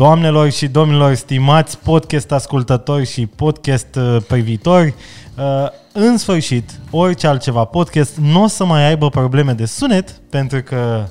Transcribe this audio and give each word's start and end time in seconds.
Doamnelor 0.00 0.50
și 0.50 0.68
domnilor, 0.68 1.14
stimați 1.14 1.78
podcast 1.78 2.32
ascultători 2.32 3.06
și 3.06 3.26
podcast 3.26 3.94
uh, 3.94 4.22
privitori, 4.28 4.94
uh, 5.38 5.68
în 5.92 6.16
sfârșit, 6.16 6.70
orice 6.90 7.26
altceva 7.26 7.64
podcast 7.64 8.16
nu 8.16 8.42
o 8.42 8.46
să 8.46 8.64
mai 8.64 8.88
aibă 8.88 9.08
probleme 9.08 9.52
de 9.52 9.64
sunet, 9.64 10.10
pentru 10.10 10.62
că 10.62 11.08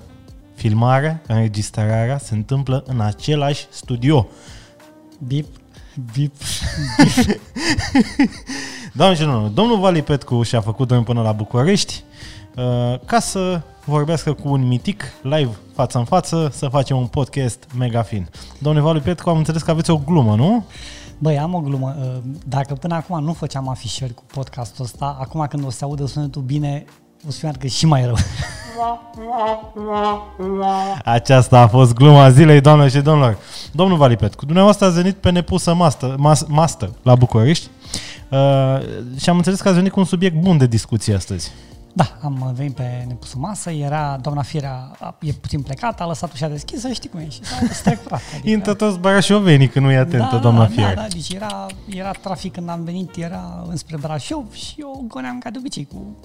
filmarea, 0.55 1.21
înregistrarea 1.27 2.17
se 2.17 2.35
întâmplă 2.35 2.83
în 2.87 2.99
același 2.99 3.67
studio. 3.69 4.27
Bip, 5.27 5.47
bip. 6.13 6.33
Doamne 8.93 9.15
și 9.15 9.21
domnul, 9.21 9.51
domnul 9.53 9.79
Vali 9.79 10.01
Petcu 10.01 10.43
și-a 10.43 10.61
făcut 10.61 10.87
drum 10.87 11.03
până 11.03 11.21
la 11.21 11.31
București 11.31 12.03
uh, 12.03 12.29
ca 13.05 13.19
să 13.19 13.61
vorbească 13.85 14.33
cu 14.33 14.49
un 14.49 14.67
mitic 14.67 15.03
live 15.21 15.57
față 15.75 15.97
în 15.97 16.05
față, 16.05 16.49
să 16.53 16.67
facem 16.67 16.97
un 16.97 17.05
podcast 17.07 17.67
mega 17.77 18.01
fin. 18.01 18.29
Domnule 18.57 18.85
Vali 18.85 18.99
Petcu, 18.99 19.29
am 19.29 19.37
înțeles 19.37 19.61
că 19.61 19.71
aveți 19.71 19.89
o 19.89 19.97
glumă, 19.97 20.35
nu? 20.35 20.65
Băi, 21.17 21.39
am 21.39 21.53
o 21.53 21.59
glumă. 21.59 21.95
Uh, 21.99 22.17
Dacă 22.45 22.73
până 22.73 22.95
acum 22.95 23.23
nu 23.23 23.33
făceam 23.33 23.69
afișări 23.69 24.13
cu 24.13 24.23
podcastul 24.33 24.85
ăsta, 24.85 25.17
acum 25.19 25.45
când 25.49 25.65
o 25.65 25.69
să 25.69 25.85
audă 25.85 26.05
sunetul 26.05 26.41
bine, 26.41 26.85
o 27.27 27.31
să 27.31 27.37
fie 27.39 27.51
că 27.59 27.67
și 27.67 27.85
mai 27.85 28.05
rău. 28.05 28.15
Aceasta 31.03 31.59
a 31.59 31.67
fost 31.67 31.93
gluma 31.93 32.29
zilei, 32.29 32.61
doamne 32.61 32.87
și 32.87 32.99
domnilor. 32.99 33.37
Domnul 33.71 33.97
Vali 33.97 34.15
Petcu, 34.15 34.45
dumneavoastră 34.45 34.85
ați 34.85 34.95
venit 34.95 35.15
pe 35.15 35.29
nepusă 35.31 35.73
master, 35.73 36.15
mas, 36.17 36.45
master 36.47 36.89
la 37.03 37.15
București 37.15 37.67
uh, 38.29 38.79
și 39.19 39.29
am 39.29 39.37
înțeles 39.37 39.61
că 39.61 39.67
ați 39.67 39.77
venit 39.77 39.91
cu 39.91 39.99
un 39.99 40.05
subiect 40.05 40.35
bun 40.35 40.57
de 40.57 40.67
discuție 40.67 41.15
astăzi. 41.15 41.51
Da, 41.99 42.17
am 42.21 42.51
venit 42.55 42.75
pe 42.75 43.03
nepusă 43.07 43.35
masă, 43.37 43.71
era 43.71 44.17
doamna 44.21 44.41
Firea, 44.41 44.91
e 45.19 45.31
puțin 45.31 45.61
plecată, 45.61 46.03
a 46.03 46.07
lăsat 46.07 46.33
ușa 46.33 46.47
deschisă, 46.47 46.91
știi 46.91 47.09
cum 47.09 47.19
e, 47.19 47.29
și 47.29 47.43
s-a 47.43 47.73
strecurat. 47.73 48.21
Adică... 48.33 48.49
Intră 48.49 48.73
toți 48.73 48.99
barașovenii 48.99 49.67
când 49.67 49.85
nu 49.85 49.91
e 49.91 49.97
atentă, 49.97 50.29
da, 50.31 50.37
doamna 50.37 50.59
da, 50.59 50.67
Fier. 50.67 50.93
Da, 50.93 51.01
da, 51.01 51.07
deci 51.07 51.29
era, 51.29 51.65
era 51.89 52.11
trafic 52.11 52.53
când 52.53 52.69
am 52.69 52.83
venit, 52.83 53.15
era 53.15 53.65
înspre 53.69 53.97
Brașov 53.97 54.53
și 54.53 54.75
eu 54.77 55.05
goneam 55.07 55.39
ca 55.39 55.49
de 55.49 55.57
obicei 55.57 55.85
cu 55.85 56.15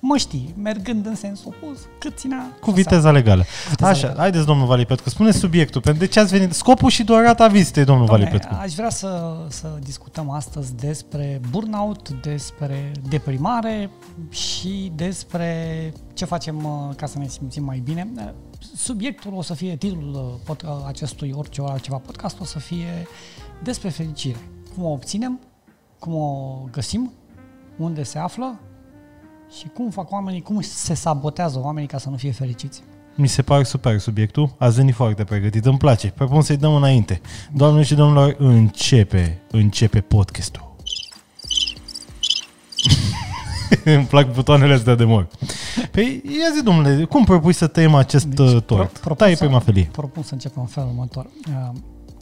măștii, 0.00 0.54
mergând 0.62 1.06
în 1.06 1.14
sens 1.14 1.40
opus, 1.44 1.78
cât 1.98 2.18
ținea 2.18 2.56
Cu 2.60 2.70
viteza 2.70 3.10
legală. 3.10 3.44
viteza 3.70 3.88
Așa, 3.90 4.00
legală. 4.00 4.20
haideți, 4.20 4.46
domnul 4.46 4.66
Vali 4.66 4.86
Petcu, 4.86 5.08
spune 5.08 5.30
subiectul. 5.30 5.80
Pentru 5.80 6.04
de 6.04 6.08
ce 6.10 6.20
ați 6.20 6.36
venit? 6.36 6.52
Scopul 6.52 6.90
și 6.90 7.04
durata 7.04 7.46
vizitei, 7.46 7.84
domnul 7.84 8.06
Vali 8.06 8.20
Doamne, 8.22 8.38
Petcu. 8.38 8.54
aș 8.60 8.74
vrea 8.74 8.90
să, 8.90 9.36
să 9.48 9.68
discutăm 9.82 10.30
astăzi 10.30 10.74
despre 10.74 11.40
burnout, 11.50 12.10
despre 12.10 12.92
deprimare 13.08 13.90
și 14.30 14.92
despre 14.94 15.92
ce 16.14 16.24
facem 16.24 16.64
uh, 16.64 16.94
ca 16.96 17.06
să 17.06 17.18
ne 17.18 17.28
simțim 17.28 17.64
mai 17.64 17.78
bine. 17.78 18.08
Uh, 18.16 18.28
Subiectul 18.76 19.34
o 19.34 19.42
să 19.42 19.54
fie, 19.54 19.76
titlul 19.76 20.14
uh, 20.14 20.40
pod, 20.44 20.62
uh, 20.64 20.84
acestui 20.86 21.32
orice 21.36 21.62
altceva 21.64 21.96
podcast 21.96 22.40
o 22.40 22.44
să 22.44 22.58
fie 22.58 23.06
despre 23.62 23.88
fericire. 23.88 24.38
Cum 24.74 24.84
o 24.84 24.88
obținem, 24.90 25.40
cum 25.98 26.14
o 26.14 26.58
găsim, 26.72 27.12
unde 27.78 28.02
se 28.02 28.18
află 28.18 28.58
și 29.58 29.66
cum 29.74 29.90
fac 29.90 30.10
oamenii, 30.12 30.42
cum 30.42 30.60
se 30.60 30.94
sabotează 30.94 31.58
oamenii 31.62 31.88
ca 31.88 31.98
să 31.98 32.08
nu 32.08 32.16
fie 32.16 32.32
fericiți. 32.32 32.82
Mi 33.14 33.28
se 33.28 33.42
pare 33.42 33.62
super 33.62 33.98
subiectul. 33.98 34.54
Ați 34.58 34.76
venit 34.76 34.94
foarte 34.94 35.24
pregătit, 35.24 35.64
îmi 35.64 35.78
place. 35.78 36.08
Propun 36.10 36.42
să-i 36.42 36.56
dăm 36.56 36.74
înainte. 36.74 37.20
Doamne 37.52 37.82
și 37.82 37.94
domnilor, 37.94 38.34
începe, 38.38 39.40
începe 39.50 40.00
podcastul. 40.00 40.74
îmi 43.84 44.04
plac 44.04 44.32
butoanele 44.34 44.74
astea 44.74 44.94
de 44.94 45.04
mor. 45.04 45.28
Păi, 45.90 46.22
ia 46.24 46.54
zi, 46.56 46.62
domnule, 46.62 47.04
cum 47.04 47.24
propui 47.24 47.52
să 47.52 47.66
tăiem 47.66 47.94
acest 47.94 48.24
Deci, 48.26 48.36
deci, 48.36 48.50
pro- 48.50 48.60
tort? 48.76 48.98
propun 48.98 49.26
Tai 49.26 49.36
să- 49.36 49.44
prima 49.44 49.58
felie. 49.58 49.88
Propun 49.92 50.22
să 50.22 50.32
începem 50.32 50.62
în 50.62 50.68
felul 50.68 50.88
următor. 50.88 51.26
Uh, 51.48 51.68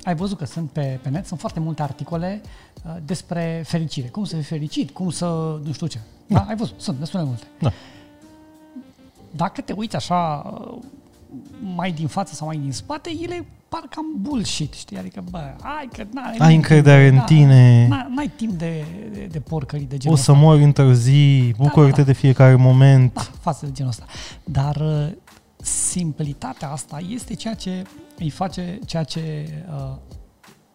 ai 0.05 0.15
văzut 0.15 0.39
că 0.39 0.45
sunt 0.45 0.71
pe, 0.71 0.99
pe 1.03 1.09
net, 1.09 1.27
sunt 1.27 1.41
foarte 1.41 1.61
multe 1.61 1.83
articole 1.83 2.41
uh, 2.85 2.97
despre 3.05 3.63
fericire. 3.67 4.09
Cum 4.09 4.25
să 4.25 4.35
fii 4.35 4.45
fericit, 4.45 4.91
cum 4.91 5.11
să 5.11 5.59
nu 5.65 5.73
știu 5.73 5.87
ce. 5.87 5.99
Da. 6.27 6.39
da? 6.39 6.45
Ai 6.49 6.57
văzut, 6.57 6.81
sunt 6.81 6.99
destul 6.99 7.21
de 7.21 7.27
multe. 7.27 7.47
Da. 7.59 7.73
Dacă 9.31 9.61
te 9.61 9.73
uiți 9.77 9.97
așa 9.97 10.53
uh, 10.61 10.79
mai 11.75 11.93
din 11.93 12.07
față 12.07 12.35
sau 12.35 12.47
mai 12.47 12.57
din 12.57 12.73
spate, 12.73 13.11
ele 13.23 13.47
par 13.69 13.87
cam 13.91 14.05
bullshit, 14.21 14.73
știi? 14.73 14.99
Adică, 14.99 15.25
bă, 15.31 15.39
ai 15.63 15.89
că 15.93 16.05
n-ai, 16.13 16.37
Ai 16.39 16.55
încredere 16.55 17.09
în 17.09 17.19
tine. 17.19 17.87
Da, 17.91 18.07
n-ai 18.15 18.31
timp 18.37 18.53
de, 18.53 18.85
de, 19.13 19.29
de 19.31 19.41
porcării 19.41 19.87
de 19.87 19.97
genul 19.97 20.17
O 20.17 20.21
să 20.21 20.31
ăsta. 20.31 20.43
mor 20.45 20.59
într-o 20.59 20.93
zi, 20.93 21.55
bucură-te 21.57 22.01
da. 22.01 22.03
de 22.03 22.13
fiecare 22.13 22.55
moment. 22.55 23.15
Da, 23.15 23.21
față 23.41 23.67
de 23.67 23.73
genul 23.73 23.91
ăsta. 23.91 24.05
Dar 24.45 24.77
uh, 24.77 25.07
simplitatea 25.65 26.71
asta 26.71 27.01
este 27.09 27.35
ceea 27.35 27.55
ce 27.55 27.83
îi 28.19 28.31
face, 28.31 28.79
ceea 28.87 29.03
ce 29.03 29.49
uh, 29.69 29.95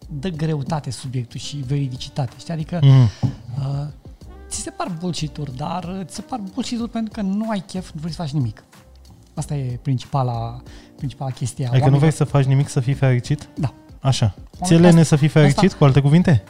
dă 0.08 0.28
greutate 0.28 0.90
subiectul 0.90 1.40
și 1.40 1.56
veridicitate. 1.56 2.32
Știi? 2.38 2.52
Adică 2.52 2.78
Mm. 2.82 3.02
uh, 3.02 3.86
ți 4.48 4.60
se 4.60 4.70
par 4.70 4.96
bullshit 5.00 5.38
dar 5.56 5.84
uh, 5.84 6.04
ți 6.04 6.14
se 6.14 6.20
par 6.20 6.40
bullshit 6.54 6.86
pentru 6.86 7.12
că 7.12 7.20
nu 7.20 7.50
ai 7.50 7.60
chef, 7.66 7.90
nu 7.92 8.00
vrei 8.00 8.12
să 8.12 8.22
faci 8.22 8.30
nimic. 8.30 8.64
Asta 9.34 9.54
e 9.54 9.78
principala, 9.82 10.62
principala 10.96 11.30
chestie. 11.30 11.64
a 11.66 11.68
Adică 11.70 11.84
nu 11.88 11.96
vrei 11.96 12.00
oamenilor. 12.02 12.26
să 12.28 12.32
faci 12.36 12.44
nimic 12.44 12.68
să 12.68 12.80
fii 12.80 12.94
fericit? 12.94 13.48
Da. 13.54 13.74
Așa. 14.00 14.34
Ție 14.34 14.58
Oamenii 14.60 14.80
lene 14.84 15.00
asta- 15.00 15.14
să 15.14 15.16
fii 15.20 15.28
fericit, 15.28 15.58
asta- 15.64 15.76
cu 15.78 15.84
alte 15.84 16.00
cuvinte? 16.00 16.42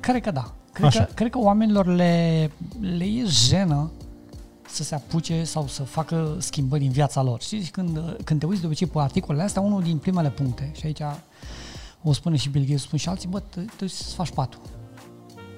Cred 0.00 0.22
că 0.22 0.30
da. 0.30 0.52
Cred 0.72 0.86
Așa. 0.86 1.04
că, 1.04 1.12
cred 1.14 1.30
că 1.30 1.38
oamenilor 1.38 1.86
le, 1.86 2.50
le 2.80 3.04
e 3.04 3.24
jenă 3.24 3.90
să 4.72 4.82
se 4.82 4.94
apuce 4.94 5.44
sau 5.44 5.66
să 5.66 5.82
facă 5.82 6.36
schimbări 6.38 6.84
în 6.84 6.90
viața 6.90 7.22
lor. 7.22 7.42
Știi, 7.42 7.62
Și 7.62 7.70
când, 7.70 8.16
când 8.24 8.40
te 8.40 8.46
uiți 8.46 8.60
de 8.60 8.66
obicei 8.66 8.86
pe 8.86 8.98
articolele 8.98 9.44
astea, 9.44 9.62
unul 9.62 9.82
din 9.82 9.98
primele 9.98 10.30
puncte, 10.30 10.72
și 10.76 10.86
aici 10.86 11.00
o 12.02 12.12
spune 12.12 12.36
și 12.36 12.48
Bill 12.48 12.64
Gates, 12.64 12.82
spun 12.82 12.98
și 12.98 13.08
alții, 13.08 13.28
bă, 13.28 13.38
te, 13.40 13.60
te 13.76 13.86
să 13.88 14.14
faci 14.14 14.30
patul. 14.30 14.60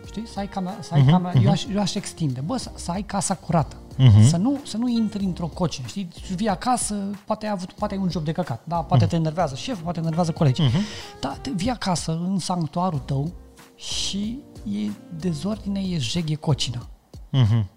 Știi? 0.07 0.27
Să 0.27 0.39
ai 0.39 0.49
camera, 0.49 0.77
să 0.81 0.95
ai 0.95 1.01
Mhm, 1.01 1.11
camera 1.11 1.33
mhm. 1.35 1.45
eu, 1.45 1.51
aș, 1.51 1.65
eu 1.75 1.81
aș 1.81 1.95
extinde, 1.95 2.41
bă, 2.41 2.57
să, 2.57 2.71
să 2.75 2.91
ai 2.91 3.03
casa 3.03 3.35
curată. 3.35 3.77
Mhm. 3.97 4.23
Să, 4.29 4.37
nu, 4.37 4.59
să 4.67 4.77
nu 4.77 4.89
intri 4.89 5.25
într-o 5.25 5.47
cocină, 5.47 5.87
știi? 5.87 6.09
Și 6.25 6.35
vii 6.35 6.49
acasă, 6.49 6.95
poate 7.27 7.47
ai, 7.47 7.53
avut, 7.53 7.73
poate 7.73 7.95
ai 7.95 8.01
un 8.01 8.11
job 8.11 8.25
de 8.25 8.33
căcat, 8.33 8.63
da? 8.65 8.77
Poate 8.77 9.07
te 9.07 9.17
enervează 9.17 9.55
șeful, 9.55 9.83
poate 9.83 9.99
te 9.99 10.05
enervează 10.05 10.33
colegii. 10.33 10.65
Mhm. 10.65 10.79
Da, 11.21 11.37
te 11.41 11.51
vii 11.51 11.71
acasă 11.71 12.21
în 12.25 12.39
sanctuarul 12.39 12.99
tău 12.99 13.33
și 13.77 14.39
e 14.73 14.91
dezordine, 15.17 15.81
e 15.81 15.99
jeg, 15.99 16.31
e 16.31 16.35
cocină. 16.35 16.87
Mhm. 17.31 17.69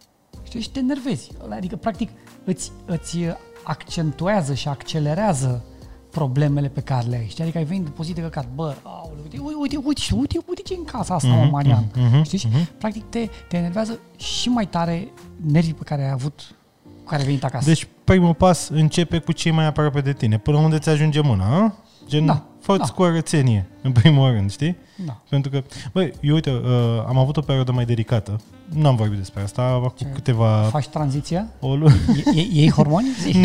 Știi? 0.47 0.62
Și 0.62 0.69
te 0.69 0.80
enervezi. 0.80 1.31
Adică, 1.50 1.75
practic, 1.75 2.09
îți, 2.44 2.72
îți 2.85 3.18
accentuează 3.63 4.53
și 4.53 4.68
accelerează 4.68 5.63
problemele 6.12 6.68
pe 6.68 6.81
care 6.81 7.08
le 7.08 7.16
ai. 7.18 7.28
Știi? 7.30 7.44
Adică 7.44 7.58
ai 7.58 7.63
venit 7.63 7.84
după 7.84 8.03
zi 8.03 8.13
de 8.13 8.22
căcat, 8.22 8.47
bă, 8.56 8.75
aule, 8.84 9.19
uite, 9.24 9.38
uite, 9.40 9.56
uite, 9.59 9.75
uite, 9.78 9.88
uite, 9.88 10.13
uite, 10.16 10.38
uite 10.47 10.62
ce 10.62 10.74
e 10.74 10.78
în 10.78 10.84
casa 10.84 11.13
asta, 11.16 11.28
mă, 11.28 11.41
Mhm, 11.41 11.52
Marian. 11.52 11.86
mhm, 11.96 12.24
Știi? 12.24 12.38
Și, 12.38 12.47
mhm. 12.47 12.69
Practic, 12.78 13.03
te, 13.09 13.30
te 13.47 13.57
enervează 13.57 14.00
și 14.18 14.50
mai 14.50 14.66
tare 14.68 15.07
nervii 15.52 15.74
pe 15.74 15.84
care 15.84 16.03
ai 16.03 16.12
avut, 16.12 16.56
cu 16.84 17.03
care 17.09 17.22
ai 17.22 17.28
venit 17.28 17.44
acasă. 17.44 17.66
Deci 17.66 17.88
primul 18.03 18.34
pas 18.34 18.68
începe 18.69 19.19
cu 19.19 19.31
cei 19.31 19.52
mai 19.52 19.66
aproape 19.66 20.02
de 20.02 20.13
tine, 20.13 20.38
până 20.38 20.57
unde 20.57 20.80
ți 20.80 20.90
ajunge 20.90 21.22
mâna, 21.22 21.46
a? 21.63 21.74
Gen, 22.07 22.25
Da, 22.25 22.44
fă-ți 22.62 22.79
da. 22.79 22.85
curățenie, 22.85 23.66
în 23.81 23.91
primul 23.91 24.31
rând, 24.31 24.51
știi? 24.51 24.75
da. 25.06 25.18
Pentru 25.29 25.51
că, 25.51 25.63
băi, 25.94 26.13
eu 26.22 26.34
uite, 26.34 26.50
uh, 26.50 26.59
am 27.07 27.18
avut 27.18 27.38
o 27.38 27.41
perioadă 27.41 27.72
mai 27.72 27.85
delicată, 27.85 28.40
nu 28.73 28.88
am 28.88 28.95
vorbit 28.95 29.18
despre 29.18 29.41
asta, 29.41 29.62
acum 29.62 29.94
Ce? 29.97 30.06
câteva... 30.13 30.68
Faci 30.72 30.88
tranziția? 30.88 31.47
O 31.59 31.75
lună. 31.75 31.95
E- 32.25 32.40
e- 32.40 32.47
Iei 32.51 32.72
hormoni? 32.72 33.07
Zi. 33.22 33.35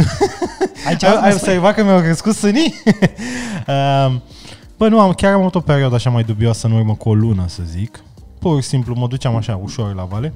Aici 0.86 1.02
Ai, 1.04 1.10
nu 1.14 1.20
ai 1.20 1.32
spui. 1.32 1.32
observat 1.32 1.74
că 1.74 1.82
mi-au 1.84 2.00
crescut 2.00 2.34
sânii? 2.34 2.74
uh, 3.68 4.14
bă, 4.78 4.88
nu, 4.88 5.00
am, 5.00 5.12
chiar 5.12 5.32
am 5.32 5.40
avut 5.40 5.54
o 5.54 5.60
perioadă 5.60 5.94
așa 5.94 6.10
mai 6.10 6.22
dubioasă 6.24 6.66
în 6.66 6.72
urmă 6.72 6.94
cu 6.94 7.08
o 7.08 7.14
lună, 7.14 7.44
să 7.48 7.62
zic. 7.66 8.02
Pur 8.38 8.62
și 8.62 8.68
simplu 8.68 8.94
mă 8.94 9.06
duceam 9.06 9.36
așa 9.36 9.60
ușor 9.62 9.94
la 9.94 10.04
vale 10.04 10.32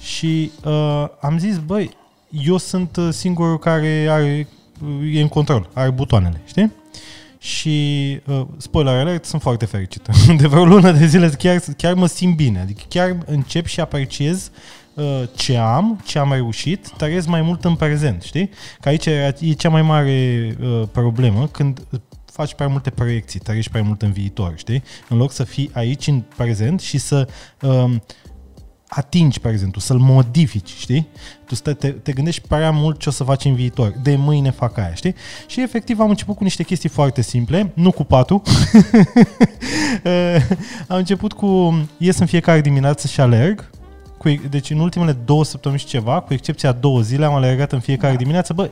și 0.00 0.50
uh, 0.64 1.04
am 1.20 1.38
zis, 1.38 1.58
băi, 1.58 1.90
eu 2.30 2.56
sunt 2.56 2.96
uh, 2.96 3.08
singurul 3.10 3.58
care 3.58 4.06
are, 4.10 4.48
uh, 5.00 5.14
e 5.16 5.20
în 5.20 5.28
control, 5.28 5.68
are 5.72 5.90
butoanele, 5.90 6.40
știi? 6.46 6.72
Și, 7.48 8.20
uh, 8.26 8.46
spoiler 8.56 8.94
alert, 8.94 9.24
sunt 9.24 9.42
foarte 9.42 9.64
fericit. 9.64 10.08
De 10.40 10.46
vreo 10.46 10.64
lună 10.64 10.92
de 10.92 11.06
zile 11.06 11.28
chiar, 11.28 11.62
chiar 11.76 11.94
mă 11.94 12.06
simt 12.06 12.36
bine. 12.36 12.60
Adică 12.60 12.82
chiar 12.88 13.16
încep 13.26 13.66
și 13.66 13.80
apreciez 13.80 14.50
uh, 14.94 15.22
ce 15.36 15.56
am, 15.56 16.00
ce 16.04 16.18
am 16.18 16.32
reușit, 16.32 16.88
trăiesc 16.96 17.26
mai 17.26 17.42
mult 17.42 17.64
în 17.64 17.74
prezent, 17.74 18.22
știi? 18.22 18.50
Că 18.80 18.88
aici 18.88 19.06
e 19.06 19.36
e 19.40 19.52
cea 19.52 19.68
mai 19.68 19.82
mare 19.82 20.56
uh, 20.60 20.82
problemă 20.92 21.46
când 21.46 21.80
faci 22.24 22.54
prea 22.54 22.68
multe 22.68 22.90
proiecții, 22.90 23.40
trăiești 23.40 23.70
prea 23.70 23.82
mult 23.82 24.02
în 24.02 24.12
viitor, 24.12 24.54
știi? 24.56 24.82
În 25.08 25.16
loc 25.16 25.32
să 25.32 25.44
fii 25.44 25.70
aici 25.72 26.06
în 26.06 26.22
prezent 26.36 26.80
și 26.80 26.98
să 26.98 27.28
um, 27.62 28.02
atingi 28.88 29.40
prezentul, 29.40 29.80
să-l 29.80 29.98
modifici, 29.98 30.74
știi? 30.78 31.08
Tu 31.46 31.54
stai, 31.54 31.74
te, 31.74 31.88
te 31.90 32.12
gândești 32.12 32.48
prea 32.48 32.70
mult 32.70 32.98
ce 32.98 33.08
o 33.08 33.12
să 33.12 33.24
faci 33.24 33.44
în 33.44 33.54
viitor. 33.54 33.92
De 34.02 34.16
mâine 34.16 34.50
fac 34.50 34.78
aia, 34.78 34.94
știi? 34.94 35.14
Și 35.46 35.62
efectiv 35.62 36.00
am 36.00 36.08
început 36.08 36.36
cu 36.36 36.42
niște 36.42 36.62
chestii 36.62 36.88
foarte 36.88 37.22
simple, 37.22 37.72
nu 37.74 37.90
cu 37.90 38.04
patul. 38.04 38.42
Eh, 40.02 40.42
am 40.88 40.96
început 40.96 41.32
cu 41.32 41.78
ies 41.98 42.18
în 42.18 42.26
fiecare 42.26 42.60
dimineață 42.60 43.06
și 43.06 43.20
alerg. 43.20 43.70
Cu, 44.18 44.34
deci 44.50 44.70
în 44.70 44.78
ultimele 44.78 45.12
două 45.12 45.44
săptămâni 45.44 45.80
și 45.80 45.86
ceva, 45.86 46.20
cu 46.20 46.32
excepția 46.32 46.72
două 46.72 47.00
zile, 47.00 47.24
am 47.24 47.34
alergat 47.34 47.72
în 47.72 47.80
fiecare 47.80 48.12
Da. 48.12 48.18
dimineață. 48.18 48.52
Bă, 48.52 48.70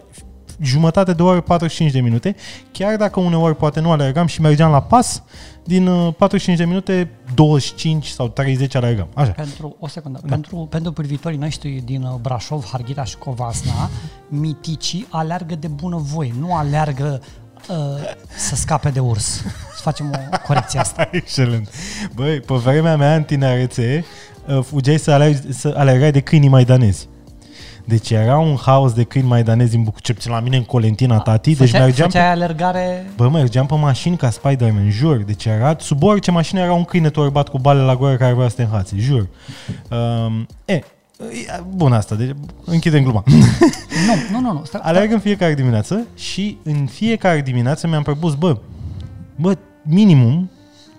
jumătate 0.62 1.12
de 1.12 1.22
oră, 1.22 1.40
45 1.40 1.92
de 1.92 2.00
minute, 2.00 2.36
chiar 2.72 2.96
dacă 2.96 3.20
uneori 3.20 3.56
poate 3.56 3.80
nu 3.80 3.90
alergam 3.90 4.26
și 4.26 4.40
mergeam 4.40 4.70
la 4.70 4.82
pas, 4.82 5.22
din 5.66 5.86
uh, 5.86 6.14
45 6.18 6.58
de 6.58 6.64
minute, 6.64 7.10
25 7.34 8.06
sau 8.06 8.28
30 8.28 8.74
alergam. 8.74 9.08
Așa. 9.14 9.30
Pentru, 9.30 9.76
o 9.80 9.88
secundă, 9.88 10.20
da. 10.22 10.28
pentru, 10.28 10.56
pentru 10.70 10.92
privitorii 10.92 11.38
noștri 11.38 11.82
din 11.84 12.02
uh, 12.02 12.14
Brașov, 12.20 12.64
Harghita 12.64 13.04
și 13.04 13.16
Covasna, 13.16 13.90
miticii 14.28 15.06
aleargă 15.10 15.54
de 15.54 15.68
bună 15.68 15.96
voie, 15.96 16.34
nu 16.38 16.54
aleargă 16.54 17.20
uh, 17.68 17.76
să 18.36 18.54
scape 18.54 18.90
de 18.90 19.00
urs. 19.00 19.42
Să 19.76 19.82
facem 19.82 20.10
o 20.32 20.36
corecție 20.46 20.80
asta. 20.80 21.08
Excelent. 21.12 21.68
Băi, 22.14 22.40
pe 22.40 22.54
vremea 22.54 22.96
mea 22.96 23.14
în 23.14 23.22
tinerețe, 23.22 24.04
uh, 24.46 24.62
fugeai 24.62 24.98
să, 24.98 25.10
alergi, 25.10 25.52
să 25.52 25.74
alergai 25.76 26.12
de 26.12 26.20
câinii 26.20 26.48
maidanezi. 26.48 27.08
Deci 27.88 28.10
era 28.10 28.38
un 28.38 28.56
haos 28.56 28.92
de 28.92 29.02
câini 29.04 29.28
maidanezi 29.28 29.74
în 29.74 29.82
București, 29.82 30.06
cel 30.06 30.14
puțin 30.14 30.30
la 30.30 30.40
mine 30.40 30.56
în 30.56 30.62
Colentina, 30.64 31.18
tati, 31.18 31.48
deci 31.48 31.56
Făceai- 31.58 31.80
mergeam 31.80 32.08
pe, 32.08 32.12
Făceai 32.12 32.30
alergare... 32.32 33.10
bă, 33.16 33.28
mergeam 33.28 33.66
pe 33.66 33.74
mașini 33.74 34.16
ca 34.16 34.30
Spider-Man, 34.30 34.90
jur. 34.90 35.16
Deci 35.16 35.44
era, 35.44 35.76
sub 35.78 36.02
orice 36.02 36.30
mașină 36.30 36.60
era 36.60 36.72
un 36.72 36.84
câine 36.84 37.10
torbat 37.10 37.48
cu 37.48 37.58
bale 37.58 37.80
la 37.80 37.96
gură 37.96 38.16
care 38.16 38.32
vrea 38.32 38.48
să 38.48 38.54
te 38.56 38.62
înhațe, 38.62 38.96
jur. 38.98 39.28
Um, 39.90 40.46
e, 40.64 40.72
e, 40.72 40.82
bun 41.74 41.92
asta, 41.92 42.14
deci 42.14 42.30
închidem 42.64 43.02
gluma. 43.02 43.22
Nu, 44.06 44.14
nu, 44.30 44.46
nu. 44.46 44.52
nu. 44.52 44.62
Stai, 44.64 44.80
Alerg 44.84 45.12
în 45.12 45.18
fiecare 45.18 45.54
dimineață 45.54 46.06
și 46.16 46.58
în 46.62 46.86
fiecare 46.86 47.40
dimineață 47.40 47.86
mi-am 47.86 48.02
propus, 48.02 48.34
bă, 48.34 48.56
bă, 49.36 49.56
minimum 49.82 50.50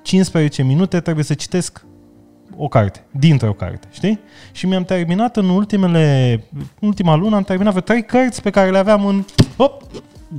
15 0.02 0.64
minute 0.64 1.00
trebuie 1.00 1.24
să 1.24 1.34
citesc 1.34 1.86
o 2.58 2.68
carte, 2.68 3.04
dintre 3.12 3.48
o 3.48 3.54
carte, 3.54 3.88
știi? 3.92 4.20
Și 4.52 4.66
mi-am 4.66 4.84
terminat 4.84 5.38
în 5.38 5.50
ultimele, 5.50 6.44
în 6.80 6.88
ultima 6.88 7.16
lună, 7.16 7.36
am 7.36 7.44
terminat 7.44 7.72
vreo 7.72 7.84
trei 7.84 8.06
cărți 8.06 8.42
pe 8.42 8.50
care 8.50 8.70
le 8.72 8.78
aveam 8.78 9.06
în, 9.06 9.26
hop, 9.58 9.84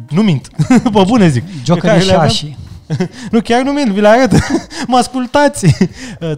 nu 0.08 0.22
mint, 0.22 0.48
pe 0.92 1.02
bune 1.06 1.28
zic. 1.28 1.44
pe 1.44 1.50
Jokerii 1.64 1.88
care 1.88 2.00
și 2.00 2.06
le 2.06 2.12
aveam- 2.12 2.28
șașii. 2.28 2.56
Nu, 3.30 3.40
chiar 3.40 3.62
nu 3.62 3.72
mint, 3.72 3.88
vi 3.90 4.00
le 4.00 4.08
arăt, 4.08 4.32
mă 4.88 4.96
ascultați. 4.96 5.88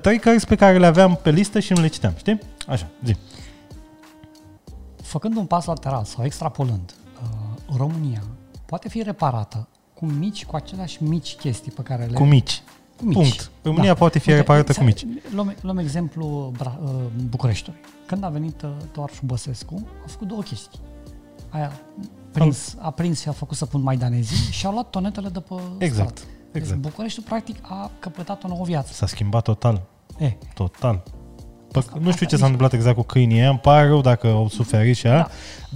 Trei 0.02 0.18
cărți 0.18 0.46
pe 0.46 0.54
care 0.54 0.78
le 0.78 0.86
aveam 0.86 1.18
pe 1.22 1.30
listă 1.30 1.60
și 1.60 1.72
nu 1.72 1.80
le 1.80 1.86
citeam, 1.86 2.12
știi? 2.16 2.38
Așa, 2.66 2.86
zi. 3.04 3.16
Făcând 5.02 5.36
un 5.36 5.44
pas 5.44 5.64
lateral 5.64 6.04
sau 6.04 6.24
extrapolând, 6.24 6.94
uh, 7.22 7.76
România 7.76 8.22
poate 8.66 8.88
fi 8.88 9.02
reparată 9.02 9.68
cu 9.94 10.06
mici, 10.06 10.44
cu 10.44 10.56
aceleași 10.56 11.02
mici 11.02 11.34
chestii 11.34 11.72
pe 11.72 11.82
care 11.82 12.04
le... 12.04 12.12
Cu 12.12 12.24
mici. 12.24 12.62
Cu 13.00 13.06
mici. 13.06 13.16
Punct. 13.16 13.50
România 13.62 13.94
poate 13.94 14.18
fi 14.18 14.30
reparată 14.32 14.72
cu 14.72 14.82
mici. 14.82 15.06
Luăm, 15.34 15.54
luăm 15.60 15.78
exemplu 15.78 16.52
Bra, 16.56 16.78
uh, 16.84 16.90
Bucureștiului. 17.28 17.80
Când 18.06 18.24
a 18.24 18.28
venit 18.28 18.62
uh, 18.62 18.70
Toarșu 18.92 19.20
Băsescu, 19.26 19.88
a 20.04 20.06
făcut 20.06 20.28
două 20.28 20.42
chestii. 20.42 20.78
Aia 21.48 21.72
prins, 22.32 22.76
a 22.78 22.90
prins 22.90 23.20
și 23.20 23.28
a 23.28 23.32
făcut 23.32 23.56
să 23.56 23.66
pun 23.66 23.82
maidanezii 23.82 24.52
și 24.52 24.66
a 24.66 24.70
luat 24.70 24.90
tonetele 24.90 25.28
de 25.28 25.40
pe 25.40 25.54
Exact, 25.78 26.18
stradă. 26.18 26.32
exact. 26.52 26.80
Deci 26.80 26.90
Bucureștiul 26.90 27.24
practic 27.28 27.56
a 27.62 27.90
căpătat 27.98 28.44
o 28.44 28.48
nouă 28.48 28.64
viață. 28.64 28.92
S-a 28.92 29.06
schimbat 29.06 29.42
total. 29.42 29.82
E, 30.18 30.36
Total. 30.54 31.02
Pă, 31.72 31.78
Asta- 31.78 31.92
nu 31.94 32.00
știu 32.00 32.10
asta 32.10 32.24
ce 32.24 32.30
s-a 32.30 32.36
zic. 32.36 32.44
întâmplat 32.44 32.72
exact 32.72 32.96
cu 32.96 33.02
câinii 33.02 33.38
ăia, 33.38 33.48
îmi 33.48 33.58
pare 33.58 33.86
rău 33.86 34.00
dacă 34.00 34.26
au 34.26 34.48
suferit 34.48 34.96
și 34.96 35.06
aia, 35.06 35.16
Da. 35.16 35.28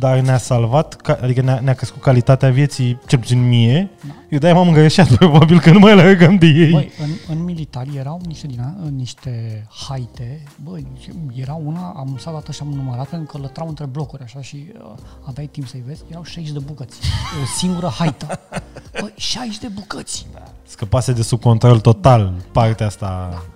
dar 0.08 0.18
ne-a 0.20 0.38
salvat, 0.38 0.94
ca, 0.94 1.18
adică 1.22 1.40
ne-a, 1.40 1.60
ne-a 1.60 1.74
crescut 1.74 2.02
calitatea 2.02 2.50
vieții, 2.50 2.98
cel 3.06 3.18
puțin 3.18 3.48
mie. 3.48 3.90
Da. 4.06 4.12
Eu 4.30 4.38
de-aia 4.38 4.54
m-am 4.54 4.68
îngreșat, 4.68 5.14
probabil 5.16 5.60
că 5.60 5.70
nu 5.70 5.78
mai 5.78 5.92
alergăm 5.92 6.36
de 6.36 6.46
ei. 6.46 6.70
Băi, 6.70 6.90
în, 7.02 7.36
în 7.36 7.44
militari 7.44 7.96
erau 7.96 8.20
niște 8.26 8.46
din 8.46 8.60
a- 8.60 8.88
niște 8.96 9.66
haite, 9.88 10.42
băi, 10.64 10.86
era 11.34 11.54
una, 11.64 11.92
am 11.96 12.16
stat 12.18 12.32
dată 12.32 12.52
și 12.52 12.58
am 12.62 12.68
numărat 12.68 13.06
pentru 13.06 13.32
că 13.36 13.42
lătrau 13.42 13.68
între 13.68 13.84
blocuri 13.84 14.22
așa 14.22 14.40
și 14.42 14.66
uh, 14.78 14.90
aveai 15.28 15.46
timp 15.46 15.66
să-i 15.66 15.82
vezi, 15.86 16.02
erau 16.10 16.24
60 16.24 16.52
de 16.52 16.58
bucăți. 16.58 16.98
O 17.42 17.46
singură 17.56 17.92
haită. 17.98 18.40
Băi, 19.00 19.12
60 19.16 19.58
de 19.58 19.68
bucăți. 19.74 20.26
Scăpase 20.66 21.12
de 21.12 21.22
sub 21.22 21.40
control 21.40 21.80
total 21.80 22.32
partea 22.52 22.86
asta 22.86 23.06
canină 23.26 23.53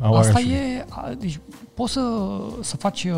a 0.00 0.06
Asta 0.06 0.08
orașului. 0.08 0.56
e, 0.56 0.84
a, 0.88 1.12
deci 1.18 1.40
poți 1.74 1.92
să, 1.92 2.00
să, 2.60 2.76
faci, 2.76 3.04
uh, 3.04 3.14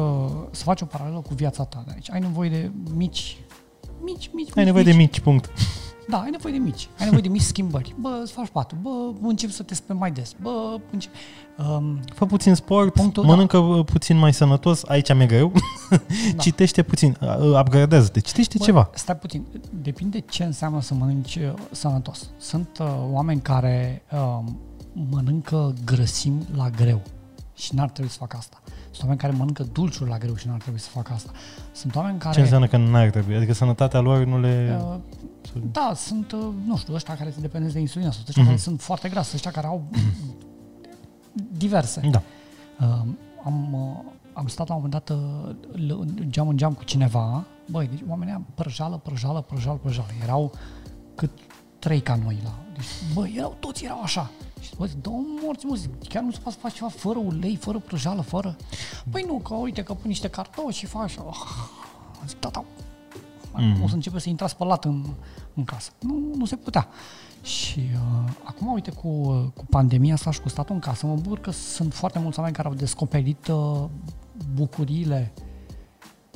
să 0.50 0.62
faci 0.62 0.80
o 0.80 0.84
paralelă 0.84 1.20
cu 1.20 1.34
viața 1.34 1.64
ta. 1.64 1.84
Deci 1.94 2.10
ai 2.10 2.20
nevoie 2.20 2.48
de 2.48 2.70
mici, 2.94 3.36
mici, 4.00 4.30
mici, 4.32 4.46
Ai 4.46 4.52
mici, 4.54 4.64
nevoie 4.64 4.84
de 4.84 4.92
mici, 4.92 5.20
punct. 5.20 5.50
Da, 6.08 6.18
ai 6.18 6.30
nevoie 6.30 6.52
de 6.52 6.58
mici. 6.58 6.88
Ai 6.98 7.04
nevoie 7.04 7.20
de 7.22 7.28
mici 7.28 7.42
schimbări. 7.42 7.94
Bă, 8.00 8.18
îți 8.22 8.32
faci 8.32 8.48
patul. 8.48 8.78
Bă, 8.82 8.90
încep 9.22 9.50
să 9.50 9.62
te 9.62 9.74
speli 9.74 9.98
mai 9.98 10.10
des. 10.10 10.34
Bă, 10.42 10.76
încep... 10.90 11.12
Um, 11.58 12.00
Fă 12.14 12.26
puțin 12.26 12.54
sport, 12.54 12.92
Punctul, 12.92 13.24
mănâncă 13.24 13.56
uh, 13.58 13.84
puțin 13.84 14.16
mai 14.16 14.32
sănătos, 14.32 14.82
aici 14.86 15.14
mi-e 15.14 15.26
greu. 15.26 15.52
Da. 15.90 15.96
Citește 16.42 16.82
puțin, 16.82 17.16
uh, 17.20 17.58
upgradează-te, 17.60 18.20
citește 18.20 18.54
bă, 18.58 18.64
ceva. 18.64 18.90
Stai 18.94 19.16
puțin. 19.16 19.46
Depinde 19.82 20.20
ce 20.20 20.44
înseamnă 20.44 20.80
să 20.80 20.94
mănânci 20.94 21.36
uh, 21.36 21.52
sănătos. 21.70 22.30
Sunt 22.38 22.68
uh, 22.80 22.86
oameni 23.10 23.40
care 23.40 24.02
uh, 24.12 24.38
mănâncă 25.10 25.74
grăsimi 25.84 26.46
la 26.56 26.70
greu 26.70 27.02
și 27.54 27.74
n-ar 27.74 27.90
trebui 27.90 28.10
să 28.10 28.16
facă 28.18 28.36
asta. 28.36 28.60
Sunt 28.90 29.02
oameni 29.02 29.18
care 29.18 29.32
mănâncă 29.32 29.62
dulciuri 29.72 30.10
la 30.10 30.18
greu 30.18 30.34
și 30.34 30.46
n-ar 30.46 30.60
trebui 30.60 30.80
să 30.80 30.88
facă 30.88 31.12
asta. 31.12 31.30
Sunt 31.72 31.94
oameni 31.96 32.18
care... 32.18 32.34
Ce 32.34 32.40
înseamnă 32.40 32.66
că 32.66 32.76
nu 32.76 32.96
ar 32.96 33.10
trebui? 33.10 33.36
Adică 33.36 33.52
sănătatea 33.52 34.00
lor 34.00 34.24
nu 34.24 34.40
le... 34.40 34.80
Uh, 34.82 34.96
da, 35.72 35.92
sunt, 35.96 36.32
uh, 36.32 36.46
nu 36.66 36.76
știu, 36.76 36.94
ăștia 36.94 37.14
care 37.16 37.30
sunt 37.30 37.42
dependenți 37.42 37.74
de 37.74 37.80
insulină, 37.80 38.10
sunt 38.10 38.26
ăștia 38.28 38.42
Mhm. 38.42 38.50
care 38.50 38.62
sunt 38.62 38.80
foarte 38.80 39.08
grase, 39.08 39.30
ăștia 39.34 39.50
care 39.50 39.66
au 39.66 39.82
diverse. 41.58 42.00
Da. 42.10 42.22
Uh, 42.80 42.86
am, 43.44 43.72
uh, 43.72 44.12
am 44.32 44.46
stat 44.46 44.68
la 44.68 44.74
un 44.74 44.82
moment 44.82 45.04
dat 45.06 45.16
uh, 45.18 45.54
l- 45.88 46.24
geam 46.28 46.48
în 46.48 46.56
geam 46.56 46.72
cu 46.72 46.84
cineva, 46.84 47.44
băi, 47.70 47.86
deci 47.86 48.00
oamenii 48.08 48.34
ăia 48.34 48.42
prăjală, 48.54 48.96
prăjală, 48.96 49.40
prăjală, 49.40 49.76
prăjală. 49.82 50.06
Erau 50.22 50.52
cât 51.14 51.30
trei 51.78 52.00
ca 52.00 52.14
noi 52.24 52.38
la... 52.44 52.54
Deci, 52.74 52.86
băi, 53.14 53.34
erau, 53.36 53.56
toți 53.60 53.84
erau 53.84 54.02
așa. 54.02 54.30
Și 54.64 54.76
bă, 54.76 54.86
zic, 54.86 55.02
două 55.02 55.22
morți, 55.42 55.66
mă, 55.66 55.74
zic, 55.74 56.08
chiar 56.08 56.22
nu 56.22 56.30
se 56.30 56.38
poate 56.42 56.58
să 56.60 56.66
faci 56.66 56.74
ceva 56.74 56.88
fără 56.88 57.18
ulei, 57.18 57.56
fără 57.56 57.78
prăjală, 57.78 58.20
fără... 58.20 58.56
Păi 59.10 59.24
nu, 59.26 59.38
că 59.38 59.54
uite 59.54 59.82
că 59.82 59.94
pun 59.94 60.08
niște 60.08 60.28
cartofi 60.28 60.78
și 60.78 60.86
faci... 60.86 61.16
Oh. 61.16 61.36
Zic, 62.26 62.38
tata, 62.38 62.64
mm. 63.54 63.82
o 63.82 63.88
să 63.88 63.94
începe 63.94 64.18
să 64.18 64.28
intra 64.28 64.46
spălat 64.46 64.84
în, 64.84 65.04
în 65.54 65.64
casă. 65.64 65.90
Nu, 66.00 66.20
nu 66.34 66.44
se 66.44 66.56
putea. 66.56 66.88
Și 67.42 67.80
uh, 67.92 68.32
acum, 68.44 68.72
uite, 68.72 68.90
cu, 68.90 69.08
uh, 69.08 69.44
cu 69.56 69.64
pandemia 69.70 70.14
asta 70.14 70.30
și 70.30 70.40
cu 70.40 70.48
statul 70.48 70.74
în 70.74 70.80
casă, 70.80 71.06
mă 71.06 71.14
bucur 71.14 71.38
că 71.38 71.50
sunt 71.50 71.94
foarte 71.94 72.18
mulți 72.18 72.38
oameni 72.38 72.56
care 72.56 72.68
au 72.68 72.74
descoperit 72.74 73.46
uh, 73.46 73.84
bucuriile 74.54 75.32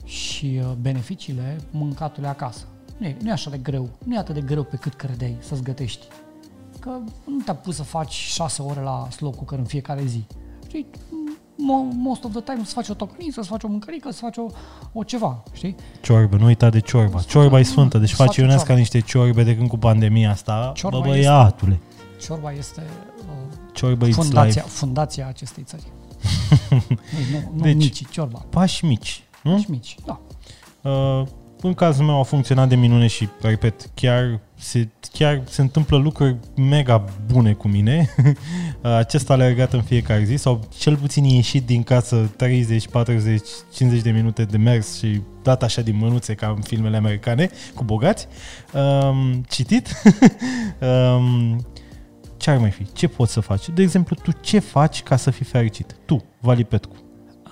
și 0.04 0.60
uh, 0.62 0.72
beneficiile 0.80 1.60
mâncatului 1.70 2.28
acasă. 2.28 2.66
Nu 2.98 3.06
e, 3.06 3.16
nu 3.20 3.28
e 3.28 3.32
așa 3.32 3.50
de 3.50 3.58
greu, 3.58 3.88
nu 4.04 4.14
e 4.14 4.18
atât 4.18 4.34
de 4.34 4.40
greu 4.40 4.62
pe 4.62 4.76
cât 4.76 4.94
credeai 4.94 5.36
să-ți 5.40 5.62
gătești. 5.62 6.06
Că 6.80 6.90
nu 7.24 7.36
te-a 7.44 7.54
pus 7.54 7.74
să 7.76 7.82
faci 7.82 8.12
6 8.12 8.62
ore 8.62 8.80
la 8.80 9.06
slow 9.10 9.30
cooker 9.30 9.58
în 9.58 9.64
fiecare 9.64 10.04
zi. 10.04 10.24
Știi, 10.66 10.86
mo- 11.54 11.92
most 11.96 12.24
of 12.24 12.30
the 12.30 12.40
time 12.40 12.60
să 12.64 12.72
faci 12.74 12.88
o 12.88 12.94
tocăniță, 12.94 13.42
să 13.42 13.48
faci 13.48 13.62
o 13.62 13.68
mâncărică, 13.68 14.10
să 14.12 14.18
faci 14.22 14.36
o, 14.36 14.46
o 14.92 15.02
ceva, 15.02 15.42
știi? 15.52 15.74
Ciorbă, 16.02 16.36
nu 16.36 16.44
uita 16.44 16.70
de 16.70 16.80
ciorba. 16.80 17.20
Ciorba 17.20 17.58
e 17.58 17.62
sfântă, 17.62 17.98
deci 17.98 18.08
Să 18.08 18.14
faci 18.16 18.26
face 18.26 18.40
Ionesca 18.40 18.62
ciorbă. 18.64 18.78
niște 18.80 19.00
ciorbe 19.00 19.42
de 19.42 19.56
când 19.56 19.68
cu 19.68 19.76
pandemia 19.78 20.30
asta. 20.30 20.72
Ciorba 20.74 20.98
Bă, 20.98 21.06
este- 21.06 21.18
băiatule, 21.18 21.80
Ciorba 22.20 22.52
este 22.52 22.82
uh, 23.28 23.56
ciorba 23.72 24.06
it's 24.06 24.10
fundația, 24.10 24.62
life. 24.64 24.74
fundația 24.76 25.26
acestei 25.28 25.62
țări. 25.62 25.82
nu, 27.32 27.52
nu 27.54 27.62
Deci- 27.62 27.74
mici, 27.76 28.08
ciorba. 28.10 28.38
Pași 28.50 28.84
mici, 28.84 29.22
nu? 29.42 29.54
Mici, 29.54 29.66
mici, 29.66 29.96
da. 30.06 30.20
Uh, 30.90 31.26
în 31.62 31.74
cazul 31.74 32.04
meu 32.04 32.18
a 32.20 32.22
funcționat 32.22 32.68
de 32.68 32.76
minune 32.76 33.06
și, 33.06 33.28
repet, 33.40 33.90
chiar 33.94 34.40
se, 34.54 34.88
chiar 35.12 35.42
se 35.44 35.60
întâmplă 35.60 35.96
lucruri 35.96 36.36
mega 36.56 37.04
bune 37.32 37.52
cu 37.52 37.68
mine. 37.68 38.14
Uh, 38.82 38.94
Acesta 38.96 39.32
a 39.32 39.36
alergat 39.36 39.72
în 39.72 39.82
fiecare 39.82 40.24
zi 40.24 40.36
sau 40.36 40.60
cel 40.78 40.96
puțin 40.96 41.24
ieșit 41.24 41.66
din 41.66 41.82
casă 41.82 42.30
30, 42.36 42.88
40, 42.88 43.48
50 43.74 44.02
de 44.02 44.10
minute 44.10 44.44
de 44.44 44.56
mers 44.56 44.98
și 44.98 45.20
dat 45.42 45.62
așa 45.62 45.82
din 45.82 45.96
mânuțe 45.96 46.34
ca 46.34 46.52
în 46.56 46.62
filmele 46.62 46.96
americane 46.96 47.50
cu 47.74 47.84
bogați. 47.84 48.26
Um, 48.72 49.44
citit. 49.48 50.02
um, 51.16 51.66
ce 52.36 52.50
ar 52.50 52.58
mai 52.58 52.70
fi? 52.70 52.92
Ce 52.92 53.08
poți 53.08 53.32
să 53.32 53.40
faci? 53.40 53.68
De 53.68 53.82
exemplu, 53.82 54.16
tu 54.22 54.30
ce 54.40 54.58
faci 54.58 55.02
ca 55.02 55.16
să 55.16 55.30
fii 55.30 55.44
fericit? 55.44 55.96
Tu, 56.04 56.24
Vali 56.40 56.64
Petcu. 56.64 57.07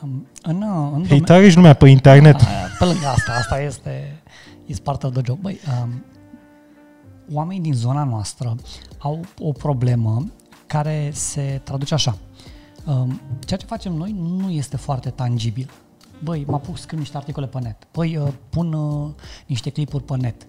Um, 0.06 0.26
în, 0.42 0.62
uh, 0.62 0.68
în 0.92 0.92
Hei, 0.92 1.02
domeniu- 1.02 1.24
tare 1.24 1.44
ești 1.44 1.56
lumea 1.56 1.74
pe 1.74 1.88
internet. 1.88 2.34
Aia, 2.40 2.66
Pe 2.78 2.84
lângă 2.84 3.06
asta, 3.06 3.32
asta 3.32 3.60
este 3.60 4.22
is 4.66 4.78
part 4.78 5.02
of 5.02 5.12
the 5.12 5.22
job. 5.24 5.38
Băi, 5.40 5.58
um, 5.82 6.04
oamenii 7.32 7.62
din 7.62 7.74
zona 7.74 8.04
noastră 8.04 8.54
au 8.98 9.24
o 9.38 9.52
problemă 9.52 10.26
care 10.66 11.10
se 11.12 11.60
traduce 11.64 11.94
așa. 11.94 12.16
Um, 12.86 13.20
ceea 13.46 13.58
ce 13.58 13.66
facem 13.66 13.92
noi 13.92 14.14
nu 14.18 14.50
este 14.50 14.76
foarte 14.76 15.10
tangibil. 15.10 15.70
Băi, 16.22 16.44
mă 16.46 16.54
apuc 16.54 16.76
să 16.76 16.82
scriu 16.82 16.98
niște 16.98 17.16
articole 17.16 17.46
pe 17.46 17.58
net. 17.60 17.76
Băi, 17.92 18.16
uh, 18.16 18.28
pun 18.50 18.72
uh, 18.72 19.10
niște 19.46 19.70
clipuri 19.70 20.04
pe 20.04 20.16
net. 20.16 20.46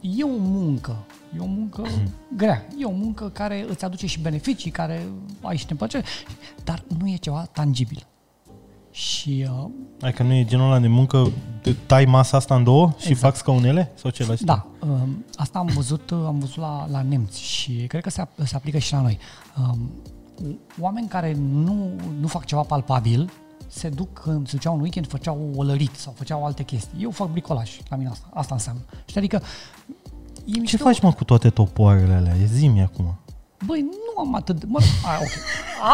E 0.00 0.24
o 0.24 0.36
muncă. 0.38 0.96
E 1.36 1.38
o 1.40 1.46
muncă 1.46 1.82
grea. 2.36 2.66
E 2.78 2.84
o 2.84 2.90
muncă 2.90 3.28
care 3.28 3.66
îți 3.68 3.84
aduce 3.84 4.06
și 4.06 4.20
beneficii, 4.20 4.70
care 4.70 5.06
ai 5.42 5.56
și 5.56 5.66
te 5.66 5.72
împăce, 5.72 6.02
dar 6.64 6.84
nu 6.98 7.08
e 7.08 7.16
ceva 7.16 7.48
tangibil. 7.52 8.06
Și 8.92 9.46
uh, 9.64 9.70
Adică 10.00 10.22
nu 10.22 10.32
e 10.32 10.44
genul 10.44 10.66
ăla 10.66 10.78
de 10.78 10.88
muncă, 10.88 11.28
de 11.62 11.76
tai 11.86 12.04
masa 12.04 12.36
asta 12.36 12.54
în 12.54 12.64
două 12.64 12.92
și 12.98 13.08
Exact. 13.08 13.20
fac 13.20 13.36
scaunele? 13.36 13.92
Sau 13.94 14.10
ce 14.10 14.26
la 14.26 14.34
Da, 14.40 14.66
um, 14.80 15.24
asta 15.34 15.58
am 15.58 15.66
văzut, 15.74 16.10
uh, 16.10 16.18
am 16.26 16.38
văzut 16.38 16.56
la, 16.56 16.86
la 16.90 17.02
nemți 17.02 17.42
și 17.42 17.72
cred 17.72 18.02
că 18.02 18.10
se, 18.10 18.22
ap- 18.22 18.44
se 18.44 18.56
aplică 18.56 18.78
și 18.78 18.92
la 18.92 19.00
noi. 19.00 19.18
Um, 19.60 19.90
oameni 20.80 21.08
care 21.08 21.36
nu, 21.40 21.90
nu 22.20 22.26
fac 22.26 22.44
ceva 22.44 22.62
palpabil, 22.62 23.30
se 23.66 23.88
duc, 23.88 24.12
când 24.18 24.48
se 24.48 24.56
duceau 24.56 24.74
în 24.74 24.80
weekend, 24.80 25.06
făceau 25.08 25.50
olărit 25.56 25.94
sau 25.94 26.12
făceau 26.16 26.44
alte 26.44 26.62
chestii. 26.62 27.02
Eu 27.02 27.10
fac 27.10 27.30
bricolaj, 27.30 27.78
la 27.88 27.96
mine 27.96 28.08
asta, 28.08 28.26
asta 28.34 28.54
înseamnă. 28.54 28.82
Știi, 29.04 29.20
adică 29.20 29.42
e 30.44 30.52
Ce 30.52 30.76
mișto- 30.76 30.80
faci, 30.82 31.00
mă, 31.00 31.12
cu 31.12 31.24
toate 31.24 31.50
topoarele 31.50 32.12
alea? 32.14 32.34
E 32.42 32.44
zi 32.44 32.66
acum. 32.82 33.14
Băi, 33.66 33.80
nu 33.80 34.22
am 34.22 34.34
atât 34.34 34.60
de... 34.60 34.66
Mă, 34.68 34.80
a, 35.04 35.14
okay. 35.14 35.28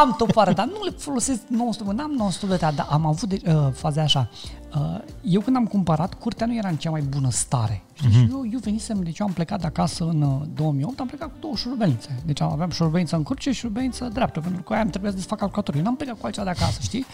Am 0.00 0.14
topoare, 0.18 0.52
dar 0.52 0.66
nu 0.66 0.84
le 0.84 0.90
folosesc 0.90 1.40
non-stop. 1.48 1.86
Bă, 1.86 1.92
N-am 1.92 2.10
non-stop 2.10 2.48
de 2.48 2.56
dar 2.56 2.86
am 2.90 3.06
avut 3.06 3.28
de, 3.28 3.40
uh, 3.52 3.68
faze 3.72 4.00
așa. 4.00 4.30
Uh, 4.74 4.98
eu 5.22 5.40
când 5.40 5.56
am 5.56 5.66
cumpărat, 5.66 6.14
curtea 6.14 6.46
nu 6.46 6.54
era 6.54 6.68
în 6.68 6.76
cea 6.76 6.90
mai 6.90 7.00
bună 7.00 7.30
stare. 7.30 7.82
Știi? 7.92 8.10
Și 8.10 8.26
eu, 8.30 8.48
eu 8.52 8.58
venisem, 8.58 9.02
deci 9.02 9.18
eu 9.18 9.26
am 9.26 9.32
plecat 9.32 9.60
de 9.60 9.66
acasă 9.66 10.04
în 10.04 10.22
uh, 10.22 10.40
2008, 10.54 11.00
am 11.00 11.06
plecat 11.06 11.28
cu 11.28 11.36
două 11.40 11.54
șurubelnițe. 11.56 12.22
Deci 12.26 12.40
aveam 12.40 12.70
șurubelniță 12.70 13.16
în 13.16 13.22
curte 13.22 13.52
și 13.52 13.58
șurubelniță 13.58 14.08
dreaptă, 14.12 14.40
pentru 14.40 14.62
că 14.62 14.72
aia 14.72 14.82
îmi 14.82 14.90
trebuia 14.90 15.10
să 15.10 15.16
desfac 15.16 15.38
calculatorul. 15.38 15.80
Eu 15.80 15.86
n-am 15.86 15.96
plecat 15.96 16.18
cu 16.18 16.26
altceva 16.26 16.52
de 16.52 16.58
acasă, 16.60 16.78
știi? 16.82 17.06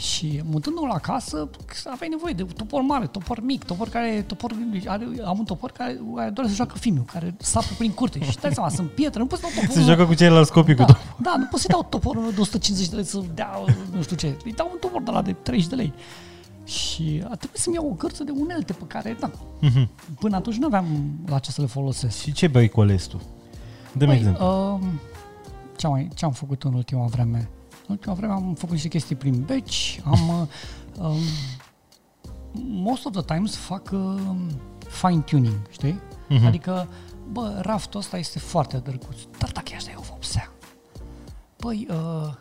Și 0.00 0.42
mutându-mă 0.50 0.86
la 0.86 0.98
casă, 0.98 1.48
aveai 1.92 2.08
nevoie 2.08 2.32
de 2.32 2.42
topor 2.56 2.80
mare, 2.82 3.06
topor 3.06 3.40
mic, 3.42 3.64
topor 3.64 3.88
care, 3.88 4.24
topor, 4.26 4.50
are, 4.86 5.06
am 5.24 5.38
un 5.38 5.44
topor 5.44 5.70
care, 5.70 6.00
care 6.16 6.30
doar 6.30 6.46
să 6.48 6.54
joacă 6.54 6.78
filmul, 6.78 7.04
care 7.12 7.34
sapă 7.38 7.66
prin 7.78 7.90
curte. 7.92 8.24
Și 8.24 8.32
stai 8.32 8.52
seama, 8.52 8.68
sunt 8.68 8.90
pietre, 8.90 9.20
nu 9.20 9.26
poți 9.26 9.40
să 9.40 9.46
dau 9.46 9.60
Se 9.60 9.66
toporul 9.66 9.86
joacă 9.86 10.06
cu 10.06 10.14
ceilalți 10.14 10.52
copii 10.52 10.74
da, 10.74 10.84
cu 10.84 10.92
tot. 10.92 11.00
da, 11.22 11.34
nu 11.38 11.44
pot 11.44 11.60
să-i 11.60 11.68
dau 11.70 11.86
toporul 11.88 12.22
meu 12.22 12.30
de 12.30 12.40
150 12.40 12.88
de 12.88 12.94
lei 12.96 13.04
să 13.04 13.22
dea 13.34 13.50
nu 13.94 14.02
știu 14.02 14.16
ce. 14.16 14.36
Îi 14.44 14.52
dau 14.52 14.68
un 14.72 14.78
topor 14.80 15.02
de 15.02 15.10
la 15.10 15.22
de 15.22 15.32
30 15.32 15.68
de 15.68 15.74
lei. 15.74 15.92
Și 16.64 17.20
a 17.24 17.34
trebuit 17.36 17.60
să-mi 17.60 17.74
iau 17.74 17.86
o 17.90 17.94
cărță 17.94 18.24
de 18.24 18.30
unelte 18.30 18.72
pe 18.72 18.84
care, 18.86 19.16
da, 19.20 19.30
Mhm. 19.60 19.88
până 20.18 20.36
atunci 20.36 20.56
nu 20.56 20.66
aveam 20.66 20.86
la 21.26 21.38
ce 21.38 21.50
să 21.50 21.60
le 21.60 21.66
folosesc. 21.66 22.18
Și 22.18 22.32
ce 22.32 22.46
bricolezi 22.46 23.08
tu? 23.08 23.20
Dă-mi 23.92 24.12
exemplu. 24.14 24.46
um, 24.46 24.80
ce, 25.76 25.86
am, 25.86 25.92
mai- 25.92 26.08
ce 26.14 26.24
am 26.24 26.32
făcut 26.32 26.62
în 26.62 26.74
ultima 26.74 27.04
vreme? 27.06 27.48
În 27.90 27.96
ultima 27.96 28.14
vreme 28.14 28.32
am 28.32 28.54
făcut 28.54 28.72
niște 28.72 28.88
chestii 28.88 29.16
prin 29.16 29.42
beci, 29.46 30.00
am... 30.04 30.28
uh, 30.38 31.06
um, 31.06 31.16
most 32.82 33.06
of 33.06 33.12
the 33.12 33.22
times 33.22 33.56
fac 33.56 33.90
um, 33.92 34.50
fine-tuning, 34.88 35.58
știi? 35.70 36.00
Mhm. 36.28 36.46
Adică, 36.46 36.88
bă, 37.32 37.58
raftul 37.62 38.00
ăsta 38.00 38.18
este 38.18 38.38
foarte 38.38 38.76
drăguț, 38.76 39.16
dar 39.38 39.50
dacă 39.52 39.70
asta 39.76 39.90
e 39.90 39.94
o 39.96 40.02
vopsea. 40.10 40.52
Băi, 41.58 41.86
uh, 41.90 42.34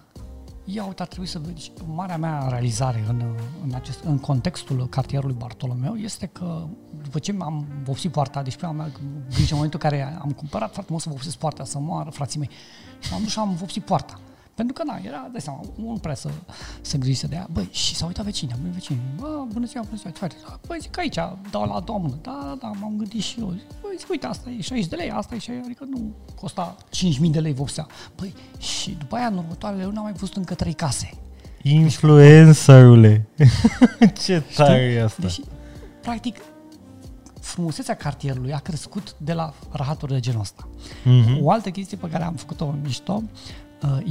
ia 0.63 0.86
uite, 0.86 1.01
ar 1.01 1.08
trebui 1.08 1.27
să 1.27 1.39
vezi, 1.39 1.72
marea 1.86 2.18
mea 2.18 2.48
realizare 2.50 3.06
în, 3.08 3.24
în, 3.63 3.74
acest, 3.74 4.03
în 4.03 4.18
contextul 4.18 4.88
cartierului 4.88 5.36
Bartolomeu 5.39 5.96
este 5.96 6.25
că 6.25 6.68
după 7.03 7.20
ce 7.20 7.36
am 7.39 7.65
vopsit 7.84 8.12
poarta, 8.12 8.41
deci 8.41 8.56
prima 8.56 8.72
mea 8.72 8.91
grijă 9.29 9.50
în 9.50 9.56
momentul 9.56 9.79
în 9.84 9.89
care 9.89 10.18
am 10.22 10.32
cumpărat 10.32 10.74
foarte 10.74 10.91
mult 10.91 11.03
să 11.03 11.10
vopsesc 11.10 11.38
poarta, 11.38 11.63
să 11.63 11.79
moară 11.79 12.10
frații 12.10 12.39
mei, 12.39 12.50
și 13.00 13.13
am 13.13 13.22
dus 13.22 13.32
și 13.32 13.39
am 13.39 13.56
vopsit 13.56 13.84
poarta. 13.86 14.20
Pentru 14.60 14.78
că, 14.78 14.84
na, 14.84 15.00
era, 15.04 15.30
dai 15.32 15.42
seama, 15.42 15.62
nu 15.75 15.98
prea 16.01 16.16
să, 16.16 16.30
să 16.82 16.98
grijise 16.98 17.28
de 17.28 17.36
ea. 17.36 17.48
Băi, 17.51 17.68
și 17.72 17.96
s-au 17.96 18.08
uitat 18.08 18.25
vecinii, 18.25 18.54
am 18.54 18.60
venit 18.60 18.75
vecinii. 18.75 19.01
Bă, 19.20 19.46
bună 19.54 19.66
ziua, 19.66 19.84
bună 19.84 19.98
ziua, 19.98 20.12
ce 20.12 20.20
faceți? 20.20 20.44
Băi, 20.68 20.78
zic 20.82 20.98
aici, 20.98 21.16
dau 21.51 21.66
la 21.66 21.74
a 21.74 21.80
doua 21.80 21.98
mână. 21.98 22.18
Da, 22.22 22.39
da, 22.44 22.58
da, 22.62 22.68
m-am 22.68 22.94
gândit 22.98 23.22
și 23.22 23.39
eu. 23.39 23.51
Zic, 23.51 23.80
Băi, 23.82 23.96
zic, 23.98 24.10
uite, 24.10 24.25
asta 24.25 24.50
e 24.50 24.62
60 24.62 24.89
de 24.89 24.96
lei, 24.96 25.12
asta 25.12 25.36
e 25.36 25.38
60, 25.38 25.66
adică 25.66 25.86
nu 25.89 26.12
costa 26.36 26.75
5.000 27.25 27.32
de 27.32 27.39
lei 27.39 27.54
vopsea. 27.54 27.88
Băi, 28.16 28.34
și 28.58 28.96
după 29.00 29.16
aia, 29.16 29.28
în 29.28 29.38
următoarele 29.38 29.84
luni, 29.84 29.98
am 29.98 30.04
mai 30.04 30.13
văzut 30.13 30.36
încă 30.36 30.54
trei 30.54 30.74
case. 30.74 31.10
Influencerule. 31.62 33.28
ce 34.24 34.44
tare 34.56 34.82
e 34.82 35.04
asta. 35.04 35.22
Deci, 35.22 35.39
practic, 36.01 36.42
frumusețea 37.39 37.96
cartierului 37.96 38.54
a 38.54 38.60
crescut 38.60 39.16
de 39.18 39.34
la 39.34 39.54
rahaturi 39.72 40.13
de 40.13 40.20
genul 40.20 40.42
ăsta. 40.42 40.68
Mhm. 41.04 41.44
O 41.44 41.51
altă 41.51 41.70
chestie 41.70 41.98
pe 41.98 42.10
care 42.10 42.24
am 42.24 42.34
făcut-o 42.34 42.66
în 42.66 42.80
mișto, 42.84 43.24
uh, 43.24 43.30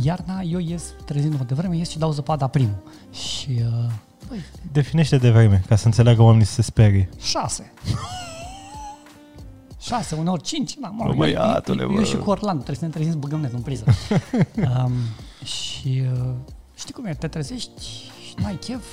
iarna 0.02 0.40
eu 0.40 0.58
ies 0.58 0.82
trezindu-mă 1.04 1.44
de 1.44 1.54
vreme, 1.54 1.76
ies 1.76 1.88
și 1.90 1.98
dau 1.98 2.10
zăpada 2.12 2.46
primul. 2.46 2.82
Și, 3.12 3.48
uh, 3.50 3.90
băi, 4.28 4.38
Definește 4.72 5.16
de 5.18 5.30
vreme, 5.30 5.62
ca 5.68 5.76
să 5.76 5.86
înțeleagă 5.86 6.22
oamenii 6.22 6.46
să 6.46 6.52
se 6.52 6.62
sperie. 6.62 7.08
șase. 7.20 7.72
șase, 9.80 10.14
uneori 10.14 10.42
cinci, 10.42 10.74
da, 10.80 10.88
mă 10.88 11.02
Bă, 11.02 11.08
rog, 11.08 11.16
băiatule, 11.16 11.82
eu, 11.82 11.88
eu, 11.88 11.94
bă. 11.94 12.00
eu, 12.00 12.06
și 12.06 12.16
cu 12.16 12.30
Orlando, 12.30 12.62
trebuie 12.62 12.76
să 12.76 12.84
ne 12.84 12.90
trezim 12.90 13.10
să 13.12 13.18
băgăm 13.18 13.40
net 13.40 13.52
în 13.52 13.60
priză. 13.60 13.84
um, 14.84 14.92
și 15.44 16.02
uh, 16.12 16.28
știi 16.76 16.94
cum 16.94 17.04
e, 17.04 17.14
te 17.14 17.28
trezești 17.28 17.80
și 18.28 18.34
n-ai 18.42 18.54
chef 18.56 18.84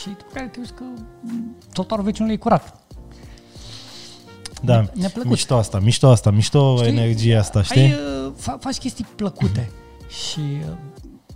și 0.00 0.08
după 0.08 0.30
care 0.32 0.46
te 0.46 0.58
uiți 0.58 0.72
că 0.72 0.82
mm, 1.20 1.56
totarul 1.72 2.04
vecinului 2.04 2.34
e 2.34 2.38
curat. 2.38 2.78
Da, 4.62 4.84
Neplăcut. 4.94 5.30
mișto 5.30 5.56
asta, 5.56 5.78
mișto 5.78 6.08
asta, 6.10 6.30
mișto 6.30 6.76
Știi? 6.76 6.88
energia 6.88 7.38
asta, 7.38 7.62
știi? 7.62 7.80
Ai, 7.80 7.92
uh, 8.26 8.32
fa- 8.36 8.58
faci 8.60 8.76
chestii 8.76 9.06
plăcute 9.16 9.70
și 10.10 10.40
uh, 10.40 10.76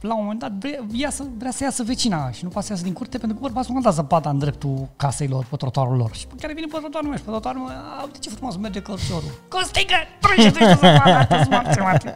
la 0.00 0.14
un 0.14 0.20
moment 0.22 0.40
dat 0.40 0.52
vrea, 0.58 0.86
ia 0.92 1.10
să, 1.10 1.24
vrea 1.38 1.50
să 1.50 1.64
iasă 1.64 1.82
vecina 1.82 2.30
și 2.30 2.44
nu 2.44 2.48
poate 2.48 2.66
să 2.66 2.72
iasă 2.72 2.84
din 2.84 2.92
curte 2.92 3.18
pentru 3.18 3.36
că 3.36 3.42
bărbatul 3.42 3.72
nu 3.72 3.78
a 3.78 3.82
dat 3.82 3.94
zăpada 3.94 4.30
în 4.30 4.38
dreptul 4.38 4.88
casei 4.96 5.28
lor, 5.28 5.46
pe 5.50 5.56
trotuarul 5.56 5.96
lor. 5.96 6.14
Și 6.14 6.26
pe 6.26 6.34
care 6.40 6.52
vine 6.52 6.66
pe 6.66 6.78
trotuarul 6.78 7.08
meu 7.08 7.18
și 7.18 7.24
pe 7.24 7.30
trotuarul 7.30 7.60
meu, 7.60 7.70
a, 7.70 8.02
uite 8.04 8.18
ce 8.18 8.30
frumos 8.30 8.56
merge 8.56 8.80
călciorul. 8.80 9.30
Costică, 9.48 9.94
trece 10.20 10.50
de 10.50 10.64
zăpada, 10.64 11.26
tu 11.26 11.44
smarți, 11.44 11.78
mate. 11.78 12.14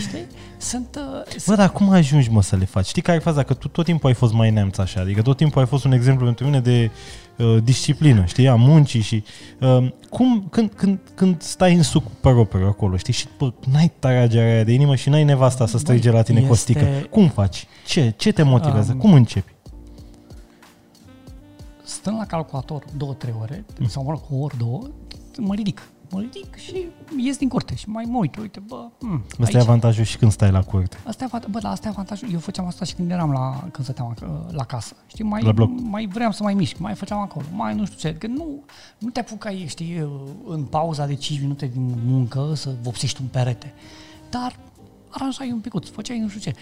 Știi? 0.00 0.26
Sunt, 0.58 0.98
uh, 1.26 1.42
Bă, 1.46 1.54
dar 1.54 1.70
cum 1.70 1.90
ajungi, 1.90 2.30
mă, 2.30 2.42
să 2.42 2.56
le 2.56 2.64
faci? 2.64 2.86
Știi 2.86 3.02
care 3.02 3.16
e 3.16 3.20
faza? 3.20 3.42
Că 3.42 3.54
tu 3.54 3.68
tot 3.68 3.84
timpul 3.84 4.08
ai 4.08 4.14
fost 4.14 4.32
mai 4.32 4.50
neamț 4.50 4.78
așa, 4.78 5.00
adică 5.00 5.22
tot 5.22 5.36
timpul 5.36 5.60
ai 5.60 5.66
fost 5.66 5.84
un 5.84 5.92
exemplu 5.92 6.24
pentru 6.24 6.44
mine 6.44 6.60
de 6.60 6.90
uh, 7.38 7.56
disciplină, 7.62 8.24
știi, 8.24 8.48
a 8.48 8.54
muncii 8.54 9.00
și 9.00 9.24
uh, 9.60 9.88
cum, 10.10 10.46
când, 10.50 10.72
când, 10.76 10.98
când 11.14 11.42
stai 11.42 11.74
în 11.74 11.82
suc 11.82 12.04
propriu 12.20 12.66
acolo, 12.66 12.96
știi, 12.96 13.12
și 13.12 13.26
bă, 13.38 13.52
n-ai 13.72 13.92
tragerea 13.98 14.54
aia 14.54 14.64
de 14.64 14.72
inimă 14.72 14.94
și 14.94 15.08
n-ai 15.08 15.24
nevasta 15.24 15.66
să 15.66 15.78
strige 15.78 16.10
la 16.10 16.22
tine 16.22 16.38
este- 16.38 16.48
costică, 16.48 16.86
cum 17.10 17.28
faci? 17.28 17.66
Ce, 17.86 18.14
ce 18.16 18.32
te 18.32 18.42
motivează? 18.42 18.92
Um, 18.92 18.98
cum 18.98 19.12
începi? 19.12 19.54
stând 21.86 22.16
la 22.16 22.26
calculator 22.26 22.84
două, 22.96 23.12
trei 23.12 23.34
ore, 23.40 23.64
sau 23.88 24.02
mă 24.04 24.10
rog, 24.10 24.20
o 24.30 24.36
oră, 24.36 24.54
două, 24.58 24.88
mă 25.38 25.54
ridic. 25.54 25.88
Mă 26.10 26.20
ridic 26.20 26.56
și 26.56 26.86
ies 27.16 27.36
din 27.36 27.48
curte 27.48 27.74
și 27.74 27.88
mai 27.88 28.04
mă 28.08 28.18
uit, 28.18 28.36
uite, 28.36 28.60
bă, 28.66 28.88
hmm, 28.98 29.24
Ăsta 29.40 29.58
e 29.58 29.60
avantajul 29.60 30.04
și 30.04 30.16
când 30.18 30.32
stai 30.32 30.50
la 30.50 30.62
curte. 30.62 30.96
Asta 31.06 31.24
e, 31.24 31.26
avat- 31.26 31.46
bă, 31.50 31.58
dar 31.58 31.72
asta 31.72 31.86
e 31.88 31.90
avantajul. 31.90 32.28
Eu 32.32 32.38
făceam 32.38 32.66
asta 32.66 32.84
și 32.84 32.94
când 32.94 33.10
eram 33.10 33.32
la, 33.32 33.60
când 33.72 33.82
stăteam 33.84 34.14
ac- 34.14 34.50
la 34.50 34.64
casă. 34.64 34.94
Știi, 35.06 35.24
mai, 35.24 35.42
La 35.42 35.52
bloc. 35.52 35.70
mai 35.80 36.06
vreau 36.06 36.32
să 36.32 36.42
mai 36.42 36.54
mișc, 36.54 36.78
mai 36.78 36.94
făceam 36.94 37.18
acolo, 37.20 37.44
mai 37.52 37.74
nu 37.74 37.84
știu 37.84 37.98
ce. 37.98 38.16
Că 38.16 38.26
nu, 38.26 38.62
nu 38.98 39.08
te 39.10 39.20
apucai, 39.20 39.64
știi, 39.68 40.08
în 40.46 40.62
pauza 40.64 41.06
de 41.06 41.14
5 41.14 41.40
minute 41.40 41.66
din 41.66 41.94
muncă 42.04 42.52
să 42.54 42.74
vopsești 42.82 43.20
un 43.20 43.26
perete. 43.26 43.74
Dar 44.30 44.56
aranjai 45.08 45.50
un 45.52 45.58
picuț, 45.60 45.88
făceai 45.88 46.18
nu 46.18 46.28
știu 46.28 46.40
ce. 46.40 46.54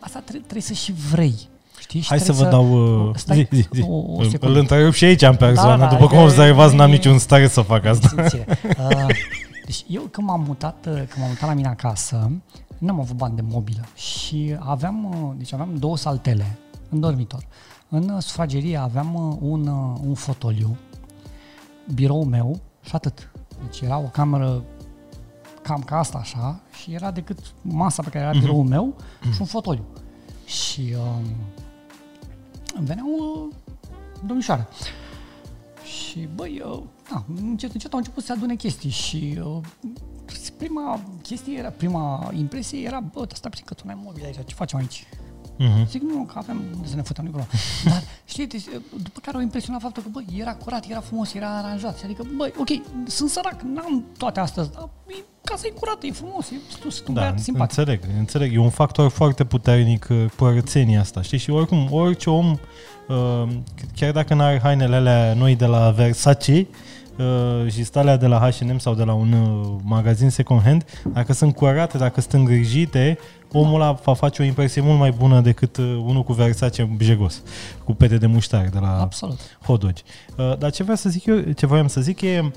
Asta 0.00 0.20
tre- 0.20 0.38
trebuie 0.38 0.62
să 0.62 0.72
și 0.72 0.92
vrei. 0.92 1.48
Știi? 1.82 2.00
Și 2.00 2.08
Hai 2.08 2.18
să 2.18 2.24
trebuie 2.24 2.44
vă 2.44 2.50
dau... 2.50 3.06
Uh, 3.08 3.14
Stai, 3.16 3.48
zi, 3.50 3.56
zi, 3.60 3.68
zi. 3.72 3.82
o- 3.88 3.94
o 3.94 4.16
Îl- 4.18 4.28
secundă. 4.28 4.54
Îl 4.54 4.60
întrerup 4.60 4.92
și 4.92 5.04
aici 5.04 5.22
în 5.22 5.36
persoană. 5.36 5.76
Da, 5.82 5.88
da, 5.88 5.90
După 5.94 6.06
cum 6.06 6.18
e- 6.18 6.22
observați, 6.22 6.74
n-am 6.74 6.88
e- 6.90 6.92
niciun 6.92 7.18
stare 7.18 7.48
să 7.48 7.60
fac 7.60 7.84
asta. 7.84 8.08
Simțire. 8.08 8.46
Uh, 8.88 9.06
deci 9.64 9.84
eu 9.88 10.02
când 10.02 10.26
m-am 10.26 10.42
mutat, 10.46 10.86
uh, 10.86 10.92
când 10.94 11.16
m-am 11.18 11.28
mutat 11.28 11.48
la 11.48 11.54
mine 11.54 11.68
acasă, 11.68 12.30
nu 12.78 12.92
am 12.92 13.00
avut 13.00 13.16
bani 13.16 13.36
de 13.36 13.42
mobilă 13.50 13.84
și 13.94 14.56
aveam, 14.58 15.04
uh, 15.04 15.34
deci 15.36 15.52
aveam 15.52 15.76
două 15.78 15.96
saltele 15.96 16.58
în 16.88 17.00
dormitor. 17.00 17.46
În 17.88 18.08
uh, 18.08 18.22
sufragerie 18.22 18.76
aveam 18.76 19.14
uh, 19.14 19.36
un, 19.40 19.66
uh, 19.66 20.00
un 20.06 20.14
fotoliu, 20.14 20.76
biroul 21.94 22.24
meu 22.24 22.60
și 22.84 22.94
atât. 22.94 23.30
Deci 23.64 23.80
era 23.80 23.98
o 23.98 24.02
cameră 24.12 24.62
cam 25.62 25.80
ca 25.80 25.98
asta 25.98 26.18
așa 26.18 26.60
și 26.82 26.92
era 26.94 27.10
decât 27.10 27.38
masa 27.62 28.02
pe 28.02 28.08
care 28.08 28.24
era 28.24 28.38
biroul 28.38 28.64
meu 28.64 28.94
și 29.32 29.36
un 29.40 29.46
fotoliu. 29.46 29.84
Și 30.46 30.94
um, 30.98 31.24
îmi 32.76 32.86
veneau 32.86 33.08
uh, 33.08 33.54
domnișoare. 34.26 34.68
Și, 35.84 36.28
băi, 36.34 36.62
uh, 36.64 36.82
da, 37.10 37.24
încet, 37.36 37.72
încet 37.72 37.92
au 37.92 37.98
început 37.98 38.22
să 38.22 38.26
se 38.26 38.38
adune 38.38 38.54
chestii 38.54 38.90
și 38.90 39.38
uh, 39.44 39.60
prima 40.56 41.00
chestie 41.22 41.58
era, 41.58 41.68
prima 41.68 42.30
impresie 42.36 42.80
era, 42.80 43.00
bă, 43.00 43.18
dar 43.18 43.36
stai 43.36 43.50
puțin 43.50 43.64
că 43.66 43.74
tu 43.74 43.82
n-ai 43.86 44.00
mobil 44.04 44.24
aici, 44.24 44.36
ce 44.44 44.54
facem 44.54 44.78
aici? 44.78 45.06
Mhm. 45.58 45.86
Zic, 45.88 46.02
nu, 46.02 46.22
că 46.24 46.34
avem 46.36 46.62
unde 46.74 46.88
să 46.88 46.96
ne 46.96 47.02
fătăm, 47.02 47.24
nu 47.24 47.30
problemă. 47.30 47.52
Dar, 47.84 48.02
știi, 48.24 48.46
deci, 48.46 48.64
după 49.02 49.20
care 49.22 49.36
au 49.36 49.42
impresionat 49.42 49.80
faptul 49.80 50.02
că, 50.02 50.08
băi, 50.12 50.24
era 50.38 50.54
curat, 50.54 50.84
era 50.90 51.00
frumos, 51.00 51.34
era 51.34 51.48
aranjat. 51.56 51.98
Și 51.98 52.04
adică, 52.04 52.26
băi, 52.36 52.52
ok, 52.58 52.68
sunt 53.06 53.30
sărac, 53.30 53.60
n-am 53.60 54.04
toate 54.18 54.40
astea, 54.40 54.64
dar 54.64 54.88
e, 55.06 55.14
casa 55.44 55.62
e 55.66 55.70
curată, 55.70 56.06
e 56.06 56.12
frumos, 56.12 56.50
e, 56.50 56.54
tu 56.80 56.90
sunt 56.90 57.08
un 57.08 57.14
Da, 57.14 57.20
băiat 57.20 57.38
simpatic. 57.40 57.78
înțeleg, 57.78 58.00
înțeleg. 58.18 58.54
E 58.54 58.58
un 58.58 58.70
factor 58.70 59.10
foarte 59.10 59.44
puternic 59.44 60.06
uh, 60.10 60.24
curățenia 60.36 61.00
asta, 61.00 61.22
știi? 61.22 61.38
Și 61.38 61.50
oricum, 61.50 61.88
orice 61.90 62.30
om, 62.30 62.56
uh, 63.08 63.48
chiar 63.96 64.12
dacă 64.12 64.34
n-are 64.34 64.60
hainele 64.62 64.96
alea 64.96 65.34
noi 65.34 65.56
de 65.56 65.66
la 65.66 65.90
Versace, 65.90 66.66
uh, 67.18 67.72
și 67.72 67.84
stalea 67.84 68.16
de 68.16 68.26
la 68.26 68.50
H&M 68.50 68.78
sau 68.78 68.94
de 68.94 69.04
la 69.04 69.12
un 69.12 69.32
uh, 69.32 69.80
magazin 69.84 70.30
second 70.30 70.62
hand, 70.62 70.84
dacă 71.12 71.32
sunt 71.32 71.54
curate, 71.54 71.98
dacă 71.98 72.20
sunt 72.20 72.32
îngrijite, 72.32 73.18
omul 73.52 73.80
ăla 73.80 73.92
va 73.92 74.14
face 74.14 74.42
o 74.42 74.44
impresie 74.44 74.82
mult 74.82 74.98
mai 74.98 75.10
bună 75.10 75.40
decât 75.40 75.76
uh, 75.76 75.84
unul 75.84 76.22
cu 76.22 76.32
Versace 76.32 76.96
jegos, 77.00 77.42
cu 77.84 77.94
pete 77.94 78.16
de 78.16 78.26
muștar 78.26 78.68
de 78.68 78.78
la 78.78 79.00
Absolut. 79.00 79.38
hot 79.62 79.80
dogi. 79.80 80.02
Uh, 80.36 80.58
dar 80.58 80.70
ce 80.70 80.82
vreau 80.82 80.96
să 80.96 81.08
zic 81.08 81.24
eu, 81.24 81.40
ce 81.40 81.66
voiam 81.66 81.86
să 81.86 82.00
zic 82.00 82.20
e, 82.20 82.52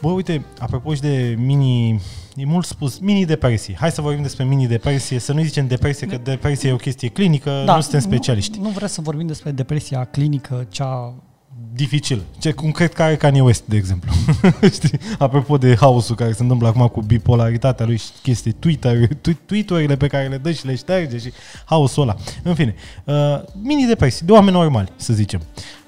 bă, 0.00 0.08
uite, 0.08 0.44
apropo 0.58 0.94
și 0.94 1.00
de 1.00 1.34
mini, 1.38 2.00
e 2.36 2.44
mult 2.44 2.66
spus, 2.66 2.98
mini-depresii. 2.98 3.76
Hai 3.76 3.90
să 3.90 4.00
vorbim 4.00 4.22
despre 4.22 4.44
mini-depresie, 4.44 5.18
să 5.18 5.32
nu 5.32 5.42
zicem 5.42 5.66
depresie, 5.66 6.06
că 6.06 6.18
depresia 6.22 6.70
e 6.70 6.72
o 6.72 6.76
chestie 6.76 7.08
clinică, 7.08 7.62
da, 7.66 7.74
nu 7.74 7.80
suntem 7.80 8.00
specialiști. 8.00 8.58
Nu, 8.58 8.64
nu 8.64 8.70
vreau 8.70 8.88
să 8.88 9.00
vorbim 9.00 9.26
despre 9.26 9.50
depresia 9.50 10.04
clinică, 10.04 10.66
cea 10.70 11.14
dificil. 11.74 12.22
Ce 12.38 12.52
cum 12.52 12.70
cred 12.70 12.92
că 12.92 13.02
are 13.02 13.16
Kanye 13.16 13.40
West, 13.40 13.64
de 13.64 13.76
exemplu. 13.76 14.12
Știi? 14.72 14.98
Apropo 15.18 15.58
de 15.58 15.76
haosul 15.76 16.14
care 16.14 16.32
se 16.32 16.42
întâmplă 16.42 16.68
acum 16.68 16.86
cu 16.86 17.00
bipolaritatea 17.00 17.86
lui 17.86 17.96
și 17.96 18.06
chestii, 18.22 18.52
Twitter, 18.52 19.08
tweet-urile 19.46 19.96
pe 19.96 20.06
care 20.06 20.28
le 20.28 20.36
dă 20.36 20.52
și 20.52 20.66
le 20.66 20.74
șterge 20.74 21.18
și 21.18 21.32
haosul 21.64 22.02
ăla. 22.02 22.16
În 22.42 22.54
fine, 22.54 22.74
uh, 23.04 23.14
mini-depresii, 23.62 24.26
de 24.26 24.32
oameni 24.32 24.56
normali, 24.56 24.88
să 24.96 25.12
zicem. 25.12 25.40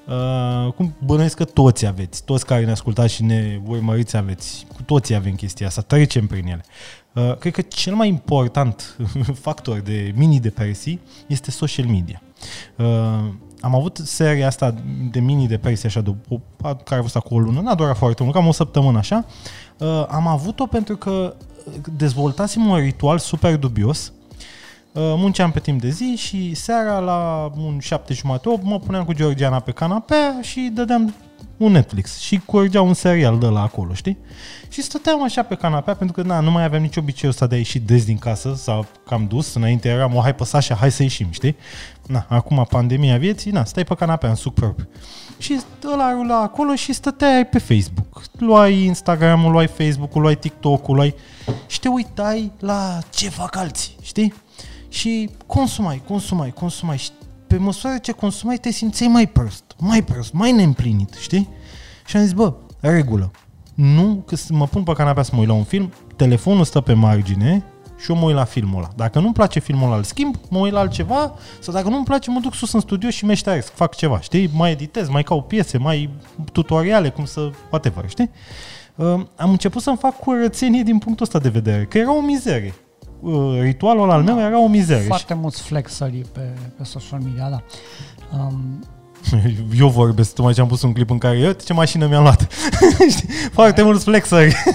Uh, 0.07 0.73
cum 0.73 0.95
bănuiesc 1.05 1.35
că 1.35 1.45
toți 1.45 1.85
aveți, 1.85 2.23
toți 2.23 2.45
care 2.45 2.65
ne 2.65 2.71
ascultați 2.71 3.13
și 3.13 3.23
ne 3.23 3.59
urmăriți 3.65 4.17
aveți, 4.17 4.65
cu 4.75 4.81
toții 4.81 5.15
avem 5.15 5.33
chestia 5.33 5.67
asta, 5.67 5.81
trecem 5.81 6.27
prin 6.27 6.47
ele. 6.47 6.65
Uh, 7.13 7.37
cred 7.37 7.53
că 7.53 7.61
cel 7.61 7.93
mai 7.93 8.07
important 8.07 8.97
factor 9.45 9.79
de 9.79 10.13
mini-depresii 10.15 10.99
este 11.27 11.51
social 11.51 11.85
media. 11.85 12.21
Uh, 12.75 13.33
am 13.67 13.75
avut 13.75 13.97
seria 14.03 14.47
asta 14.47 14.73
de 15.11 15.19
mini-depresie 15.19 15.87
așa, 15.87 16.01
de 16.01 16.13
o, 16.29 16.39
care 16.61 16.99
a 16.99 17.01
fost 17.01 17.15
acolo 17.15 17.41
o 17.41 17.45
lună, 17.45 17.61
n-a 17.61 17.75
durat 17.75 17.97
foarte 17.97 18.23
mult, 18.23 18.35
cam 18.35 18.47
o 18.47 18.51
săptămână 18.51 18.97
așa. 18.97 19.25
Uh, 19.77 20.05
am 20.09 20.27
avut-o 20.27 20.65
pentru 20.65 20.97
că 20.97 21.35
dezvoltasem 21.97 22.65
un 22.65 22.77
ritual 22.77 23.17
super 23.17 23.57
dubios. 23.57 24.11
Uh, 24.91 25.01
munceam 25.17 25.51
pe 25.51 25.59
timp 25.59 25.81
de 25.81 25.89
zi 25.89 26.15
și 26.17 26.53
seara 26.53 26.99
la 26.99 27.51
un 27.57 27.79
șapte 27.79 28.13
jumate, 28.13 28.49
8, 28.49 28.63
mă 28.63 28.79
puneam 28.79 29.05
cu 29.05 29.13
Georgiana 29.13 29.59
pe 29.59 29.71
canapea 29.71 30.41
și 30.41 30.71
dădeam 30.73 31.13
un 31.57 31.71
Netflix 31.71 32.17
și 32.17 32.41
curgea 32.45 32.81
un 32.81 32.93
serial 32.93 33.39
de 33.39 33.45
la 33.45 33.61
acolo, 33.61 33.93
știi? 33.93 34.17
Și 34.69 34.81
stăteam 34.81 35.23
așa 35.23 35.43
pe 35.43 35.55
canapea 35.55 35.95
pentru 35.95 36.21
că 36.21 36.27
na, 36.27 36.39
nu 36.39 36.51
mai 36.51 36.63
aveam 36.63 36.81
nici 36.81 36.97
obiceiul 36.97 37.33
ăsta 37.33 37.47
de 37.47 37.55
a 37.55 37.57
ieși 37.57 37.79
des 37.79 38.05
din 38.05 38.17
casă 38.17 38.53
sau 38.55 38.85
cam 39.05 39.25
dus, 39.27 39.53
înainte 39.53 39.89
eram 39.89 40.15
o 40.15 40.21
hai 40.21 40.35
păsa 40.35 40.59
și 40.59 40.73
hai 40.73 40.91
să 40.91 41.03
ieșim, 41.03 41.27
știi? 41.31 41.55
Na, 42.07 42.25
acum 42.29 42.65
pandemia 42.69 43.17
vieții, 43.17 43.51
na, 43.51 43.63
stai 43.63 43.83
pe 43.83 43.95
canapea 43.95 44.29
în 44.29 44.35
suc 44.35 44.53
propriu. 44.53 44.87
Și 45.37 45.59
ăla 45.93 46.11
rula 46.11 46.41
acolo 46.41 46.75
și 46.75 46.93
stăteai 46.93 47.45
pe 47.45 47.59
Facebook. 47.59 48.21
Luai 48.37 48.83
Instagram-ul, 48.83 49.51
luai 49.51 49.67
Facebook-ul, 49.67 50.21
luai 50.21 50.35
TikTok-ul, 50.35 50.95
luai... 50.95 51.15
Și 51.67 51.79
te 51.79 51.87
uitai 51.87 52.51
la 52.59 52.99
ce 53.09 53.29
fac 53.29 53.55
alții, 53.55 53.95
știi? 54.01 54.33
Și 54.89 55.29
consumai, 55.45 56.01
consumai, 56.07 56.51
consumai 56.51 56.97
și 56.97 57.09
pe 57.47 57.57
măsură 57.57 57.97
ce 58.01 58.11
consumai 58.11 58.57
te 58.57 58.71
simțeai 58.71 59.09
mai 59.09 59.27
prost, 59.27 59.63
mai 59.79 60.03
prost, 60.03 60.33
mai 60.33 60.51
neîmplinit, 60.51 61.13
știi? 61.13 61.49
Și 62.05 62.17
am 62.17 62.23
zis, 62.23 62.33
bă, 62.33 62.53
regulă, 62.79 63.31
nu, 63.73 64.23
că 64.25 64.35
mă 64.49 64.67
pun 64.67 64.83
pe 64.83 64.93
canapea 64.93 65.23
să 65.23 65.31
mă 65.33 65.39
uit 65.39 65.47
la 65.47 65.53
un 65.53 65.63
film, 65.63 65.93
telefonul 66.15 66.63
stă 66.63 66.81
pe 66.81 66.93
margine 66.93 67.63
și 67.97 68.11
eu 68.11 68.17
mă 68.17 68.25
uit 68.25 68.35
la 68.35 68.43
filmul 68.43 68.77
ăla. 68.77 68.89
Dacă 68.95 69.19
nu-mi 69.19 69.33
place 69.33 69.59
filmul 69.59 69.85
ăla, 69.85 69.95
îl 69.95 70.03
schimb, 70.03 70.35
mă 70.49 70.57
uit 70.57 70.71
la 70.71 70.79
altceva, 70.79 71.33
sau 71.59 71.73
dacă 71.73 71.89
nu-mi 71.89 72.05
place, 72.05 72.31
mă 72.31 72.39
duc 72.39 72.53
sus 72.53 72.73
în 72.73 72.79
studio 72.79 73.09
și 73.09 73.25
meșteresc, 73.25 73.73
fac 73.73 73.95
ceva, 73.95 74.19
știi? 74.19 74.49
Mai 74.53 74.71
editez, 74.71 75.09
mai 75.09 75.23
caut 75.23 75.47
piese, 75.47 75.77
mai 75.77 76.09
tutoriale, 76.51 77.09
cum 77.09 77.25
să, 77.25 77.51
whatever, 77.69 78.09
știi? 78.09 78.29
Uh, 78.95 79.05
am 79.35 79.49
început 79.49 79.81
să-mi 79.81 79.97
fac 79.97 80.19
curățenie 80.19 80.83
din 80.83 80.97
punctul 80.97 81.25
ăsta 81.25 81.39
de 81.39 81.49
vedere, 81.49 81.85
că 81.85 81.97
era 81.97 82.15
o 82.15 82.21
mizerie. 82.21 82.73
Uh, 83.19 83.59
ritualul 83.61 84.03
ăla 84.03 84.13
al 84.13 84.23
meu 84.23 84.39
era 84.39 84.59
o 84.59 84.67
mizerie. 84.67 85.07
Foarte 85.07 85.33
mulți 85.33 85.61
flexări 85.61 86.25
pe, 86.31 86.41
pe 86.77 86.83
social 86.83 87.19
media, 87.19 87.49
da. 87.49 87.61
Um, 88.37 88.83
eu 89.79 89.87
vorbesc, 89.87 90.33
tocmai 90.33 90.53
ce 90.53 90.61
am 90.61 90.67
pus 90.67 90.81
un 90.81 90.93
clip 90.93 91.09
în 91.09 91.17
care 91.17 91.37
eu 91.37 91.51
ce 91.51 91.73
mașină 91.73 92.07
mi-am 92.07 92.21
luat. 92.21 92.47
Foarte 93.51 93.81
mulți 93.81 94.03
flexări. 94.03 94.55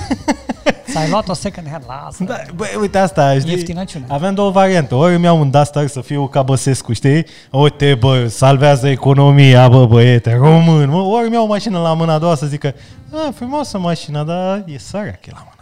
Ți-ai 0.93 1.11
luat 1.11 1.29
o 1.29 1.33
second 1.33 1.69
hand, 1.71 1.85
lasă. 1.87 2.25
Da, 2.25 2.35
bă, 2.57 2.65
uite 2.81 2.99
asta, 2.99 3.39
știi? 3.39 3.53
Ieftinăciune. 3.53 4.05
Aveam 4.09 4.35
două 4.35 4.51
variante. 4.51 4.95
Ori 4.95 5.15
îmi 5.15 5.25
iau 5.25 5.41
un 5.41 5.51
Duster 5.51 5.87
să 5.87 6.00
fiu 6.00 6.26
ca 6.26 6.43
Băsescu, 6.43 6.93
știi? 6.93 7.26
Uite, 7.50 7.95
bă, 7.95 8.26
salvează 8.26 8.89
economia, 8.89 9.69
bă, 9.69 9.87
băiete, 9.87 10.35
român. 10.35 10.89
Mă, 10.89 11.00
ori 11.00 11.25
îmi 11.25 11.35
iau 11.35 11.45
o 11.45 11.47
mașină 11.47 11.78
la 11.78 11.95
mâna 11.95 12.15
a 12.15 12.19
doua 12.19 12.35
să 12.35 12.47
zică, 12.47 12.75
a, 13.13 13.33
frumoasă 13.35 13.78
mașina, 13.78 14.23
dar 14.23 14.65
e 14.67 14.78
săracă 14.78 15.31
la 15.31 15.39
mâna 15.39 15.62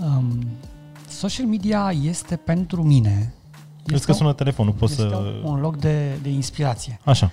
Um, 0.00 0.46
social 1.08 1.46
media 1.46 1.92
este 2.02 2.36
pentru 2.36 2.82
mine 2.82 3.34
Crezi 3.86 4.06
că 4.06 4.12
sună 4.12 4.32
telefonul, 4.32 4.72
poți 4.72 4.92
este 4.92 5.08
să... 5.08 5.40
un 5.42 5.60
loc 5.60 5.76
de, 5.76 6.18
de 6.22 6.28
inspirație. 6.28 7.00
Așa. 7.04 7.30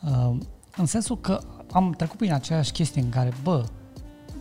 Uh, 0.00 0.36
în 0.76 0.86
sensul 0.86 1.18
că 1.18 1.40
am 1.72 1.94
trecut 1.96 2.18
prin 2.18 2.32
aceeași 2.32 2.72
chestie 2.72 3.02
în 3.02 3.08
care, 3.08 3.32
bă, 3.42 3.64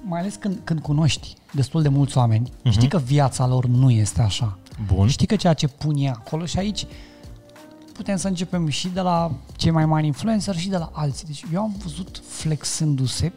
mai 0.04 0.20
ales 0.20 0.36
când, 0.36 0.60
când 0.64 0.80
cunoști 0.80 1.34
destul 1.52 1.82
de 1.82 1.90
mulți 1.90 2.18
oameni, 2.18 2.50
uh-huh. 2.50 2.72
știi 2.72 2.88
că 2.88 2.98
viața 2.98 3.48
lor 3.48 3.66
nu 3.66 3.90
este 3.90 4.22
așa. 4.22 4.58
Bun. 4.94 5.08
Știi 5.08 5.28
că 5.28 5.36
ceea 5.36 5.54
ce 5.54 5.68
pun 5.68 5.96
ei 5.96 6.10
acolo 6.10 6.46
și 6.46 6.58
aici 6.58 6.86
putem 7.94 8.18
să 8.18 8.28
începem 8.28 8.68
și 8.68 8.88
de 8.88 9.02
la 9.02 9.32
cei 9.56 9.72
mai 9.72 9.86
mari 9.86 10.06
influencer 10.06 10.56
și 10.56 10.70
de 10.70 10.78
la 10.78 10.90
alții. 10.94 11.26
Deci 11.26 11.46
eu 11.54 11.62
am 11.62 11.76
văzut 11.84 12.22
flexându-se 12.28 13.34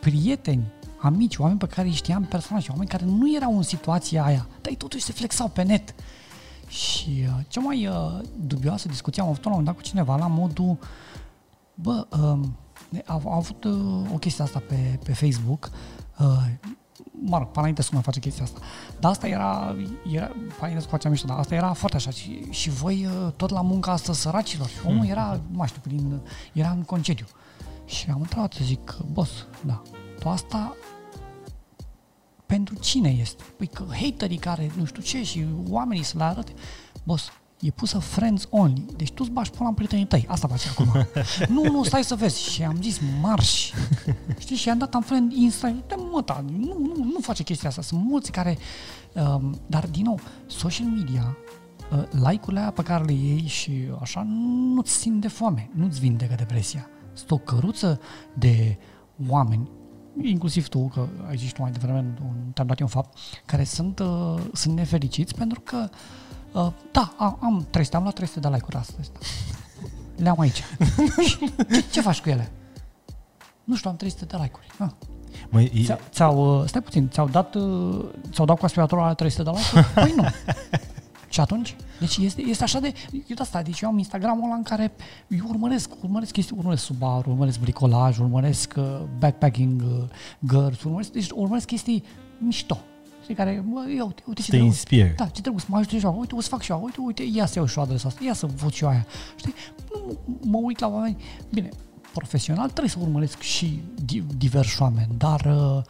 prieteni, 0.00 0.64
amici, 1.04 1.36
oameni 1.36 1.58
pe 1.58 1.66
care 1.66 1.88
îi 1.88 1.94
știam 1.94 2.22
personal 2.22 2.62
și 2.62 2.70
oameni 2.70 2.88
care 2.88 3.04
nu 3.04 3.34
erau 3.34 3.56
în 3.56 3.62
situația 3.62 4.24
aia, 4.24 4.46
dar 4.60 4.70
ei 4.70 4.76
totuși 4.76 5.04
se 5.04 5.12
flexau 5.12 5.48
pe 5.48 5.62
net. 5.62 5.94
Și 6.68 7.24
uh, 7.26 7.44
cea 7.48 7.60
mai 7.60 7.86
uh, 7.86 7.94
dubioasă 8.36 8.88
discuție 8.88 9.22
am 9.22 9.28
avut-o 9.28 9.48
la 9.48 9.54
un 9.54 9.60
moment 9.60 9.76
dat 9.76 9.84
cu 9.84 9.90
cineva 9.90 10.16
la 10.16 10.26
modul, 10.26 10.78
bă, 11.74 12.06
uh, 12.10 12.48
a, 13.04 13.20
a 13.24 13.34
avut 13.34 13.64
uh, 13.64 14.12
o 14.12 14.16
chestie 14.18 14.44
asta 14.44 14.62
pe, 14.68 14.98
pe 15.04 15.12
Facebook, 15.12 15.70
uh, 16.18 16.72
mă 17.22 17.38
rog, 17.38 17.46
Panaitescu 17.50 17.94
mai 17.94 18.02
face 18.02 18.20
chestia 18.20 18.44
asta. 18.44 18.60
Dar 19.00 19.10
asta 19.10 19.26
era, 19.26 19.76
era 20.12 20.30
Panaitescu 20.58 20.90
face 20.90 21.08
mișto, 21.08 21.26
dar 21.26 21.38
asta 21.38 21.54
era 21.54 21.72
foarte 21.72 21.96
așa. 21.96 22.10
Și, 22.10 22.50
și 22.50 22.70
voi 22.70 23.06
uh, 23.06 23.32
tot 23.36 23.50
la 23.50 23.60
munca 23.60 23.92
asta 23.92 24.12
săracilor. 24.12 24.68
Și 24.68 24.78
omul 24.86 25.06
era, 25.06 25.40
nu 25.50 25.56
mai 25.56 25.68
știu, 25.68 25.80
prin, 25.84 26.20
era 26.52 26.70
în 26.70 26.82
concediu. 26.82 27.26
Și 27.84 28.10
am 28.10 28.20
întrebat 28.20 28.52
să 28.52 28.60
zic, 28.64 28.96
boss, 29.12 29.46
da, 29.64 29.82
tu 30.20 30.28
asta 30.28 30.76
pentru 32.46 32.74
cine 32.78 33.08
este? 33.20 33.42
Păi 33.56 33.66
că 33.66 33.84
haterii 34.02 34.36
care 34.36 34.70
nu 34.76 34.84
știu 34.84 35.02
ce 35.02 35.22
și 35.22 35.44
oamenii 35.68 36.04
să 36.04 36.14
le 36.16 36.24
arate. 36.24 36.52
Boss, 37.04 37.30
e 37.60 37.70
pusă 37.70 37.98
friends 37.98 38.46
only. 38.50 38.84
Deci 38.96 39.12
tu 39.12 39.22
îți 39.22 39.30
bași 39.30 39.50
până 39.50 39.68
la 39.68 39.74
prietenii 39.74 40.06
tăi. 40.06 40.24
Asta 40.28 40.48
face 40.48 40.68
acum. 40.68 41.06
nu, 41.54 41.70
nu, 41.70 41.84
stai 41.84 42.04
să 42.04 42.14
vezi. 42.14 42.50
Și 42.50 42.62
am 42.62 42.78
zis, 42.82 43.00
marș. 43.20 43.72
Știi? 44.38 44.56
Și 44.56 44.68
am 44.70 44.78
dat 44.78 44.94
am 44.94 45.02
friend 45.02 45.32
Insta. 45.32 45.68
De 45.68 45.94
mă, 46.12 46.22
da, 46.24 46.44
nu, 46.58 46.76
nu, 46.78 47.04
nu 47.12 47.20
face 47.20 47.42
chestia 47.42 47.68
asta. 47.68 47.82
Sunt 47.82 48.04
mulți 48.04 48.30
care... 48.30 48.58
Um, 49.12 49.60
dar, 49.66 49.86
din 49.86 50.02
nou, 50.04 50.20
social 50.46 50.86
media, 50.86 51.36
uh, 51.92 52.02
like-urile 52.12 52.60
aia 52.60 52.70
pe 52.70 52.82
care 52.82 53.04
le 53.04 53.12
iei 53.12 53.46
și 53.46 53.72
așa, 54.00 54.26
nu-ți 54.74 54.92
simt 54.92 55.20
de 55.20 55.28
foame. 55.28 55.70
Nu-ți 55.74 56.00
vindecă 56.00 56.34
depresia. 56.36 56.88
Sunt 57.12 57.30
o 57.30 57.38
căruță 57.38 58.00
de 58.32 58.78
oameni 59.28 59.68
inclusiv 60.22 60.68
tu, 60.68 60.90
că 60.94 61.06
ai 61.28 61.36
zis 61.36 61.52
tu 61.52 61.62
mai 61.62 61.70
devreme, 61.70 62.04
te-am 62.54 62.66
dat 62.66 62.80
un 62.80 62.86
fapt, 62.86 63.18
care 63.44 63.64
sunt, 63.64 63.98
uh, 63.98 64.34
sunt 64.52 64.74
nefericiți 64.74 65.34
pentru 65.34 65.60
că, 65.60 65.88
uh, 66.52 66.72
da, 66.92 67.14
am 67.18 67.66
300, 67.70 67.96
am 67.96 68.02
luat 68.02 68.14
300 68.14 68.40
de 68.40 68.48
like-uri 68.48 68.76
astăzi. 68.76 69.10
Le 70.16 70.28
am 70.28 70.40
aici. 70.40 70.62
ce, 71.70 71.84
ce 71.90 72.00
faci 72.00 72.20
cu 72.20 72.28
ele? 72.28 72.52
Nu 73.64 73.76
știu, 73.76 73.90
am 73.90 73.96
300 73.96 74.24
de 74.24 74.36
like-uri. 74.36 74.66
Ah. 74.78 74.90
Măi, 75.48 75.86
e... 75.88 75.98
ți-au, 76.10 76.60
uh, 76.60 76.68
stai 76.68 76.82
puțin, 76.82 77.08
ți-au 77.08 77.28
dat, 77.28 77.54
uh, 77.54 78.04
ți-au 78.32 78.46
dat 78.46 78.58
cu 78.58 78.64
aspiratorul 78.64 79.04
la 79.04 79.14
300 79.14 79.42
de 79.42 79.50
like-uri? 79.50 79.86
Păi 79.94 80.12
nu. 80.16 80.24
Și 81.34 81.40
atunci? 81.40 81.76
Deci 82.00 82.16
este, 82.16 82.42
este 82.42 82.62
așa 82.62 82.80
de... 82.80 82.92
Eu 83.12 83.20
de 83.26 83.34
asta, 83.38 83.62
deci 83.62 83.80
eu 83.80 83.88
am 83.88 83.98
Instagramul 83.98 84.44
ăla 84.44 84.54
în 84.54 84.62
care 84.62 84.92
eu 85.28 85.46
urmăresc, 85.48 85.90
urmăresc 86.02 86.32
chestii, 86.32 86.56
urmăresc 86.58 86.84
Subaru, 86.84 87.30
urmăresc 87.30 87.60
bricolaj, 87.60 88.18
urmăresc 88.18 88.74
uh, 88.76 89.00
backpacking 89.18 89.82
uh, 89.82 90.04
girls, 90.48 90.82
urmăresc, 90.82 91.12
deci 91.12 91.30
urmăresc 91.30 91.66
chestii 91.66 92.04
mișto. 92.38 92.78
Știi, 93.22 93.34
care, 93.34 93.64
bă, 93.72 93.80
ia 93.96 94.04
uite, 94.04 94.22
uite 94.26 94.42
ce 94.42 94.50
Te 94.50 94.56
inspir. 94.56 95.14
Da, 95.14 95.24
ce 95.24 95.40
trebuie 95.40 95.60
să 95.60 95.66
mă 95.70 95.76
ajute 95.76 95.98
și 95.98 96.04
eu, 96.04 96.16
uite, 96.18 96.34
o 96.34 96.40
să 96.40 96.48
fac 96.48 96.62
și 96.62 96.70
eu, 96.70 96.80
uite, 96.84 97.00
uite, 97.00 97.22
ia 97.32 97.46
să 97.46 97.52
iau 97.56 97.66
și 97.66 97.78
eu 97.78 97.84
adresa 97.84 98.08
asta, 98.08 98.24
ia 98.24 98.34
să 98.34 98.46
văd 98.46 98.72
și 98.72 98.84
eu 98.84 98.90
aia. 98.90 99.06
Știi, 99.36 99.54
nu 99.94 100.38
mă 100.42 100.58
uit 100.62 100.78
la 100.78 100.88
oameni, 100.88 101.16
bine, 101.52 101.68
profesional 102.12 102.68
trebuie 102.68 102.90
să 102.90 102.98
urmăresc 103.00 103.40
și 103.40 103.82
diversi 104.36 104.82
oameni, 104.82 105.08
dar, 105.18 105.40
uh, 105.40 105.82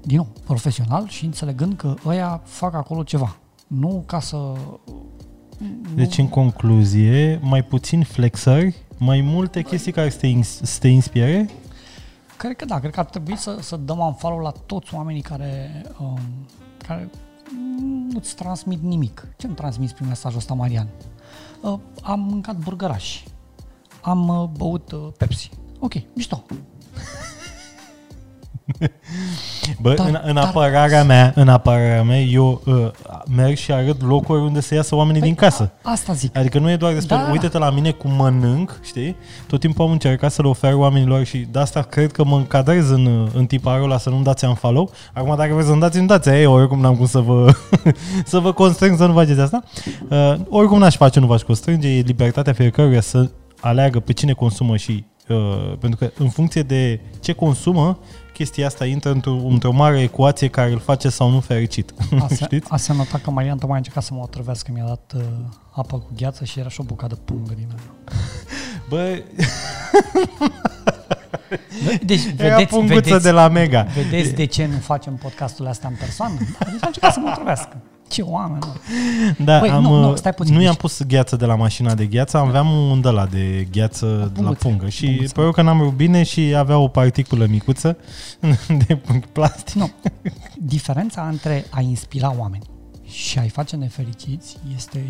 din 0.00 0.16
nou, 0.16 0.32
profesional 0.44 1.08
și 1.08 1.24
înțelegând 1.24 1.76
că 1.76 1.94
ăia 2.06 2.40
fac 2.44 2.74
acolo 2.74 3.02
ceva 3.02 3.36
nu 3.78 4.02
ca 4.06 4.20
să... 4.20 4.52
Deci, 5.94 6.18
în 6.18 6.28
concluzie, 6.28 7.40
mai 7.42 7.64
puțin 7.64 8.02
flexări, 8.02 8.76
mai 8.98 9.20
multe 9.20 9.62
chestii 9.62 9.92
care 9.92 10.10
să 10.10 10.18
te, 10.18 10.42
să 10.42 10.78
te 10.80 10.88
inspire? 10.88 11.50
Cred 12.36 12.56
că 12.56 12.64
da, 12.64 12.78
cred 12.78 12.92
că 12.92 13.00
ar 13.00 13.06
trebui 13.06 13.36
să, 13.36 13.56
să 13.60 13.76
dăm 13.76 13.98
unfollow 13.98 14.38
la 14.38 14.52
toți 14.66 14.94
oamenii 14.94 15.22
care, 15.22 15.82
um, 16.00 16.18
care 16.86 17.10
nu-ți 18.12 18.34
transmit 18.34 18.82
nimic. 18.82 19.26
Ce 19.36 19.46
nu 19.46 19.52
transmiți 19.52 19.94
prin 19.94 20.06
mesajul 20.06 20.38
ăsta, 20.38 20.54
Marian? 20.54 20.88
Uh, 21.60 21.78
am 22.02 22.20
mâncat 22.20 22.56
burgerași. 22.56 23.24
Am 24.00 24.28
uh, 24.28 24.48
băut 24.56 24.92
uh, 24.92 25.08
Pepsi. 25.16 25.50
Ok, 25.78 25.92
mișto. 26.14 26.44
Bă, 29.80 29.94
Dar- 29.94 30.06
în, 30.08 30.20
în 30.24 30.34
dar- 30.34 30.44
apărarea 30.44 31.04
mea, 31.04 31.32
în 31.34 31.48
apărarea 31.48 32.02
mea, 32.02 32.20
eu 32.20 32.62
uh, 32.66 32.90
merg 33.36 33.56
și 33.56 33.72
arăt 33.72 34.02
locuri 34.02 34.40
unde 34.40 34.60
să 34.60 34.74
iasă 34.74 34.94
oamenii 34.94 35.20
din 35.20 35.34
casă. 35.34 35.72
Asta 35.82 36.12
zic. 36.12 36.36
Adică 36.36 36.58
nu 36.58 36.70
e 36.70 36.76
doar 36.76 36.92
despre, 36.92 37.16
Da. 37.16 37.28
uite-te 37.30 37.58
la 37.58 37.70
mine 37.70 37.90
cum 37.90 38.10
mănânc, 38.14 38.80
știi? 38.84 39.16
Tot 39.46 39.60
timpul 39.60 39.84
am 39.84 39.90
încercat 39.90 40.32
să 40.32 40.42
le 40.42 40.48
ofer 40.48 40.74
oamenilor 40.74 41.24
și 41.24 41.38
de 41.50 41.58
asta 41.58 41.82
cred 41.82 42.12
că 42.12 42.24
mă 42.24 42.36
încadrez 42.36 42.90
în, 42.90 43.28
în 43.34 43.46
tiparul 43.46 43.84
ăla 43.84 43.98
să 43.98 44.10
nu-mi 44.10 44.24
dați 44.24 44.44
un 44.44 44.54
follow. 44.54 44.90
Acum 45.12 45.36
dacă 45.36 45.52
vreți 45.52 45.68
să-mi 45.68 45.80
dați, 45.80 45.98
îmi 45.98 46.06
dați. 46.06 46.28
Ei, 46.28 46.46
oricum 46.46 46.80
n-am 46.80 46.96
cum 46.96 47.06
să 47.06 47.18
vă, 47.18 47.52
să 48.24 48.38
vă 48.38 48.52
constrâng 48.52 48.96
să 48.96 49.06
nu 49.06 49.12
faceți 49.12 49.40
asta. 49.40 49.62
Uh, 50.08 50.34
oricum 50.48 50.78
n-aș 50.78 50.96
face, 50.96 51.20
nu 51.20 51.26
v-aș 51.26 51.42
constrânge. 51.42 51.88
E 51.88 52.00
libertatea 52.00 52.52
fiecăruia 52.52 53.00
să 53.00 53.30
aleagă 53.60 54.00
pe 54.00 54.12
cine 54.12 54.32
consumă 54.32 54.76
și 54.76 55.04
uh, 55.28 55.36
pentru 55.80 55.98
că 55.98 56.10
în 56.18 56.28
funcție 56.28 56.62
de 56.62 57.00
ce 57.20 57.32
consumă, 57.32 57.98
chestia 58.42 58.66
asta 58.66 58.86
intră 58.86 59.10
într-o, 59.10 59.32
într-o 59.32 59.72
mare 59.72 60.00
ecuație 60.00 60.48
care 60.48 60.70
îl 60.70 60.78
face 60.78 61.08
sau 61.08 61.30
nu 61.30 61.40
fericit. 61.40 61.92
Ase, 62.20 62.34
Știți? 62.44 62.70
Ase 62.70 62.92
nota 62.92 63.18
că 63.18 63.30
Marian 63.30 63.58
tocmai 63.58 63.74
a 63.74 63.76
încercat 63.76 64.02
să 64.02 64.14
mă 64.14 64.20
otrăvească, 64.22 64.70
mi-a 64.74 64.84
dat 64.84 65.12
uh, 65.16 65.22
apă 65.70 65.98
cu 65.98 66.10
gheață 66.16 66.44
și 66.44 66.58
era 66.58 66.68
și 66.68 66.80
o 66.80 66.84
bucată 66.84 67.14
de 67.14 67.20
pungă 67.24 67.52
din 67.56 67.68
aia. 67.68 67.92
Bă, 68.88 69.22
Deci, 72.02 72.20
era 72.36 72.56
vedeți, 72.56 72.74
punguță 72.74 73.00
vedeți, 73.00 73.22
de 73.22 73.30
la 73.30 73.48
Mega. 73.48 73.82
vedeți 73.82 74.34
de 74.34 74.44
ce 74.44 74.66
nu 74.66 74.78
facem 74.78 75.14
podcasturile 75.14 75.68
astea 75.68 75.88
în 75.88 75.94
persoană? 75.98 76.34
Da, 76.58 76.70
deci 76.70 76.82
a 76.82 76.86
încercat 76.86 77.12
să 77.12 77.20
mă 77.20 77.28
otrăvească. 77.30 77.76
Ce 78.12 78.22
oameni, 78.22 78.58
mă. 78.66 78.74
Da, 79.44 79.58
Băi, 79.58 79.68
am, 79.70 79.82
nu, 79.82 80.00
nu, 80.00 80.10
uh, 80.10 80.16
stai 80.16 80.32
puțin, 80.32 80.52
nu 80.52 80.58
deci- 80.58 80.66
i-am 80.68 80.76
pus 80.76 81.02
gheață 81.02 81.36
de 81.36 81.44
la 81.44 81.54
mașina 81.54 81.94
de 81.94 82.06
gheață, 82.06 82.36
aveam 82.36 82.68
un 82.70 83.00
de 83.00 83.08
la 83.08 83.26
de 83.26 83.66
gheață 83.72 84.06
de 84.06 84.40
la 84.40 84.46
punguță, 84.46 84.66
pungă 84.68 84.88
și 84.88 85.04
punguță. 85.06 85.32
păi 85.34 85.44
eu 85.44 85.50
că 85.50 85.62
n-am 85.62 85.80
rupt 85.80 85.96
bine 85.96 86.22
și 86.22 86.40
avea 86.56 86.78
o 86.78 86.88
particulă 86.88 87.46
micuță 87.46 87.96
de 88.86 88.98
plastic. 89.32 89.74
Nu. 89.74 89.90
Diferența 90.56 91.28
între 91.30 91.64
a 91.70 91.80
inspira 91.80 92.34
oameni 92.38 92.62
și 93.04 93.38
a-i 93.38 93.48
face 93.48 93.76
nefericiți 93.76 94.56
este, 94.74 95.04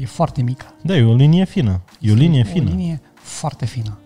e 0.00 0.06
foarte 0.06 0.42
mică. 0.42 0.66
Da, 0.82 0.96
e 0.96 1.02
o 1.04 1.14
linie 1.14 1.44
fină. 1.44 1.80
E 2.00 2.10
o 2.10 2.14
linie 2.14 2.44
o 2.48 2.52
fină. 2.52 2.70
linie 2.70 3.00
foarte 3.14 3.64
fină. 3.66 3.98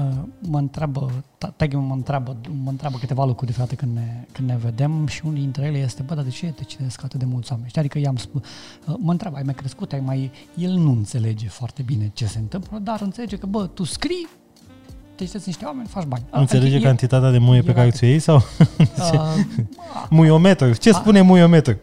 Uh, 0.00 0.06
Mă 0.40 0.58
întreabă, 0.58 1.24
tagă 1.56 1.78
mă 1.78 1.94
întreabă, 1.94 2.36
mă 2.62 2.70
întreabă 2.70 2.98
câteva 2.98 3.24
lucruri 3.24 3.46
de 3.46 3.56
fiecare 3.56 3.76
când 3.76 3.94
ne, 3.94 4.24
când 4.32 4.48
ne 4.48 4.56
vedem 4.56 5.06
și 5.06 5.20
unul 5.24 5.38
dintre 5.38 5.66
ele 5.66 5.78
este, 5.78 6.02
bă, 6.02 6.14
dar 6.14 6.24
de 6.24 6.30
ce 6.30 6.46
te 6.46 6.64
citesc 6.64 7.04
atât 7.04 7.18
de 7.18 7.24
mulți 7.24 7.50
oameni? 7.52 7.68
Știi? 7.68 7.80
Adică 7.80 7.98
i-am 7.98 8.16
spus, 8.16 8.40
uh, 8.86 8.94
mă 8.98 9.10
întreabă, 9.10 9.36
ai 9.36 9.42
mai 9.42 9.54
crescut, 9.54 9.92
ai 9.92 10.00
mai... 10.00 10.30
El 10.54 10.72
nu 10.72 10.90
înțelege 10.90 11.48
foarte 11.48 11.82
bine 11.82 12.10
ce 12.14 12.26
se 12.26 12.38
întâmplă, 12.38 12.78
dar 12.78 13.00
înțelege 13.00 13.36
că, 13.36 13.46
bă, 13.46 13.66
tu 13.66 13.84
scrii, 13.84 14.28
te 15.18 15.24
citești 15.24 15.46
niște 15.48 15.64
oameni, 15.64 15.88
faci 15.88 16.04
bani. 16.04 16.24
Înțelege 16.30 16.66
Adică 16.66 16.82
e- 16.84 16.86
cantitatea 16.86 17.30
de 17.30 17.38
muie 17.38 17.62
pe 17.62 17.70
e 17.70 17.74
care 17.74 17.86
la- 17.86 17.92
ți-o 17.92 18.06
iei 18.06 18.18
sau 18.18 18.36
uh, 18.36 19.34
muiometru? 20.10 20.72
Ce 20.72 20.92
spune 20.92 21.20
muiometru? 21.20 21.76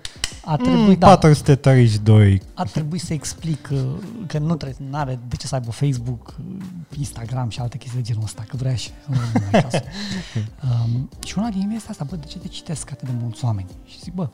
a 0.48 0.56
trebuit, 0.56 0.88
Mm, 0.88 0.94
da, 0.94 1.08
432. 1.08 2.42
ar 2.54 2.68
trebui 2.68 3.00
să 3.00 3.14
explic 3.14 3.70
uh, 3.72 3.80
că 4.28 4.38
nu 4.40 4.56
trebuie, 4.56 4.88
nu 4.90 4.98
are 4.98 5.20
de 5.28 5.36
ce 5.36 5.48
să 5.48 5.56
aibă 5.56 5.72
Facebook, 5.72 6.36
uh, 6.40 6.56
Instagram 6.98 7.50
și 7.50 7.60
alte 7.60 7.78
chestii 7.78 8.00
de 8.02 8.06
genul 8.08 8.24
ăsta, 8.24 8.44
că 8.48 8.56
vrea 8.58 8.76
și 8.76 8.90
nu 9.08 9.16
mai 9.52 9.60
acasă. 9.60 9.82
um, 10.86 11.10
și 11.26 11.38
una 11.38 11.50
din 11.50 11.62
ele 11.62 11.74
este 11.76 11.90
asta, 11.90 12.04
bă, 12.10 12.16
de 12.16 12.26
ce 12.26 12.38
te 12.38 12.48
citesc 12.48 12.92
atât 12.92 13.08
de 13.08 13.14
mulți 13.22 13.46
oameni? 13.46 13.68
Și 13.86 14.00
zic, 14.00 14.14
bă, 14.14 14.30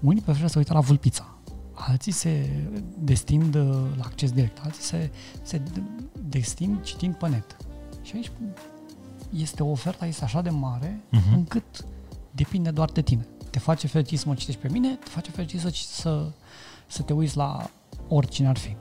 unii 0.00 0.22
preferă 0.22 0.46
să 0.46 0.58
uită 0.58 0.72
la 0.72 0.80
vulpița, 0.80 1.34
alții 1.74 2.12
se 2.12 2.50
destind 2.98 3.54
uh, 3.54 3.62
la 3.96 4.02
acces 4.04 4.30
direct, 4.32 4.58
alții 4.64 4.82
se, 4.82 5.10
se 5.42 5.60
destind 6.28 6.82
citind 6.82 7.14
pe 7.14 7.28
net. 7.28 7.56
Și 8.22 8.30
aici 8.30 8.30
este 9.42 9.62
o 9.62 9.70
ofertă 9.70 10.06
este 10.06 10.24
așa 10.24 10.40
de 10.40 10.50
mare 10.50 11.00
Mhm. 11.10 11.32
încât 11.34 11.64
depinde 12.30 12.70
doar 12.70 12.90
de 12.90 13.02
tine. 13.02 13.26
Te 13.50 13.58
face 13.58 13.86
fericit 13.86 14.18
să 14.18 14.24
mă 14.28 14.34
citești 14.34 14.60
pe 14.60 14.68
mine, 14.70 14.88
te 14.94 15.10
face 15.10 15.30
fericit 15.30 15.60
să, 15.60 15.70
să, 15.72 16.26
să 16.86 17.02
te 17.02 17.12
uiți 17.12 17.36
la 17.36 17.70
oricine 18.08 18.48
ar 18.48 18.56
fi. 18.56 18.76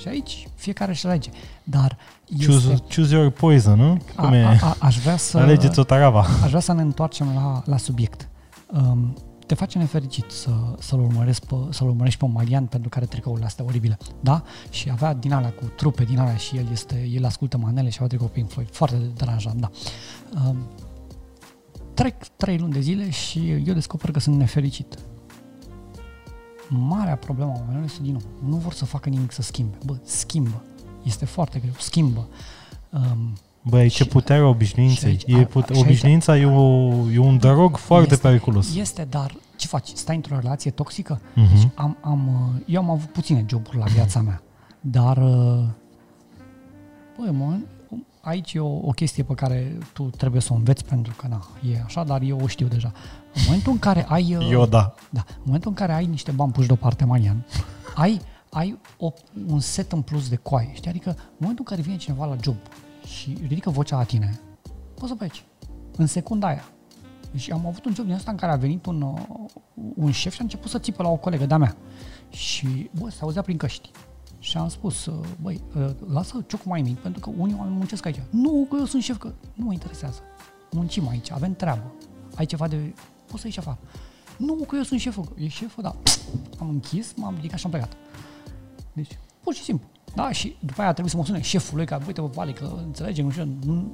Și 0.00 0.08
aici 0.08 0.48
fiecare 0.54 0.90
își 0.90 1.06
alege. 1.06 1.30
Dar 1.64 1.96
Choose, 2.46 2.72
este, 2.72 2.94
choose 2.94 3.14
your 3.14 3.30
poison, 3.30 3.78
nu? 3.78 3.98
a, 4.14 4.22
Cum 4.22 4.32
e? 4.32 4.44
a, 4.44 4.58
a, 4.60 4.76
aș 4.78 4.98
vrea 4.98 5.16
să 5.16 5.38
Alegeți 5.38 5.78
o 5.78 5.84
tarava. 5.84 6.20
aș 6.42 6.48
vrea 6.48 6.60
să 6.60 6.72
ne 6.72 6.82
întoarcem 6.82 7.34
la, 7.34 7.62
la 7.66 7.76
subiect. 7.76 8.28
Um, 8.72 9.16
te 9.46 9.54
face 9.54 9.78
nefericit 9.78 10.30
să, 10.30 10.50
să-l, 10.78 11.00
urmăresc 11.00 11.44
pe, 11.44 11.54
să-l 11.70 11.88
urmărești 11.88 12.18
pe 12.18 12.26
Marian 12.26 12.66
pentru 12.66 12.88
care 12.88 13.06
tricourile 13.06 13.46
astea 13.46 13.64
oribile, 13.64 13.98
da? 14.20 14.42
Și 14.70 14.90
avea 14.90 15.14
din 15.14 15.32
alea 15.32 15.52
cu 15.52 15.64
trupe 15.76 16.04
din 16.04 16.18
alea 16.18 16.36
și 16.36 16.56
el 16.56 16.66
este, 16.70 17.08
el 17.12 17.24
ascultă 17.24 17.56
manele 17.56 17.88
și 17.88 17.96
avea 17.96 18.08
tricou 18.08 18.28
Pink 18.28 18.50
Floyd. 18.50 18.70
Foarte 18.70 18.96
deranjant, 18.96 19.60
da. 19.60 19.70
Um, 20.46 20.56
trec 21.94 22.26
trei 22.36 22.58
luni 22.58 22.72
de 22.72 22.80
zile 22.80 23.10
și 23.10 23.50
eu 23.50 23.74
descoper 23.74 24.10
că 24.10 24.18
sunt 24.18 24.36
nefericit. 24.36 24.98
Marea 26.68 27.16
problemă 27.16 27.50
a 27.50 27.54
oamenilor 27.58 27.84
este 27.84 28.02
din 28.02 28.12
nou, 28.12 28.50
nu 28.50 28.56
vor 28.56 28.72
să 28.72 28.84
facă 28.84 29.08
nimic 29.08 29.32
să 29.32 29.42
schimbe. 29.42 29.78
Bă, 29.84 29.96
schimbă. 30.02 30.62
Este 31.02 31.24
foarte 31.24 31.58
greu, 31.58 31.72
schimbă. 31.78 32.28
Um, 32.90 33.32
Băi, 33.66 33.88
ce 33.88 34.02
Și- 34.02 34.08
putere 34.08 34.40
a 34.40 34.46
obișnuinței. 34.46 35.18
și 35.18 35.24
aici- 35.26 35.38
E 35.38 35.42
a- 35.42 35.46
put- 35.46 35.64
și 35.66 35.72
aici- 35.72 35.80
obișnuința 35.82 36.36
e, 36.38 36.44
o, 36.46 36.90
e 37.10 37.18
un 37.18 37.36
drog 37.36 37.76
foarte 37.76 38.12
Este- 38.12 38.26
periculos. 38.28 38.76
Este, 38.76 39.06
dar 39.10 39.34
ce 39.56 39.66
faci? 39.66 39.88
Stai 39.94 40.16
într-o 40.16 40.38
relație 40.38 40.70
toxică? 40.70 41.20
Mhm. 41.34 41.54
Deci 41.54 41.68
am, 41.74 41.96
am, 42.00 42.28
uh, 42.28 42.62
eu 42.66 42.80
am 42.82 42.90
avut 42.90 43.08
puține 43.10 43.44
joburi 43.48 43.76
la 43.76 43.84
viața 43.84 44.20
mea, 44.20 44.42
dar 44.80 45.16
uh, 45.16 45.64
băi, 47.18 47.30
mă, 47.30 47.56
aici 48.20 48.52
e 48.52 48.58
o, 48.60 48.66
o 48.82 48.90
chestie 48.90 49.22
pe 49.22 49.34
care 49.34 49.78
tu 49.92 50.02
trebuie 50.02 50.40
să 50.40 50.48
o 50.52 50.56
înveți 50.56 50.84
pentru 50.84 51.14
că 51.16 51.26
na, 51.28 51.46
e 51.72 51.80
așa, 51.84 52.04
dar 52.04 52.22
eu 52.22 52.40
o 52.42 52.46
știu 52.46 52.66
deja. 52.66 52.92
În 53.34 53.42
momentul 53.44 53.72
în 53.72 53.78
care 53.78 54.04
ai 54.08 54.36
uh, 54.38 54.48
Eu 54.50 54.66
da. 54.66 54.94
da, 55.10 55.24
în 55.28 55.42
momentul 55.44 55.70
în 55.70 55.76
care 55.76 55.92
ai 55.92 56.06
niște 56.06 56.30
bani 56.30 56.52
puși 56.52 56.66
deoparte, 56.66 57.04
Marian, 57.04 57.46
ai, 57.94 58.20
ai 58.50 58.78
o, 58.98 59.12
un 59.46 59.60
set 59.60 59.92
în 59.92 60.00
plus 60.02 60.28
de 60.28 60.36
coaie, 60.36 60.70
știi? 60.72 60.90
Adică 60.90 61.08
în 61.10 61.16
momentul 61.36 61.64
în 61.68 61.76
care 61.76 61.82
vine 61.86 61.96
cineva 61.96 62.26
la 62.26 62.36
job 62.42 62.56
și 63.06 63.36
ridică 63.46 63.70
vocea 63.70 63.96
la 63.96 64.04
tine, 64.04 64.40
poți 64.94 65.08
să 65.08 65.14
pleci. 65.14 65.44
În 65.96 66.06
secunda 66.06 66.46
aia. 66.46 66.64
Deci 67.30 67.50
am 67.50 67.66
avut 67.66 67.84
un 67.84 67.94
job 67.94 68.04
din 68.04 68.14
ăsta 68.14 68.30
în 68.30 68.36
care 68.36 68.52
a 68.52 68.56
venit 68.56 68.86
un, 68.86 69.02
uh, 69.02 69.20
un 69.94 70.10
șef 70.10 70.32
și 70.32 70.40
a 70.40 70.42
început 70.42 70.70
să 70.70 70.78
țipe 70.78 71.02
la 71.02 71.08
o 71.08 71.16
colegă 71.16 71.46
de-a 71.46 71.56
mea. 71.56 71.76
Și, 72.28 72.90
bă, 72.98 73.10
se 73.10 73.18
auzea 73.20 73.42
prin 73.42 73.56
căști. 73.56 73.90
Și 74.38 74.56
am 74.56 74.68
spus, 74.68 75.06
uh, 75.06 75.26
băi, 75.42 75.60
uh, 75.76 75.90
lasă 76.12 76.44
ciocul 76.46 76.70
mai 76.70 76.82
mic, 76.82 76.98
pentru 76.98 77.20
că 77.20 77.30
unii 77.38 77.54
oameni 77.58 77.76
muncesc 77.76 78.06
aici. 78.06 78.20
Nu, 78.30 78.66
că 78.70 78.76
eu 78.78 78.84
sunt 78.84 79.02
șef, 79.02 79.16
că 79.18 79.32
nu 79.54 79.64
mă 79.64 79.72
interesează. 79.72 80.20
Muncim 80.70 81.08
aici, 81.08 81.30
avem 81.30 81.54
treabă. 81.54 81.92
Ai 82.34 82.46
ceva 82.46 82.68
de... 82.68 82.94
Poți 83.26 83.40
să 83.40 83.46
ieși 83.46 83.58
afară. 83.58 83.78
Nu, 84.36 84.54
că 84.54 84.76
eu 84.76 84.82
sunt 84.82 85.00
șeful. 85.00 85.32
E 85.38 85.48
șeful, 85.48 85.82
da. 85.82 85.96
Am 86.58 86.68
închis, 86.68 87.14
m-am 87.14 87.34
ridicat 87.34 87.58
și 87.58 87.64
am 87.64 87.70
plecat. 87.70 87.96
Deci, 88.92 89.18
pur 89.40 89.54
și 89.54 89.62
simplu. 89.62 89.88
Da, 90.14 90.32
și 90.32 90.56
după 90.60 90.80
aia 90.80 90.90
trebuie 90.90 91.10
să 91.10 91.16
mă 91.16 91.24
sune 91.24 91.40
șeful 91.40 91.76
lui, 91.76 91.86
că 91.86 91.98
uite, 92.06 92.20
bă, 92.20 92.26
Vale, 92.26 92.52
că 92.52 92.72
înțelegem, 92.84 93.24
nu 93.24 93.30
știu, 93.30 93.48
nu, 93.64 93.90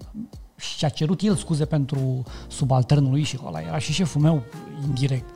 și 0.56 0.84
a 0.84 0.88
cerut 0.88 1.20
el 1.22 1.36
scuze 1.36 1.64
pentru 1.64 2.22
subalternul 2.48 3.10
lui 3.10 3.22
și 3.22 3.38
ăla 3.46 3.60
era 3.60 3.78
și 3.78 3.92
șeful 3.92 4.20
meu 4.20 4.42
indirect. 4.86 5.28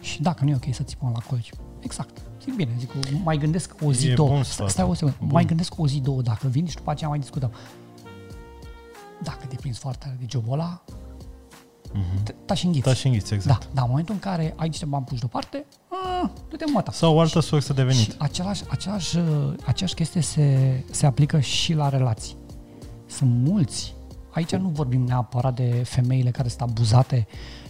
Și 0.00 0.22
dacă 0.22 0.44
nu 0.44 0.50
e 0.50 0.54
ok 0.54 0.74
să 0.74 0.82
țipăm 0.82 1.10
la 1.14 1.20
colegi. 1.28 1.50
Exact. 1.80 2.22
Zic 2.42 2.54
bine, 2.56 2.70
zic, 2.78 2.90
mai 3.24 3.36
gândesc 3.38 3.74
o 3.84 3.92
zi, 3.92 4.08
E 4.08 4.14
două. 4.14 4.28
bun 4.28 4.42
Stai, 4.42 4.54
sfat. 4.54 4.70
stai 4.70 4.84
o 4.84 4.94
secundă, 4.94 5.16
Bun. 5.18 5.28
mai 5.32 5.44
gândesc 5.44 5.78
o 5.78 5.86
zi, 5.86 6.00
două, 6.00 6.22
dacă 6.22 6.48
vin 6.48 6.66
și 6.66 6.76
după 6.76 6.90
aceea 6.90 7.08
mai 7.08 7.18
discutăm. 7.18 7.52
Dacă 9.22 9.46
te 9.46 9.56
prinzi 9.56 9.78
foarte 9.78 9.98
tare 10.04 10.16
de 10.20 10.26
jobul 10.28 10.52
ăla, 10.52 10.82
te- 12.22 12.34
tași 12.44 12.66
înghiți. 12.66 12.86
Da, 12.86 12.94
și 12.94 13.06
înghiți, 13.06 13.34
exact. 13.34 13.60
Da, 13.60 13.70
dar 13.74 13.84
în 13.84 13.90
momentul 13.90 14.14
în 14.14 14.20
care 14.20 14.54
ai 14.56 14.68
niște 14.68 14.84
bani 14.84 15.04
puși 15.04 15.20
deoparte, 15.20 15.64
a, 15.88 16.30
du-te 16.48 16.64
în 16.66 16.72
măta. 16.72 16.92
Sau 16.92 17.14
o 17.14 17.20
altă 17.20 17.40
sursă 17.40 17.72
de 17.72 17.82
venit. 17.82 18.00
Și 18.02 18.12
același, 18.18 18.62
același, 18.68 19.16
uh, 19.16 19.52
aceeași 19.66 19.94
chestie 19.94 20.20
se, 20.20 20.84
se 20.90 21.06
aplică 21.06 21.40
și 21.40 21.72
la 21.74 21.88
relații. 21.88 22.36
Sunt 23.06 23.30
mulți. 23.30 23.94
Aici 24.30 24.54
nu 24.54 24.68
vorbim 24.68 25.02
neapărat 25.02 25.54
de 25.54 25.82
femeile 25.84 26.30
care 26.30 26.48
sunt 26.48 26.60
abuzate 26.60 27.26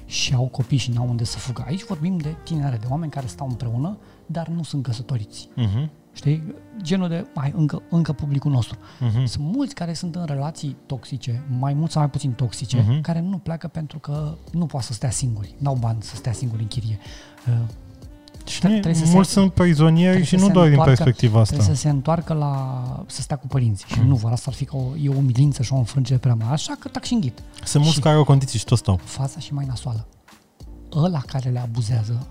și 0.07 0.35
au 0.35 0.47
copii 0.47 0.79
și 0.79 0.91
n-au 0.91 1.09
unde 1.09 1.25
să 1.25 1.39
fugă. 1.39 1.65
Aici 1.67 1.85
vorbim 1.85 2.17
de 2.17 2.35
tinere, 2.43 2.77
de 2.77 2.87
oameni 2.89 3.11
care 3.11 3.27
stau 3.27 3.47
împreună, 3.49 3.99
dar 4.27 4.49
nu 4.49 4.63
sunt 4.63 4.83
căsătoriți. 4.83 5.49
Mhm, 5.55 5.91
Știi? 6.13 6.55
Genul 6.83 7.09
de, 7.09 7.27
mai 7.35 7.53
încă, 7.57 7.83
încă 7.91 8.13
publicul 8.13 8.51
nostru. 8.51 8.79
mhm. 9.01 9.25
Sunt 9.27 9.45
mulți 9.55 9.75
care 9.75 9.93
sunt 9.93 10.15
în 10.15 10.25
relații 10.25 10.77
toxice, 10.87 11.43
mai 11.59 11.75
mult 11.75 11.91
sau 11.91 12.01
mai 12.01 12.11
puțin 12.11 12.33
toxice, 12.33 12.77
Mhm. 12.89 13.01
care 13.01 13.21
nu 13.21 13.39
pleacă 13.39 13.69
pentru 13.69 13.99
că 13.99 14.35
nu 14.53 14.67
poate 14.67 14.87
să 14.87 14.93
stea 14.93 15.11
singuri, 15.11 15.55
n-au 15.59 15.75
bani 15.75 16.03
să 16.03 16.15
stea 16.17 16.33
singuri 16.33 16.63
în 16.63 16.69
chirie. 16.69 16.99
Uh, 17.49 17.55
Și 18.47 18.61
Nu, 18.65 18.71
trebuie 18.71 18.95
să 18.95 19.05
mulți 19.13 19.31
se- 19.31 19.39
sunt 19.41 19.53
prizonieri 19.53 20.07
trebuie 20.09 20.25
și 20.25 20.35
să 20.35 20.41
nu 20.41 20.47
se 20.47 20.53
doar 20.53 20.65
din 20.69 20.75
întoarcă- 20.79 21.03
perspectiva 21.03 21.41
asta. 21.41 21.55
Trebuie 21.55 21.77
să 21.77 21.81
se 21.83 21.89
întoarcă 21.89 22.33
la 22.33 23.05
să 23.07 23.21
stea 23.21 23.37
cu 23.37 23.47
părinții 23.47 23.87
și 23.89 24.01
nu 24.01 24.15
vor. 24.15 24.31
Asta 24.33 24.45
ar 24.51 24.57
fi 24.57 24.65
ca 24.65 24.77
o, 24.77 24.97
e 25.03 25.09
o 25.09 25.17
umilință 25.17 25.63
și 25.63 25.73
o 25.73 25.77
înfrângere 25.77 26.19
prea 26.19 26.35
mare. 26.35 26.53
Așa 26.53 26.75
că 26.79 26.89
tac 26.89 27.05
și 27.05 27.13
înghit. 27.13 27.43
Sunt 27.65 27.83
mulți 27.83 27.99
și- 27.99 28.01
care 28.05 28.17
au 28.17 28.25
condiții 28.25 28.59
și 28.59 28.65
tot 28.65 28.79
stau. 28.79 29.01
Fața 29.05 29.39
și 29.41 29.55
mai 29.55 29.65
nasoală. 29.65 30.07
Ăla 30.97 31.21
care 31.27 31.51
le 31.51 31.59
abuzează 31.59 32.27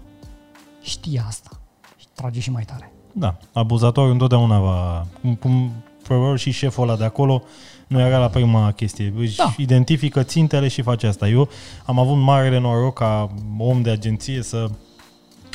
știe 0.82 1.24
asta 1.28 1.50
și 1.98 2.06
trage 2.14 2.40
și 2.40 2.52
mai 2.52 2.64
tare. 2.64 2.92
Da, 3.12 3.38
abuzatorul 3.54 4.12
întotdeauna 4.12 4.60
va... 4.60 5.06
Cum, 5.22 5.36
cum 5.36 5.72
probabil 6.04 6.38
și 6.38 6.52
șeful 6.52 6.84
ăla 6.84 6.98
de 6.98 7.04
acolo 7.04 7.44
nu 7.88 8.00
era 8.00 8.18
la 8.18 8.28
prima 8.28 8.72
chestie. 8.72 9.14
Își 9.18 9.36
Da. 9.38 9.54
identifică 9.58 10.24
țintele 10.24 10.68
și 10.68 10.82
face 10.82 11.08
asta. 11.08 11.28
Eu 11.28 11.50
am 11.86 12.00
avut 12.00 12.18
marele 12.18 12.60
noroc 12.60 12.94
ca 12.98 13.32
om 13.58 13.82
de 13.82 13.90
agenție 13.90 14.42
să 14.42 14.70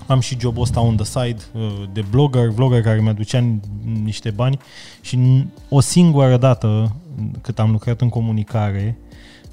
am 0.06 0.20
și 0.20 0.36
jobul 0.40 0.62
ăsta 0.62 0.80
on 0.80 0.96
the 0.96 1.04
side 1.04 1.36
uh, 1.52 1.82
de 1.92 2.04
blogger, 2.10 2.48
vlogger 2.48 2.82
care 2.82 3.00
mi-aducea 3.00 3.40
n- 3.40 3.60
niște 4.02 4.30
bani 4.30 4.58
și 5.00 5.16
n- 5.18 5.44
o 5.68 5.80
singură 5.80 6.36
dată 6.36 6.96
cât 7.40 7.58
am 7.58 7.70
lucrat 7.70 8.00
în 8.00 8.08
comunicare 8.08 8.98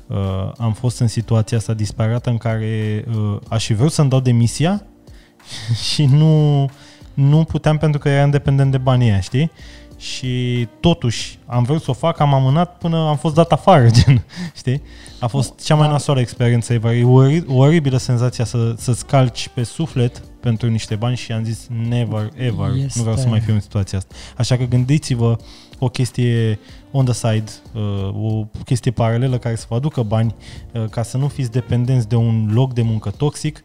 uh, 0.08 0.52
am 0.58 0.74
fost 0.74 1.00
în 1.00 1.08
situația 1.08 1.58
asta 1.58 1.74
disparată 1.74 2.30
în 2.30 2.38
care 2.38 3.06
uh, 3.16 3.38
aș 3.50 3.66
fi 3.66 3.74
vrut 3.74 3.92
să-mi 3.92 4.10
dau 4.10 4.20
demisia 4.20 4.86
și 5.94 6.06
nu, 6.06 6.66
nu 7.14 7.44
puteam 7.44 7.78
pentru 7.78 8.00
că 8.00 8.10
eram 8.10 8.30
dependent 8.30 8.72
de 8.72 8.78
banii 8.78 9.10
ăia, 9.10 9.20
știi? 9.20 9.52
Și 9.98 10.68
totuși 10.80 11.40
am 11.46 11.64
vrut 11.64 11.82
să 11.82 11.90
o 11.90 11.94
fac, 11.94 12.20
am 12.20 12.34
amânat 12.34 12.78
până 12.78 12.98
am 12.98 13.18
fost 13.18 13.36
dat 13.36 13.52
afară, 13.52 13.88
gen, 14.04 14.24
știi? 14.56 14.82
A 15.20 15.28
fost 15.28 15.64
cea 15.64 15.76
mai 15.76 15.86
da. 15.86 15.92
nasoală 15.92 16.20
experiență 16.20 16.74
ever. 16.74 16.94
E 16.96 17.04
o, 17.04 17.28
ori- 17.28 17.46
o 17.48 17.56
oribilă 17.56 17.98
senzația 17.98 18.46
să, 18.46 18.74
să-ți 18.78 19.06
calci 19.06 19.50
pe 19.54 19.64
suflet 19.64 20.22
pentru 20.40 20.70
niște 20.70 20.96
bani 20.96 21.16
și 21.16 21.32
am 21.32 21.44
zis 21.44 21.68
never, 21.90 22.30
ever, 22.36 22.70
Este- 22.76 22.92
nu 22.96 23.02
vreau 23.02 23.18
să 23.18 23.28
mai 23.28 23.40
fiu 23.40 23.54
în 23.54 23.60
situația 23.60 23.98
asta. 23.98 24.16
Așa 24.38 24.58
că 24.58 24.64
gândiți-vă 24.64 25.36
o 25.80 25.88
chestie 25.88 26.60
on 26.92 27.06
the 27.06 27.14
side, 27.14 27.52
uh, 27.74 28.14
o 28.14 28.46
chestie 28.66 28.92
paralelă 28.92 29.38
care 29.38 29.56
să 29.56 29.66
vă 29.70 29.76
aducă 29.76 30.02
bani, 30.02 30.36
uh, 30.74 30.84
ca 30.90 31.04
să 31.04 31.18
nu 31.18 31.28
fiți 31.28 31.52
dependenți 31.52 32.08
de 32.08 32.16
un 32.16 32.50
loc 32.54 32.74
de 32.74 32.82
muncă 32.82 33.10
toxic 33.10 33.64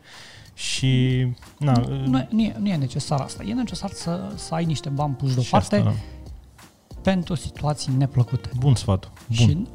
și 0.57 1.27
na, 1.59 1.73
Nu, 2.07 2.19
e- 2.19 2.29
nu, 2.31 2.43
e, 2.43 2.57
nu 2.59 2.69
e 2.69 2.77
necesar 2.77 3.21
asta. 3.21 3.43
E 3.43 3.53
necesar 3.53 3.91
să, 3.91 4.33
să 4.35 4.55
ai 4.55 4.65
niște 4.65 4.89
bani 4.89 5.15
puși 5.15 5.31
și 5.31 5.35
deoparte 5.35 5.77
asta, 5.77 5.91
da. 5.91 5.97
pentru 7.03 7.35
situații 7.35 7.93
neplăcute. 7.93 8.51
Bun 8.59 8.75
sfatul. 8.75 9.13
Bun. 9.27 9.37
Și 9.37 9.67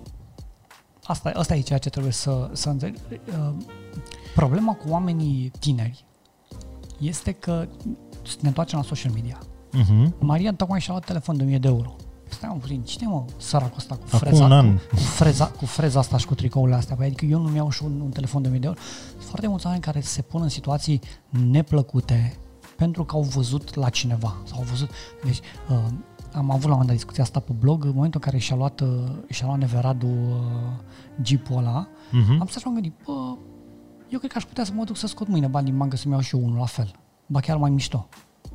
asta, 1.03 1.31
asta 1.33 1.55
e 1.55 1.61
ceea 1.61 1.79
ce 1.79 1.89
trebuie 1.89 2.11
să, 2.11 2.49
să 2.53 2.69
înțeleg. 2.69 2.95
Uh, 3.11 3.53
Problema 4.35 4.73
cu 4.73 4.89
oamenii 4.89 5.51
tineri 5.59 6.05
este 6.99 7.31
că 7.31 7.67
ne 8.39 8.47
întoarcem 8.47 8.79
la 8.79 8.85
social 8.85 9.11
media. 9.11 9.37
Uh-huh. 9.39 10.11
Marian 10.19 10.55
tocmai 10.55 10.79
și-a 10.79 10.93
luat 10.93 11.05
telefon 11.05 11.37
de 11.37 11.43
1000 11.43 11.57
de 11.57 11.67
euro. 11.67 11.95
Stai 12.41 12.53
un 12.53 12.59
puțin, 12.59 12.81
cine 12.81 13.07
mă, 13.07 13.25
săracul 13.37 13.75
ăsta 13.77 13.95
cu 13.95 14.01
Acum 14.05 14.19
freza, 14.19 14.43
un 14.43 14.51
an. 14.51 14.77
Cu, 14.77 14.81
cu, 14.89 14.95
freza, 14.95 15.45
cu 15.47 15.65
freza 15.65 15.99
asta 15.99 16.17
și 16.17 16.25
cu 16.25 16.35
tricourile 16.35 16.75
astea? 16.75 16.95
Păi, 16.95 17.05
adică 17.05 17.25
eu 17.25 17.41
nu 17.41 17.49
mi-au 17.49 17.69
și 17.69 17.83
un, 17.83 17.99
un 17.99 18.09
telefon 18.09 18.41
de 18.41 18.47
1000 18.47 18.59
de 18.59 18.67
euro. 18.67 18.79
Sunt 19.09 19.23
foarte 19.23 19.47
mulți 19.47 19.65
oameni 19.65 19.83
care 19.83 19.99
se 19.99 20.21
pun 20.21 20.41
în 20.41 20.49
situații 20.49 21.01
neplăcute 21.29 22.37
pentru 22.75 23.03
că 23.03 23.15
au 23.15 23.21
văzut 23.21 23.75
la 23.75 23.89
cineva. 23.89 24.35
Sau 24.43 24.57
au 24.57 24.63
văzut, 24.63 24.89
deci 25.23 25.39
uh, 25.69 25.75
am 26.33 26.51
avut 26.51 26.61
la 26.61 26.67
un 26.67 26.69
moment 26.69 26.87
dat 26.87 26.95
discuția 26.95 27.23
asta 27.23 27.39
pe 27.39 27.51
blog, 27.59 27.83
în 27.83 27.91
momentul 27.93 28.21
în 28.23 28.29
care 28.31 28.43
și-a 28.43 28.55
luat, 28.55 28.79
uh, 28.79 28.87
și-a 29.29 29.45
luat 29.45 29.57
Neveradu 29.57 30.07
uh, 30.07 30.43
jeepul 31.23 31.57
ăla, 31.57 31.87
Uh-huh. 31.87 32.39
am 32.39 32.47
stat 32.47 32.61
și 32.61 32.67
am 32.67 32.73
gândit, 32.73 32.93
bă, 33.05 33.37
eu 34.09 34.19
cred 34.19 34.31
că 34.31 34.37
aș 34.37 34.45
putea 34.45 34.63
să 34.63 34.71
mă 34.75 34.83
duc 34.83 34.97
să 34.97 35.07
scot 35.07 35.27
mâine 35.27 35.47
bani 35.47 35.65
din 35.65 35.77
bancă 35.77 35.95
să-mi 35.95 36.13
iau 36.13 36.21
și 36.21 36.35
eu 36.35 36.43
unul 36.43 36.57
la 36.57 36.65
fel. 36.65 36.91
Ba 37.25 37.39
chiar 37.39 37.57
mai 37.57 37.69
mișto. 37.69 38.07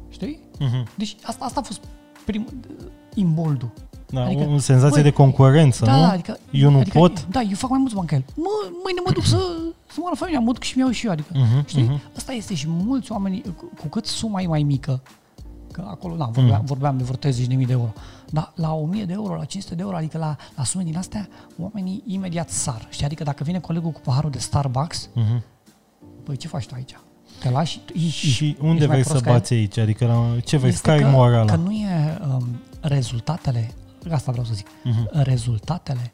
Știi? 0.09 0.41
Uh-huh. 0.55 0.97
Deci 0.97 1.17
asta, 1.23 1.45
asta 1.45 1.61
a 1.61 1.63
fost 1.63 1.81
primul 2.25 2.49
imboldul. 3.17 3.71
Da, 4.11 4.25
Adică, 4.25 4.41
adică, 4.41 4.55
o 4.55 4.59
senzație 4.59 5.01
băi, 5.03 5.11
de 5.11 5.17
concurență, 5.17 5.85
Da, 5.85 5.95
nu? 5.97 6.01
da, 6.01 6.11
adică, 6.11 6.39
Eu 6.51 6.71
nu 6.71 6.79
adică, 6.79 6.99
pot. 6.99 7.27
Da, 7.27 7.41
eu 7.41 7.55
fac 7.55 7.71
mai 7.71 7.79
mulți 7.79 7.95
bani 7.95 8.07
ca 8.07 8.15
el. 8.17 8.25
Mă, 8.35 8.49
mâine 8.85 9.01
mă 9.05 9.11
duc 9.13 9.25
să, 9.25 9.37
să 9.87 9.97
mă 9.97 10.07
la 10.09 10.15
familia, 10.17 10.41
mă 10.41 10.53
duc 10.53 10.63
și 10.63 10.77
mi-au 10.77 10.91
și 10.91 11.07
eu. 11.07 11.13
Adică, 11.13 11.29
Uh-huh, 11.33 11.67
știi? 11.67 11.85
uh-huh. 11.89 12.17
Asta 12.17 12.33
este 12.33 12.55
și 12.55 12.67
mulți 12.69 13.13
oameni, 13.13 13.43
cu, 13.57 13.71
cu 13.81 13.87
cât 13.89 14.07
suma 14.07 14.41
e 14.41 14.47
mai 14.47 14.63
mică, 14.63 15.01
că 15.73 15.85
acolo, 15.87 16.15
da, 16.17 16.25
vorbeam, 16.25 16.57
Mhm. 16.59 16.67
vorbeam 16.67 16.97
de 16.97 17.03
vreo 17.03 17.17
30.000 17.17 17.67
de 17.67 17.73
euro, 17.73 17.93
dar 18.31 18.53
la 18.55 18.73
1000 18.75 19.05
de 19.05 19.13
euro, 19.13 19.35
la 19.35 19.45
500 19.45 19.75
de 19.75 19.83
euro, 19.83 19.97
adică 19.97 20.19
la, 20.19 20.37
la 20.57 20.65
sume 20.65 20.85
din 20.85 20.97
astea, 20.97 21.29
oamenii 21.61 22.03
imediat 22.07 22.51
sar. 22.51 22.87
Știi? 22.91 23.05
Adică 23.05 23.23
dacă 23.25 23.45
vine 23.45 23.59
colegul 23.59 23.91
cu 23.91 24.01
paharul 24.01 24.31
de 24.31 24.39
Starbucks, 24.39 25.09
Uh-huh. 25.09 25.41
Păi 26.25 26.37
ce 26.37 26.49
faci 26.49 26.67
tu 26.67 26.75
aici? 26.75 26.99
Te 27.41 27.51
lași? 27.51 27.81
Ești, 27.95 28.09
Și 28.11 28.27
ești 28.29 28.57
unde 28.61 28.79
mai 28.79 28.87
vrei 28.87 29.03
prost 29.03 29.17
să 29.19 29.25
ca 29.25 29.31
el? 29.31 29.37
bați 29.37 29.53
aici? 29.53 29.79
Adică 29.79 30.07
la, 30.07 30.41
ce 30.45 30.57
vrei? 30.57 30.71
Este 30.71 30.89
Care 30.89 31.01
e 31.01 31.03
că, 31.03 31.09
morala? 31.09 31.45
că 31.45 31.57
nu 31.57 31.71
e 31.71 32.19
um, 32.35 32.47
rezultatele, 32.81 33.75
asta 34.11 34.31
vreau 34.33 34.47
să 34.47 34.55
zic, 34.55 34.67
Mhm. 34.85 35.09
rezultatele 35.13 36.13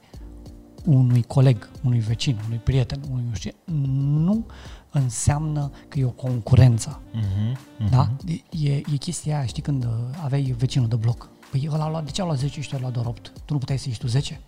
unui 0.85 1.23
coleg, 1.23 1.71
unui 1.85 1.99
vecin, 1.99 2.41
unui 2.47 2.57
prieten, 2.59 3.01
unui 3.11 3.25
nu 3.29 3.35
știu 3.35 3.51
ce, 3.51 3.57
nu 3.73 4.47
înseamnă 4.91 5.71
că 5.89 5.99
e 5.99 6.05
o 6.05 6.11
concurență. 6.11 7.01
Mhm, 7.13 7.59
mhm. 7.79 7.91
Da? 7.91 8.11
E, 8.51 8.73
e 8.75 8.97
chestia 8.99 9.37
aia, 9.37 9.47
știi, 9.47 9.63
când 9.63 9.85
uh, 9.85 9.91
aveai 10.23 10.55
vecinul 10.59 10.89
de 10.89 10.97
bloc. 10.97 11.29
Păi 11.51 11.69
ăla 11.73 11.85
a 11.85 11.89
luat, 11.91 12.05
de 12.05 12.11
ce 12.11 12.23
a 12.23 12.25
luat 12.25 12.39
10 12.39 12.61
și 12.61 12.69
tu 12.69 12.75
ai 12.75 12.81
luat 12.81 12.93
doar 12.93 13.07
8? 13.07 13.33
Tu 13.45 13.53
nu 13.53 13.59
puteai 13.59 13.79
să 13.79 13.85
ieși 13.89 13.99
tu 14.01 14.07
10? 14.07 14.41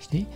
Știi? 0.00 0.26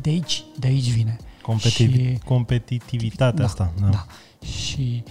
De 0.00 0.10
aici, 0.10 0.44
de 0.58 0.66
aici 0.66 0.90
vine. 0.90 1.16
Competitiv- 1.42 1.94
Și- 2.12 2.18
competitivitatea 2.24 3.44
asta. 3.44 3.72
Da. 3.80 3.88
Da. 3.88 4.06
Și 4.46 5.02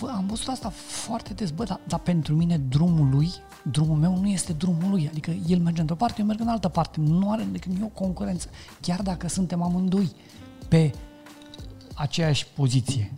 bă, 0.00 0.12
am 0.16 0.26
văzut 0.26 0.48
asta 0.48 0.68
foarte 0.68 1.34
des, 1.34 1.50
bă, 1.50 1.64
dar, 1.64 1.80
dar 1.86 1.98
pentru 1.98 2.34
mine 2.34 2.58
drumul 2.58 3.08
lui, 3.10 3.30
drumul 3.62 3.96
meu 3.96 4.16
nu 4.16 4.26
este 4.26 4.52
drumul 4.52 4.90
lui. 4.90 5.08
Adică 5.08 5.30
el 5.46 5.58
merge 5.58 5.80
într-o 5.80 5.96
parte, 5.96 6.20
eu 6.20 6.26
merg 6.26 6.40
în 6.40 6.48
altă 6.48 6.68
parte. 6.68 7.00
Nu 7.00 7.30
are 7.30 7.46
decât 7.52 7.72
nu 7.72 7.84
e 7.84 7.84
o 7.94 8.00
concurență. 8.00 8.48
Chiar 8.80 9.02
dacă 9.02 9.28
suntem 9.28 9.62
amândoi 9.62 10.10
pe 10.68 10.92
aceeași 11.94 12.46
poziție. 12.46 13.12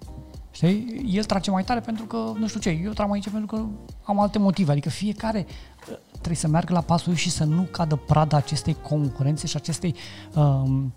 Știi? 0.50 1.04
El 1.06 1.24
trage 1.24 1.50
mai 1.50 1.64
tare 1.64 1.80
pentru 1.80 2.04
că, 2.04 2.32
nu 2.38 2.46
știu 2.46 2.60
ce, 2.60 2.70
eu 2.70 2.92
trag 2.92 3.08
mai 3.08 3.16
aici 3.16 3.32
pentru 3.32 3.56
că 3.56 3.66
am 4.02 4.20
alte 4.20 4.38
motive. 4.38 4.70
Adică 4.70 4.88
fiecare 4.88 5.46
uh, 5.90 5.96
trebuie 6.10 6.36
să 6.36 6.48
meargă 6.48 6.72
la 6.72 6.80
pasul 6.80 7.08
lui 7.08 7.20
și 7.20 7.30
să 7.30 7.44
nu 7.44 7.62
cadă 7.62 7.96
prada 7.96 8.36
acestei 8.36 8.76
concurențe 8.88 9.46
și 9.46 9.56
acestei 9.56 9.94
um, 10.34 10.92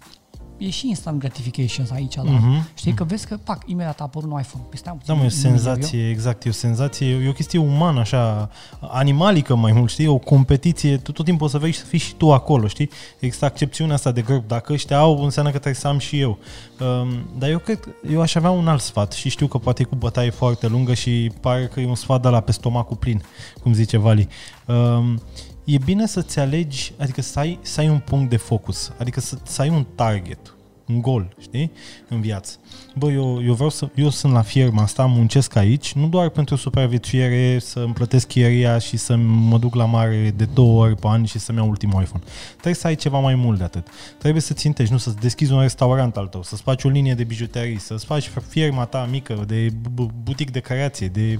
e 0.57 0.69
și 0.69 0.87
instant 0.87 1.19
gratifications 1.19 1.91
aici, 1.91 2.15
da? 2.15 2.21
Mhm. 2.21 2.69
Știi 2.73 2.93
că 2.93 3.03
vezi 3.03 3.27
că, 3.27 3.37
pac, 3.43 3.63
imediat 3.65 3.99
a 3.99 4.03
apărut 4.03 4.31
un 4.31 4.39
iPhone. 4.39 4.63
Păi 4.69 4.77
stai 4.77 4.93
un 4.93 4.99
Da, 5.05 5.13
mă, 5.13 5.21
e 5.21 5.23
o 5.23 5.27
puțin, 5.27 5.41
nu 5.41 5.47
iau 5.47 5.57
senzație, 5.57 6.09
exact, 6.09 6.45
e 6.45 6.49
o 6.49 6.51
senzație, 6.51 7.07
e 7.07 7.29
o 7.29 7.31
chestie 7.31 7.59
umană, 7.59 7.99
așa, 7.99 8.49
animalică 8.79 9.55
mai 9.55 9.71
mult, 9.71 9.89
știi, 9.89 10.07
o 10.07 10.17
competiție, 10.17 10.97
tu 10.97 11.11
tot 11.11 11.25
timpul 11.25 11.45
o 11.45 11.49
să 11.49 11.57
vei 11.57 11.71
să 11.71 11.85
fii 11.85 11.99
și 11.99 12.13
tu 12.13 12.33
acolo, 12.33 12.67
știi? 12.67 12.89
Există 13.19 13.45
accepțiunea 13.45 13.95
asta 13.95 14.11
de 14.11 14.21
grup, 14.21 14.47
dacă 14.47 14.73
ăștia 14.73 14.97
au, 14.97 15.23
înseamnă 15.23 15.51
că 15.51 15.57
trebuie 15.57 15.81
să 15.81 15.87
am 15.87 15.97
și 15.97 16.19
eu. 16.19 16.37
Um, 16.79 17.09
dar 17.37 17.49
eu 17.49 17.59
cred, 17.59 17.79
eu 18.11 18.21
aș 18.21 18.35
avea 18.35 18.49
un 18.49 18.67
alt 18.67 18.81
sfat 18.81 19.11
și 19.11 19.29
știu 19.29 19.47
că 19.47 19.57
poate 19.57 19.81
e 19.81 19.85
cu 19.85 19.95
bătaie 19.95 20.29
foarte 20.29 20.67
lungă 20.67 20.93
și 20.93 21.31
pare 21.41 21.69
că 21.73 21.79
e 21.79 21.85
un 21.85 21.95
sfat 21.95 22.21
de 22.21 22.27
la 22.27 22.39
pe 22.39 22.51
stomacul 22.51 22.97
plin, 22.97 23.21
cum 23.61 23.73
zice 23.73 23.97
Vali. 23.97 24.27
Um, 24.65 25.21
e 25.67 25.77
bine 25.77 26.05
să-ți 26.05 26.39
alegi, 26.39 26.93
adică 26.97 27.21
să 27.21 27.39
ai, 27.39 27.59
să 27.61 27.79
ai 27.79 27.89
un 27.89 27.99
punct 27.99 28.29
de 28.29 28.37
focus, 28.37 28.91
adică 28.97 29.19
să, 29.19 29.37
să 29.43 29.61
ai 29.61 29.69
un 29.69 29.85
target, 29.95 30.55
un 30.85 31.01
gol, 31.01 31.35
știi, 31.39 31.71
în 32.09 32.21
viață. 32.21 32.57
Bă, 32.95 33.11
eu, 33.11 33.43
eu 33.43 33.53
vreau 33.53 33.69
să, 33.69 33.89
eu 33.95 34.09
sunt 34.09 34.33
la 34.33 34.41
firma 34.41 34.81
asta, 34.81 35.05
muncesc 35.05 35.55
aici, 35.55 35.93
nu 35.93 36.07
doar 36.07 36.29
pentru 36.29 36.55
supraviețuire, 36.55 37.59
să 37.59 37.79
îmi 37.79 37.93
plătesc 37.93 38.27
chiria 38.27 38.77
și 38.77 38.97
să 38.97 39.15
mă 39.15 39.57
duc 39.57 39.75
la 39.75 39.85
mare 39.85 40.33
de 40.35 40.45
două 40.53 40.83
ori 40.85 40.95
pe 40.95 41.07
an 41.07 41.25
și 41.25 41.39
să-mi 41.39 41.57
iau 41.57 41.67
ultimul 41.67 42.01
iPhone. 42.01 42.23
Trebuie 42.51 42.73
să 42.73 42.87
ai 42.87 42.95
ceva 42.95 43.19
mai 43.19 43.35
mult 43.35 43.57
de 43.57 43.63
atât. 43.63 43.87
Trebuie 44.17 44.41
să 44.41 44.53
țintești, 44.53 44.91
nu 44.91 44.97
să-ți 44.97 45.17
deschizi 45.17 45.51
un 45.51 45.61
restaurant 45.61 46.17
al 46.17 46.27
tău, 46.27 46.43
să-ți 46.43 46.61
faci 46.61 46.83
o 46.83 46.89
linie 46.89 47.13
de 47.13 47.23
bijuterii, 47.23 47.79
să-ți 47.79 48.05
faci 48.05 48.31
firma 48.47 48.85
ta 48.85 49.07
mică 49.11 49.43
de 49.47 49.69
bu- 49.93 50.11
butic 50.23 50.51
de 50.51 50.59
creație, 50.59 51.07
de 51.07 51.39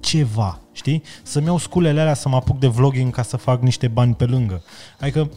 ceva, 0.00 0.60
știi? 0.72 1.02
Să-mi 1.22 1.46
iau 1.46 1.58
sculele 1.58 2.00
alea 2.00 2.14
să 2.14 2.28
mă 2.28 2.36
apuc 2.36 2.58
de 2.58 2.66
vlogging 2.66 3.14
ca 3.14 3.22
să 3.22 3.36
fac 3.36 3.62
niște 3.62 3.88
bani 3.88 4.14
pe 4.14 4.24
lângă. 4.24 4.62
Adică 5.00 5.30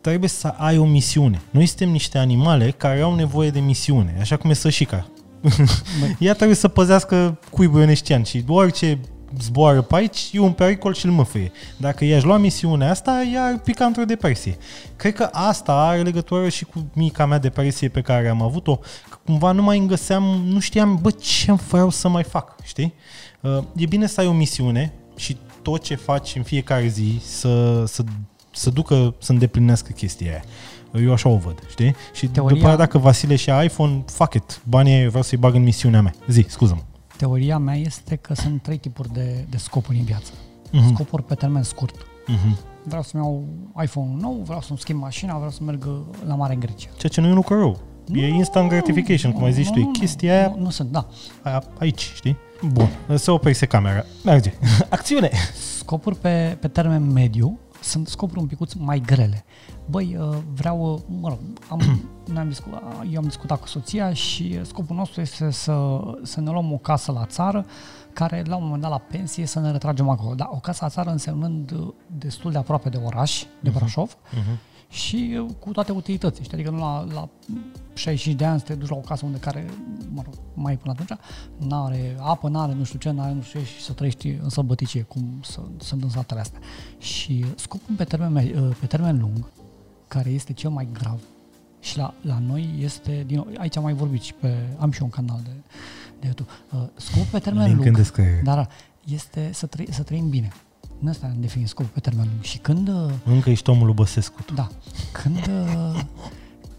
trebuie 0.00 0.28
să 0.28 0.46
ai 0.46 0.78
o 0.78 0.84
misiune. 0.84 1.40
Noi 1.50 1.66
suntem 1.66 1.88
niște 1.88 2.18
animale 2.18 2.70
care 2.70 3.00
au 3.00 3.14
nevoie 3.14 3.50
de 3.50 3.60
misiune, 3.60 4.16
așa 4.20 4.36
cum 4.36 4.50
e 4.50 4.54
sășica. 4.54 5.06
Ea 6.18 6.34
trebuie 6.34 6.56
să 6.56 6.68
păzească 6.68 7.38
cuibul 7.50 7.80
ioneștian 7.80 8.22
și 8.22 8.44
orice 8.46 9.00
zboară 9.40 9.82
pe 9.82 9.94
aici 9.94 10.28
e 10.32 10.38
un 10.38 10.52
pericol 10.52 10.94
și 10.94 11.06
îl 11.06 11.12
măfâie. 11.12 11.52
Dacă 11.76 12.04
i-aș 12.04 12.22
lua 12.22 12.36
misiunea 12.36 12.90
asta, 12.90 13.22
ea 13.32 13.44
ar 13.44 13.58
pica 13.58 13.84
într-o 13.84 14.04
depresie. 14.04 14.56
Cred 14.96 15.14
că 15.14 15.28
asta 15.32 15.72
are 15.72 16.02
legătură 16.02 16.48
și 16.48 16.64
cu 16.64 16.90
mica 16.94 17.26
mea 17.26 17.38
depresie 17.38 17.88
pe 17.88 18.00
care 18.00 18.28
am 18.28 18.42
avut-o, 18.42 18.76
că 19.08 19.16
cumva 19.24 19.52
nu 19.52 19.62
mai 19.62 19.78
îngăseam, 19.78 20.22
nu 20.44 20.58
știam, 20.58 20.98
bă, 21.02 21.10
ce 21.10 21.52
vreau 21.52 21.90
să 21.90 22.08
mai 22.08 22.22
fac, 22.22 22.56
știi? 22.62 22.94
Uh, 23.56 23.64
E 23.76 23.86
bine 23.86 24.06
să 24.06 24.20
ai 24.20 24.26
o 24.26 24.32
misiune 24.32 24.92
și 25.16 25.36
tot 25.62 25.82
ce 25.82 25.94
faci 25.94 26.34
în 26.36 26.42
fiecare 26.42 26.86
zi 26.86 27.18
să, 27.22 27.84
să, 27.86 28.04
să 28.50 28.70
ducă, 28.70 29.14
să 29.18 29.32
îndeplinească 29.32 29.92
chestia 29.92 30.30
aia. 30.30 30.42
Eu 31.04 31.12
așa 31.12 31.28
o 31.28 31.36
văd, 31.36 31.62
știi? 31.70 31.94
Și 32.14 32.26
Teoria- 32.26 32.54
după 32.54 32.66
aia 32.66 32.76
dacă 32.76 32.98
Vasile 32.98 33.36
și 33.36 33.50
iPhone, 33.64 34.02
fuck 34.06 34.34
it, 34.34 34.60
banii 34.68 34.92
aia 34.92 35.02
eu 35.02 35.08
vreau 35.08 35.22
să-i 35.22 35.38
bag 35.38 35.54
în 35.54 35.62
misiunea 35.62 36.02
mea. 36.02 36.14
Zi, 36.28 36.44
scuză-mă. 36.48 36.80
Teoria 37.16 37.58
mea 37.58 37.74
este 37.76 38.16
că 38.16 38.34
sunt 38.34 38.62
trei 38.62 38.76
tipuri 38.78 39.12
de, 39.12 39.44
de 39.50 39.56
scopuri 39.56 39.98
în 39.98 40.04
viață. 40.04 40.32
Mhm. 40.72 40.94
Scopuri 40.94 41.22
pe 41.22 41.34
termen 41.34 41.62
scurt. 41.62 41.94
Mhm. 42.26 42.58
Vreau 42.84 43.02
să-mi 43.02 43.22
iau 43.22 43.44
iPhone-ul 43.84 44.18
nou, 44.20 44.40
vreau 44.44 44.60
să-mi 44.60 44.78
schimb 44.78 45.00
mașina, 45.00 45.34
vreau 45.36 45.50
să 45.50 45.62
merg 45.62 45.88
la 46.26 46.34
mare 46.34 46.52
în 46.54 46.60
Grecia. 46.60 46.88
Ceea 46.96 47.12
ce 47.12 47.20
nu 47.20 47.26
e 47.26 47.30
un 47.30 47.36
lucru 47.36 47.58
rău. 47.58 47.80
E 48.12 48.28
Nu, 48.28 48.34
instant 48.36 48.68
gratification, 48.68 49.32
cum 49.32 49.44
ai 49.44 49.52
zis 49.52 49.66
nu, 49.66 49.72
tu, 49.72 49.78
e 49.78 49.82
nu, 49.82 49.86
nu, 49.88 49.98
chestia 49.98 50.36
aia 50.38 50.52
Nu, 50.56 50.62
nu 50.62 50.70
sunt, 50.70 50.90
da. 50.90 51.06
a- 51.42 51.62
aici, 51.78 52.10
știi? 52.14 52.36
Bun, 52.62 52.88
se 53.14 53.30
oprește 53.30 53.66
camera. 53.66 54.04
Merge. 54.24 54.52
Acțiune! 54.88 55.30
Scopuri 55.78 56.16
pe, 56.16 56.56
pe 56.60 56.68
termen 56.68 57.12
mediu 57.12 57.58
sunt 57.80 58.08
scopuri 58.08 58.40
un 58.40 58.46
picuț 58.46 58.72
mai 58.72 59.00
grele. 59.06 59.44
Băi, 59.90 60.16
uh, 60.20 60.36
vreau, 60.54 60.92
uh, 60.92 61.00
mă 61.20 61.28
rog, 61.28 61.38
am, 61.68 61.80
noi 62.32 62.38
am 62.42 62.48
discutat, 62.48 62.82
eu 63.10 63.18
am 63.18 63.24
discutat 63.24 63.60
cu 63.60 63.66
soția 63.66 64.12
și 64.12 64.60
scopul 64.64 64.96
nostru 64.96 65.20
este 65.20 65.50
să, 65.50 66.00
să 66.22 66.40
ne 66.40 66.50
luăm 66.50 66.72
o 66.72 66.76
casă 66.76 67.12
la 67.12 67.26
țară 67.26 67.66
care 68.12 68.42
la 68.46 68.56
un 68.56 68.62
moment 68.64 68.82
dat 68.82 68.90
la 68.90 68.98
pensie 68.98 69.46
să 69.46 69.60
ne 69.60 69.70
retragem 69.70 70.08
acolo. 70.08 70.34
Da, 70.34 70.48
o 70.52 70.56
casă 70.58 70.78
la 70.82 70.90
țară 70.90 71.10
însemnând 71.10 71.70
uh, 71.70 71.88
destul 72.06 72.52
de 72.52 72.58
aproape 72.58 72.88
de 72.88 73.00
oraș, 73.04 73.44
de 73.60 73.70
Brașov, 73.70 74.16
Mhm. 74.30 74.58
Și 74.88 75.38
uh, 75.40 75.50
cu 75.58 75.72
toate 75.72 75.92
utilitățile. 75.92 76.44
Știi? 76.44 76.54
Adică 76.56 76.70
nu 76.70 76.78
la, 76.78 77.06
la 77.12 77.28
65 77.94 78.36
de 78.36 78.44
ani 78.44 78.58
să 78.58 78.64
te 78.64 78.74
duci 78.74 78.88
la 78.88 78.96
o 78.96 79.00
casă 79.00 79.24
unde 79.24 79.38
care, 79.38 79.66
mă 80.12 80.22
rog, 80.24 80.34
mai 80.54 80.72
e 80.72 80.76
până 80.76 80.94
atunci, 80.98 81.20
n-are 81.68 82.16
apă, 82.20 82.48
n-are 82.48 82.72
nu 82.74 82.84
știu 82.84 82.98
ce, 82.98 83.10
n-are 83.10 83.32
nu 83.32 83.42
știu 83.42 83.60
ce 83.60 83.66
și 83.66 83.82
să 83.82 83.92
trăiești 83.92 84.28
în 84.28 84.48
sălbăticie, 84.48 85.02
cum 85.02 85.40
să, 85.42 85.60
sunt 85.78 86.02
în 86.02 86.08
satele 86.08 86.40
astea. 86.40 86.58
Și 86.98 87.44
uh, 87.44 87.50
scopul 87.56 87.94
pe 87.94 88.04
termen, 88.04 88.32
me- 88.32 88.52
uh, 88.60 88.76
pe 88.80 88.86
termen 88.86 89.18
lung, 89.18 89.50
care 90.08 90.30
este 90.30 90.52
cel 90.52 90.70
mai 90.70 90.88
grav, 90.92 91.20
și 91.80 91.96
la, 91.96 92.14
la 92.20 92.38
noi 92.38 92.74
este, 92.78 93.24
din 93.26 93.36
nou, 93.36 93.48
aici 93.58 93.76
am 93.76 93.82
mai 93.82 93.92
vorbit 93.92 94.20
și 94.22 94.34
pe, 94.34 94.54
am 94.78 94.90
și 94.90 95.00
eu 95.00 95.06
un 95.06 95.24
canal 95.24 95.40
de, 95.44 95.50
de 96.20 96.24
YouTube, 96.26 96.50
uh, 96.72 96.82
scopul 96.96 97.28
pe 97.30 97.38
termen 97.38 97.64
Link 97.66 97.78
în 97.78 97.84
lung, 97.84 97.96
descriere. 97.96 98.40
dar 98.44 98.68
este 99.04 99.50
să, 99.52 99.66
trăi, 99.66 99.88
să 99.90 100.02
trăim 100.02 100.28
bine. 100.28 100.52
Nu 100.98 101.10
asta 101.10 101.26
am 101.26 101.36
definit 101.40 101.68
scopul 101.68 101.90
pe 101.94 102.00
termen 102.00 102.26
lung. 102.30 102.42
Și 102.42 102.58
când 102.58 102.88
uh, 102.88 103.10
Încă 103.24 103.50
ești 103.50 103.70
omul 103.70 103.84
lui 103.86 103.94
Băsescu. 103.94 104.42
tu. 104.42 104.54
da. 104.54 104.68
Când, 105.12 105.36
uh, 105.36 106.00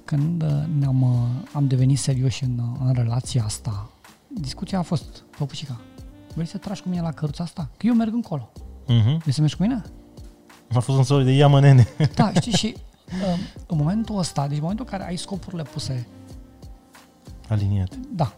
când 0.05 0.41
uh, 0.43 0.63
ne-am, 0.79 1.01
uh, 1.01 1.47
am 1.53 1.67
devenit 1.67 1.97
serioși 1.99 2.43
în, 2.43 2.59
uh, 2.59 2.79
în 2.87 2.93
relația 2.93 3.43
asta, 3.43 3.89
discuția 4.27 4.79
a 4.79 4.81
fost, 4.81 5.23
păpușica, 5.37 5.79
vrei 6.33 6.47
să 6.47 6.57
tragi 6.57 6.81
cu 6.81 6.89
mine 6.89 7.01
la 7.01 7.11
căruța 7.11 7.43
asta? 7.43 7.69
Că 7.77 7.87
eu 7.87 7.93
merg 7.93 8.13
încolo. 8.13 8.49
Mhm. 8.87 9.17
Vrei 9.17 9.33
să 9.33 9.39
mergi 9.41 9.55
cu 9.55 9.61
mine? 9.61 9.81
A 10.73 10.79
fost 10.79 10.97
un 10.97 11.03
soi 11.03 11.23
de 11.23 11.31
ia 11.31 11.47
mă 11.47 11.59
nene. 11.59 11.87
Da, 12.15 12.31
știi, 12.33 12.51
și 12.51 12.75
uh, 13.07 13.39
în 13.67 13.77
momentul 13.77 14.17
ăsta, 14.17 14.41
deci 14.47 14.55
în 14.55 14.61
momentul 14.61 14.85
în 14.85 14.97
care 14.97 15.09
ai 15.09 15.15
scopurile 15.15 15.63
puse, 15.63 16.07
Aliniat. 17.49 17.95
da, 18.15 18.33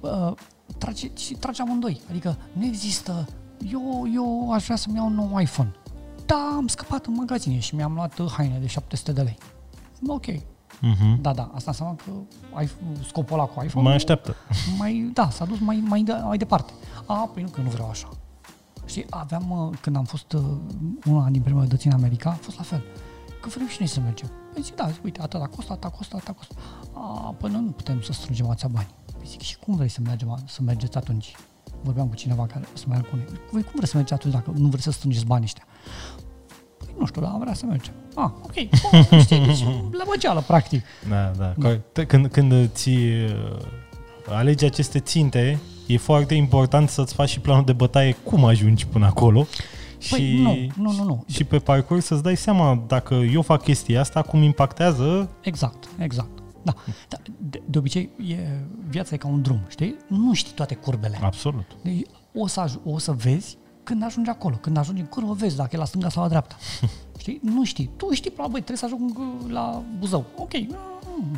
uh, 0.00 0.32
trage, 0.78 1.10
și 1.16 1.34
tragi 1.34 1.60
amândoi. 1.60 2.00
Adică 2.10 2.36
nu 2.52 2.64
există, 2.64 3.28
eu, 3.70 4.04
eu 4.14 4.52
aș 4.52 4.64
vrea 4.64 4.76
să-mi 4.76 4.96
iau 4.96 5.06
un 5.06 5.14
nou 5.14 5.38
iPhone. 5.40 5.72
Da, 6.26 6.52
am 6.56 6.66
scăpat 6.66 7.06
în 7.06 7.14
magazine 7.14 7.58
și 7.58 7.74
mi-am 7.74 7.92
luat 7.94 8.18
uh, 8.18 8.30
haine 8.30 8.58
de 8.58 8.66
700 8.66 9.12
de 9.12 9.22
lei. 9.22 9.38
Ok, 10.06 10.26
Mhm. 10.80 11.20
Da, 11.20 11.32
da, 11.32 11.50
asta 11.54 11.70
înseamnă 11.70 11.94
că 12.04 12.10
ai 12.52 12.70
scopul 13.06 13.38
ăla 13.38 13.44
cu 13.46 13.64
iPhone 13.64 13.84
Mai 13.84 13.94
așteaptă. 13.94 14.34
mai, 14.78 15.10
da, 15.14 15.30
s-a 15.30 15.44
dus 15.44 15.58
mai, 15.58 15.82
mai, 15.86 16.02
de, 16.02 16.12
mai 16.12 16.36
departe. 16.38 16.72
A, 17.06 17.30
păi 17.34 17.42
nu, 17.42 17.48
că 17.48 17.60
nu 17.60 17.68
vreau 17.68 17.88
așa. 17.88 18.08
Știi, 18.84 19.06
aveam, 19.10 19.50
uh, 19.50 19.78
când 19.80 19.96
am 19.96 20.04
fost 20.04 20.32
uh, 20.32 20.42
una 21.06 21.28
din 21.28 21.42
primele 21.42 21.66
dăți 21.66 21.86
în 21.86 21.92
America, 21.92 22.30
a 22.30 22.32
fost 22.32 22.56
la 22.56 22.62
fel. 22.62 22.82
Că 23.40 23.48
vrem 23.48 23.66
și 23.68 23.76
noi 23.78 23.88
să 23.88 24.00
mergem. 24.00 24.30
Păi 24.52 24.62
zic, 24.62 24.74
da, 24.74 24.90
zic, 24.90 25.04
uite, 25.04 25.20
atâta 25.22 25.46
costă, 25.46 25.72
atâta 25.72 25.88
costă, 25.88 26.16
atâta 26.16 26.32
costă. 26.32 26.54
A, 26.92 27.34
până 27.38 27.58
nu 27.58 27.70
putem 27.70 28.00
să 28.02 28.12
strângem 28.12 28.46
atâția 28.48 28.68
bani. 28.68 28.88
Păi 29.18 29.26
zic, 29.26 29.40
și 29.40 29.56
cum 29.58 29.76
vrei 29.76 29.88
să, 29.88 30.00
mergem, 30.04 30.38
să 30.46 30.62
mergeți 30.62 30.96
atunci? 30.96 31.36
Vorbeam 31.82 32.08
cu 32.08 32.14
cineva 32.14 32.46
care 32.46 32.64
să 32.72 32.84
meargă 32.88 33.06
cu 33.10 33.16
noi. 33.16 33.24
Voi 33.50 33.62
cum 33.62 33.72
vreți 33.74 33.90
să 33.90 33.96
mergeți 33.96 34.20
atunci 34.20 34.34
dacă 34.34 34.52
nu 34.56 34.68
vreți 34.68 34.82
să 34.82 34.90
strângeți 34.90 35.26
banii 35.26 35.44
ăștia? 35.44 35.64
Păi 36.78 36.94
nu 36.98 37.06
știu, 37.06 37.20
dar 37.20 37.30
am 37.30 37.40
vrea 37.40 37.54
să 37.54 37.66
mergem. 37.66 37.94
Ah, 38.14 38.30
ok, 38.42 38.52
bun, 38.52 39.20
știi, 39.20 39.46
deci 39.46 39.62
la 39.98 40.04
băgeală, 40.08 40.40
practic. 40.40 40.84
Da, 41.08 41.32
da. 41.38 41.54
corect. 41.60 42.08
Când, 42.08 42.26
când 42.26 42.70
ți 42.72 42.88
uh, 42.88 43.56
alegi 44.28 44.64
aceste 44.64 44.98
ținte, 44.98 45.58
e 45.86 45.96
foarte 45.96 46.34
important 46.34 46.88
să-ți 46.88 47.14
faci 47.14 47.28
și 47.28 47.40
planul 47.40 47.64
de 47.64 47.72
bătaie 47.72 48.16
cum 48.24 48.44
ajungi 48.44 48.86
până 48.86 49.06
acolo. 49.06 49.46
Păi 50.10 50.18
și, 50.18 50.40
nu, 50.42 50.66
nu, 50.76 50.92
nu, 50.92 51.04
nu. 51.04 51.24
și 51.28 51.44
pe 51.44 51.58
parcurs 51.58 52.04
să-ți 52.04 52.22
dai 52.22 52.36
seama 52.36 52.84
dacă 52.86 53.14
eu 53.14 53.42
fac 53.42 53.62
chestia 53.62 54.00
asta, 54.00 54.22
cum 54.22 54.42
impactează 54.42 55.30
Exact, 55.40 55.88
exact. 55.98 56.41
Da. 56.62 56.74
da 57.08 57.16
de, 57.50 57.62
de 57.66 57.78
obicei, 57.78 58.10
e, 58.28 58.36
viața 58.88 59.14
e 59.14 59.18
ca 59.18 59.28
un 59.28 59.42
drum, 59.42 59.60
știi? 59.68 59.96
Nu 60.06 60.32
știi 60.34 60.52
toate 60.54 60.74
curbele. 60.74 61.18
absolut. 61.22 61.66
Deci, 61.82 62.06
o, 62.34 62.46
să, 62.46 62.60
aj- 62.68 62.80
o 62.84 62.98
să 62.98 63.12
vezi 63.12 63.56
când 63.82 64.02
ajungi 64.04 64.30
acolo. 64.30 64.56
Când 64.56 64.76
ajungi 64.76 65.00
în 65.00 65.06
curbă, 65.06 65.32
vezi 65.32 65.56
dacă 65.56 65.70
e 65.72 65.78
la 65.78 65.84
stânga 65.84 66.08
sau 66.08 66.22
la 66.22 66.28
dreapta. 66.28 66.56
știi? 67.18 67.40
Nu 67.42 67.64
știi. 67.64 67.90
Tu 67.96 68.12
știi, 68.12 68.30
probabil, 68.30 68.62
trebuie 68.62 68.76
să 68.76 68.84
ajung 68.84 69.18
la 69.48 69.82
Buzău. 69.98 70.24
Ok. 70.36 70.52
Mm, 70.68 71.36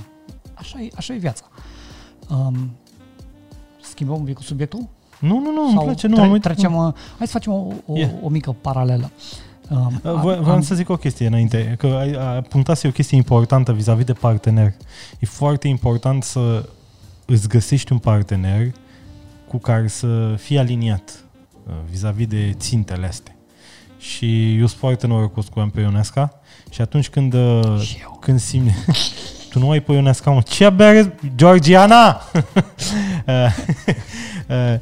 Așa 0.54 0.80
e, 0.80 0.88
așa 0.96 1.14
e 1.14 1.16
viața. 1.16 1.44
Um, 2.30 2.70
schimbăm 3.80 4.16
un 4.18 4.24
pic 4.24 4.34
cu 4.34 4.42
subiectul? 4.42 4.88
Nu, 5.20 5.38
nu, 5.40 5.50
nu, 5.52 5.62
îmi 5.62 5.72
Sau 5.72 5.84
place. 5.84 6.06
Nu, 6.06 6.14
tre- 6.14 6.24
am 6.24 6.30
uitat. 6.30 6.52
trecem, 6.52 6.74
uh, 6.74 6.92
hai 7.18 7.26
să 7.26 7.32
facem 7.32 7.52
o, 7.52 7.72
o, 7.86 7.96
Yeah. 7.96 8.10
o 8.22 8.28
mică 8.28 8.56
paralelă. 8.60 9.10
Um, 9.70 10.00
Uh, 10.04 10.12
Vreau 10.20 10.42
vreau 10.42 10.62
să 10.62 10.74
zic 10.74 10.88
o 10.88 10.96
chestie 10.96 11.26
înainte, 11.26 11.74
că 11.78 11.86
ai- 11.86 12.12
a 12.12 12.40
punctase 12.40 12.88
o 12.88 12.90
chestie 12.90 13.16
importantă 13.16 13.72
vis-a-vis 13.72 14.04
de 14.04 14.12
partener. 14.12 14.72
E 15.18 15.26
foarte 15.26 15.68
important 15.68 16.22
să 16.22 16.68
îți 17.24 17.48
găsești 17.48 17.92
un 17.92 17.98
partener 17.98 18.72
cu 19.48 19.58
care 19.58 19.88
să 19.88 20.34
fii 20.38 20.58
aliniat 20.58 21.24
uh, 21.66 21.72
vis-a-vis 21.90 22.26
de 22.26 22.52
țintele 22.58 23.06
astea. 23.06 23.36
Și 23.98 24.52
eu 24.58 24.66
sunt 24.66 24.78
foarte 24.78 25.06
norocos 25.06 25.46
cu 25.48 25.60
am 25.60 25.70
pe 25.70 25.80
Ionesca 25.80 26.40
și 26.70 26.80
atunci 26.80 27.08
când, 27.08 27.32
uh, 27.34 27.80
Și 27.80 27.98
eu. 28.02 28.18
când 28.20 28.40
simți... 28.40 28.74
tu 29.50 29.58
nu 29.58 29.70
ai 29.70 29.80
pe 29.80 29.92
Ionesca, 29.92 30.30
mă. 30.30 30.40
Ce 30.40 30.64
abia 30.64 30.86
are... 30.88 31.14
Georgiana! 31.34 32.20
Uh, 33.26 33.56
uh, 34.48 34.78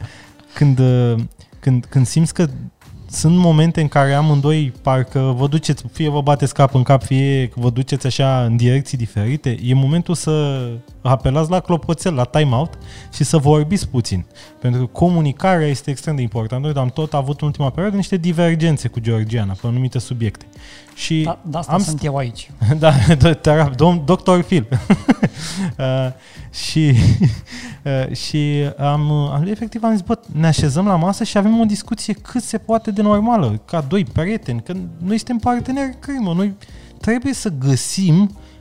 când, 0.55 0.79
uh, 0.79 1.15
când, 1.61 1.85
când 1.89 2.07
simți 2.07 2.35
că 2.35 2.49
sunt 3.13 3.37
momente 3.37 3.81
în 3.81 3.89
care 3.89 4.13
amândoi 4.13 4.73
parcă 4.83 5.35
vă 5.37 5.49
duceți, 5.49 5.85
fie 5.93 6.09
vă 6.09 6.21
bateți 6.21 6.55
cap 6.55 6.75
în 6.75 6.83
cap, 6.83 7.03
fie 7.03 7.49
că 7.49 7.61
vă 7.61 7.71
duceți 7.71 8.07
așa 8.07 8.45
în 8.45 8.57
direcții 8.57 8.99
diferite, 8.99 9.59
e 9.63 9.75
momentul 9.75 10.15
să 10.15 10.69
apelați 11.03 11.51
la 11.51 11.61
clopoțel, 11.61 12.15
la 12.15 12.25
time-out 12.25 12.79
și 13.15 13.25
să 13.25 13.37
vorbiți 13.37 13.89
puțin. 13.89 14.25
Pentru 14.61 14.81
că 14.81 14.87
comunicarea 14.93 15.67
este 15.67 15.91
extrem 15.91 16.17
de 16.17 16.23
importantă. 16.23 16.67
Uite, 16.67 16.79
am 16.79 16.89
tot 16.89 17.15
avut 17.15 17.41
în 17.41 17.47
ultima 17.47 17.71
perioadă 17.71 17.97
niște 17.97 18.17
divergențe 18.17 18.89
cu 18.89 19.01
Georgiana 19.01 19.57
pe 19.61 19.67
anumite 19.67 19.99
subiecte. 19.99 20.47
Și 20.95 21.23
Da, 21.23 21.39
de 21.45 21.59
asta 21.59 21.73
am 21.73 21.83
sunt 21.83 22.05
eu 22.05 22.17
aici. 22.17 22.51
da, 22.79 22.93
do- 23.25 23.41
terap- 23.41 23.75
dom- 23.75 24.05
doctor 24.05 24.43
Phil. 24.43 24.69
uh, 25.79 26.13
și 26.51 26.95
uh, 27.85 28.17
și 28.17 28.71
am, 28.79 29.11
am, 29.11 29.47
efectiv 29.47 29.83
am 29.85 29.93
zis, 29.93 30.01
bă, 30.01 30.19
ne 30.33 30.47
așezăm 30.47 30.87
la 30.87 30.97
masă 30.97 31.25
și 31.25 31.39
avem 31.39 31.61
o 31.61 31.65
discuție 31.65 32.13
cât 32.13 32.43
se 32.43 32.59
poate 32.59 32.91
de 32.91 33.03
normală, 33.03 33.61
ca 33.65 33.81
doi 33.81 34.05
prieteni, 34.05 34.63
că 34.63 34.73
noi 34.99 35.17
suntem 35.17 35.39
parteneri 35.39 35.97
crimă, 35.99 36.33
noi 36.33 36.55
trebuie 37.01 37.35
să 37.35 37.53
găsim 37.59 38.21
uh, 38.23 38.52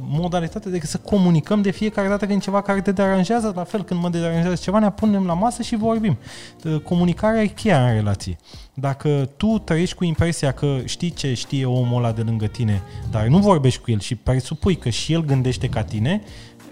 modalitatea 0.00 0.70
de 0.70 0.80
să 0.82 0.98
comunicăm 0.98 1.62
de 1.62 1.70
fiecare 1.70 2.08
dată 2.08 2.26
când 2.26 2.40
e 2.40 2.44
ceva 2.44 2.62
care 2.62 2.80
te 2.80 2.92
deranjează, 2.92 3.52
la 3.54 3.64
fel 3.64 3.82
când 3.82 4.00
mă 4.00 4.08
deranjează 4.08 4.62
ceva, 4.62 4.78
ne 4.78 4.90
punem 4.90 5.26
la 5.26 5.34
masă 5.34 5.62
și 5.62 5.76
vorbim. 5.76 6.18
Uh, 6.64 6.80
Comunicarea 6.80 7.42
e 7.42 7.46
cheia 7.46 7.86
în 7.86 7.94
relație. 7.94 8.36
Dacă 8.74 9.30
tu 9.36 9.58
trăiești 9.58 9.94
cu 9.94 10.04
impresia 10.04 10.52
că 10.52 10.78
știi 10.84 11.10
ce 11.10 11.34
știe 11.34 11.64
omul 11.64 12.04
ăla 12.04 12.12
de 12.12 12.22
lângă 12.22 12.46
tine, 12.46 12.82
dar 13.10 13.26
nu 13.26 13.38
vorbești 13.38 13.80
cu 13.80 13.90
el 13.90 14.00
și 14.00 14.14
presupui 14.14 14.76
că 14.76 14.88
și 14.88 15.12
el 15.12 15.24
gândește 15.24 15.68
ca 15.68 15.82
tine, 15.82 16.22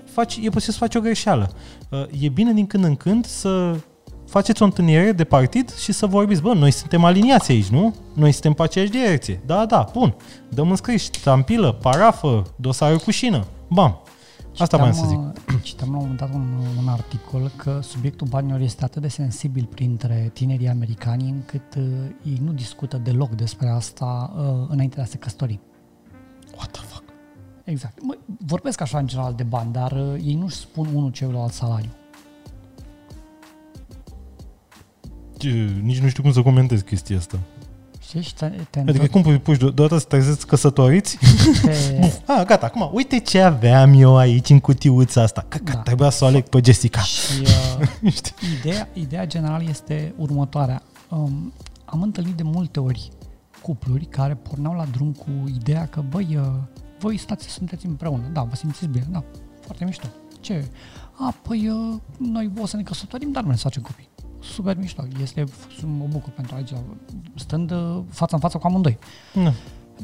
faci, 0.04 0.36
e 0.36 0.48
posibil 0.48 0.72
să 0.72 0.78
faci 0.78 0.94
o 0.94 1.00
greșeală. 1.00 1.50
Uh, 1.88 2.06
E 2.20 2.28
bine 2.28 2.52
din 2.52 2.66
când 2.66 2.84
în 2.84 2.96
când 2.96 3.26
să 3.26 3.76
faceți 4.28 4.62
o 4.62 4.64
întâlnire 4.64 5.12
de 5.12 5.24
partid 5.24 5.74
și 5.74 5.92
să 5.92 6.06
vorbiți, 6.06 6.42
bă, 6.42 6.54
noi 6.54 6.70
suntem 6.70 7.04
aliniați 7.04 7.50
aici, 7.52 7.66
nu? 7.66 7.94
Noi 8.14 8.32
suntem 8.32 8.52
pe 8.52 8.62
aceeași 8.62 8.90
direcție. 8.90 9.40
Da, 9.46 9.66
da, 9.66 9.88
bun. 9.92 10.14
Dăm 10.48 10.70
înscris, 10.70 11.02
stampilă, 11.02 11.72
parafă, 11.72 12.42
dosarul 12.56 12.98
cu 12.98 13.10
șină. 13.10 13.44
Bam. 13.68 14.00
Asta 14.58 14.76
Citeam, 14.76 14.90
vreau 14.90 15.04
să 15.04 15.08
zic. 15.08 15.54
uh, 15.54 15.62
Citeam 15.62 15.90
la 15.90 15.96
un 15.96 16.02
moment 16.02 16.18
dat 16.20 16.34
un, 16.34 16.58
un 16.78 16.88
articol 16.88 17.50
că 17.56 17.78
subiectul 17.82 18.26
banilor 18.26 18.60
este 18.60 18.84
atât 18.84 19.02
de 19.02 19.08
sensibil 19.08 19.64
printre 19.74 20.30
tinerii 20.32 20.68
americani 20.68 21.28
încât 21.28 21.74
uh, 21.76 21.84
ei 22.22 22.40
nu 22.44 22.52
discută 22.52 22.96
deloc 22.96 23.30
despre 23.30 23.68
asta 23.68 24.32
uh, 24.36 24.66
înainte 24.68 24.96
de 24.96 25.02
a 25.02 25.04
se 25.04 25.16
căsători. 25.16 25.58
What 26.56 26.70
the 26.70 26.82
fuck? 26.86 27.02
Exact. 27.64 28.02
Mă, 28.02 28.14
vorbesc 28.46 28.80
așa 28.80 28.98
în 28.98 29.06
general 29.06 29.34
de 29.34 29.42
bani, 29.42 29.72
dar 29.72 29.92
uh, 29.92 30.20
ei 30.24 30.34
nu-și 30.34 30.56
spun 30.56 30.88
unul 30.94 31.10
celuilalt 31.10 31.52
salariu. 31.52 31.90
Nici 35.82 35.98
nu 35.98 36.08
știu 36.08 36.22
cum 36.22 36.32
să 36.32 36.42
comentez 36.42 36.80
chestia 36.80 37.16
asta. 37.16 37.38
Știi? 38.00 38.22
Și 38.22 38.34
te, 38.34 38.46
te 38.70 38.78
Adică 38.80 38.90
întorci 38.90 39.10
cum 39.10 39.22
pui, 39.22 39.38
pui 39.38 39.56
deodată 39.56 39.98
să 39.98 40.04
trezeți 40.04 40.46
căsătoriți? 40.46 41.18
pe... 41.64 42.00
ah, 42.32 42.42
gata, 42.46 42.66
acum, 42.66 42.90
uite 42.92 43.18
ce 43.20 43.40
aveam 43.40 43.92
eu 43.92 44.16
aici 44.16 44.48
în 44.48 44.60
cutiuța 44.60 45.22
asta. 45.22 45.44
Că, 45.48 45.58
că 45.58 45.72
Da. 45.72 45.78
trebuia 45.78 46.10
să 46.10 46.24
o 46.24 46.26
aleg 46.26 46.48
pe 46.48 46.60
Jessica. 46.64 47.00
și 47.00 47.42
uh, 48.02 48.12
Știi? 48.12 48.32
ideea, 48.60 48.88
ideea 48.92 49.26
generală 49.26 49.64
este 49.68 50.14
următoarea. 50.16 50.82
Um, 51.08 51.52
am 51.84 52.02
întâlnit 52.02 52.34
de 52.34 52.42
multe 52.42 52.80
ori 52.80 53.08
cupluri 53.62 54.04
care 54.04 54.34
porneau 54.34 54.74
la 54.74 54.84
drum 54.84 55.12
cu 55.12 55.28
ideea 55.54 55.86
că, 55.86 56.02
băi, 56.08 56.36
uh, 56.36 56.46
voi 56.98 57.16
stați, 57.16 57.48
sunteți 57.48 57.86
împreună, 57.86 58.22
da, 58.32 58.42
vă 58.42 58.54
simțiți 58.54 58.86
bine, 58.86 59.06
da, 59.10 59.24
foarte 59.60 59.84
mișto. 59.84 60.06
Ce? 60.40 60.64
A, 61.12 61.34
păi, 61.42 61.68
uh, 61.68 61.96
noi 62.18 62.50
o 62.60 62.66
să 62.66 62.76
ne 62.76 62.82
căsătorim, 62.82 63.32
dar 63.32 63.42
nu 63.42 63.48
ne 63.48 63.56
să 63.56 63.62
facem 63.62 63.82
copii. 63.82 64.07
Super 64.40 64.76
mișto, 64.76 65.02
este, 65.22 65.44
mă 65.82 66.06
bucur 66.08 66.32
pentru 66.32 66.54
aici, 66.54 66.72
stând 67.34 67.70
uh, 67.70 68.00
față 68.10 68.34
în 68.34 68.40
față 68.40 68.58
cu 68.58 68.66
amândoi. 68.66 68.98
Da. 69.34 69.52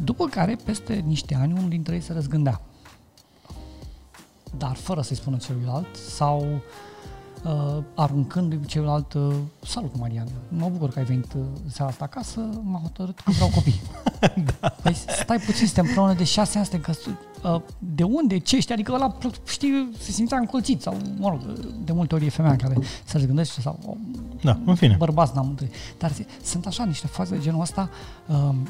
După 0.03 0.27
care, 0.27 0.57
peste 0.65 0.95
niște 0.95 1.35
ani, 1.35 1.53
unul 1.53 1.69
dintre 1.69 1.95
ei 1.95 2.01
se 2.01 2.13
răzgândea. 2.13 2.61
Dar 4.59 4.75
fără 4.75 5.01
să-i 5.01 5.17
spună 5.17 5.37
celuilalt 5.37 5.97
sau 5.97 6.41
uh, 6.41 6.61
aruncându-i 7.95 8.61
celuilalt 8.67 9.13
uh, 9.13 9.35
Salut, 9.67 9.99
Marian, 9.99 10.27
mă 10.49 10.69
bucur 10.73 10.89
că 10.91 10.99
ai 10.99 11.05
venit 11.05 11.33
uh, 11.37 11.43
seara 11.69 11.91
asta 11.91 12.05
acasă, 12.05 12.41
m-am 12.63 12.81
hotărât 12.83 13.21
că 13.21 13.31
vreau 13.31 13.51
copii. 13.55 13.81
da. 14.61 14.69
Păi 14.69 14.95
stai 14.95 15.39
puțin, 15.39 15.67
suntem 15.67 15.85
împreună 15.87 16.13
de 16.15 16.25
șase 16.25 16.57
ani, 16.59 16.67
suntem 16.67 16.95
căsă, 16.95 17.19
uh, 17.55 17.61
de 17.79 18.03
unde, 18.03 18.39
ce 18.39 18.61
știi, 18.61 18.75
adică 18.75 18.93
ăla, 18.93 19.17
știi, 19.47 19.91
se 19.99 20.11
simțea 20.11 20.39
încolțit 20.39 20.83
sau, 20.83 20.97
mă 21.19 21.29
rog, 21.29 21.41
de 21.85 21.93
multe 21.93 22.15
ori 22.15 22.25
e 22.27 22.29
femeia 22.29 22.57
care 22.57 22.75
se 23.05 23.17
răzgândește 23.17 23.61
sau 23.61 23.97
Da, 24.43 24.59
în 24.65 24.75
fine. 24.75 24.97
bărbați 24.99 25.33
n-am 25.35 25.49
întâlnit. 25.49 25.75
Dar 25.99 26.13
zi- 26.13 26.27
sunt 26.43 26.67
așa 26.67 26.85
niște 26.85 27.07
faze 27.07 27.35
de 27.37 27.43
genul 27.43 27.61
ăsta 27.61 27.91
um, 28.27 28.69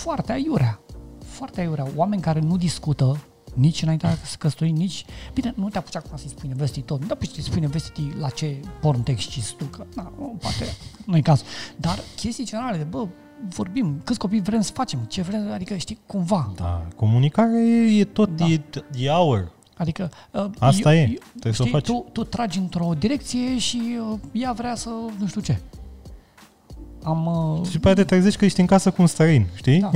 foarte 0.00 0.32
aiurea. 0.32 0.80
Foarte 1.24 1.60
aiurea. 1.60 1.86
Oameni 1.96 2.22
care 2.22 2.40
nu 2.40 2.56
discută 2.56 3.16
nici 3.56 3.82
înainte 3.82 4.06
de 4.06 4.18
să 4.24 4.36
căsători, 4.38 4.70
nici... 4.70 5.04
Bine, 5.34 5.52
nu 5.56 5.68
te 5.68 5.78
apuci 5.78 5.96
acum 5.96 6.16
să-i 6.16 6.28
spui 6.28 6.48
nevestii 6.48 6.82
tot. 6.82 7.00
Nu 7.00 7.06
te 7.06 7.12
apuci 7.12 7.28
să-i 7.32 7.42
spui 7.42 7.60
nevestii 7.60 8.14
la 8.18 8.28
ce 8.28 8.60
porn 8.80 9.02
te 9.02 9.10
excizi 9.10 9.54
tu, 9.54 9.64
că 9.64 9.86
na, 9.94 10.12
nu, 10.18 10.36
poate 10.40 10.76
nu-i 11.04 11.22
cazul. 11.22 11.46
Dar 11.76 11.98
chestii 12.16 12.44
generale 12.44 12.76
de, 12.76 12.84
bă, 12.84 13.06
vorbim, 13.48 14.00
câți 14.04 14.18
copii 14.18 14.40
vrem 14.40 14.60
să 14.60 14.72
facem, 14.72 14.98
ce 15.08 15.22
vrem, 15.22 15.52
adică 15.52 15.76
știi, 15.76 15.98
cumva. 16.06 16.52
Da, 16.56 16.86
comunicarea 16.96 17.60
e, 17.60 17.98
e 17.98 18.04
tot, 18.04 18.36
Da. 18.36 18.46
e, 18.46 18.62
e 18.98 19.10
aur. 19.10 19.54
Adică 19.76 20.10
uh, 20.30 20.44
Asta 20.58 20.94
e, 20.94 21.00
eu, 21.00 21.18
trebuie 21.30 21.52
să 21.52 21.62
o 21.62 21.66
știi, 21.66 21.70
faci. 21.70 21.84
Tu, 21.84 22.06
tu 22.12 22.24
tragi 22.24 22.58
într-o 22.58 22.92
direcție 22.98 23.58
și 23.58 23.96
uh, 24.10 24.18
ea 24.32 24.52
vrea 24.52 24.74
să 24.74 24.90
nu 25.18 25.26
știu 25.26 25.40
ce. 25.40 25.60
Am, 27.06 27.26
uh, 27.26 27.66
Și 27.66 27.72
după 27.72 27.86
aia 27.86 27.94
te 27.96 28.04
trezești 28.04 28.38
că 28.38 28.44
ești 28.44 28.60
în 28.60 28.66
casă 28.66 28.90
cu 28.90 29.00
un 29.02 29.06
străin, 29.06 29.46
știi? 29.54 29.80
Da. 29.80 29.90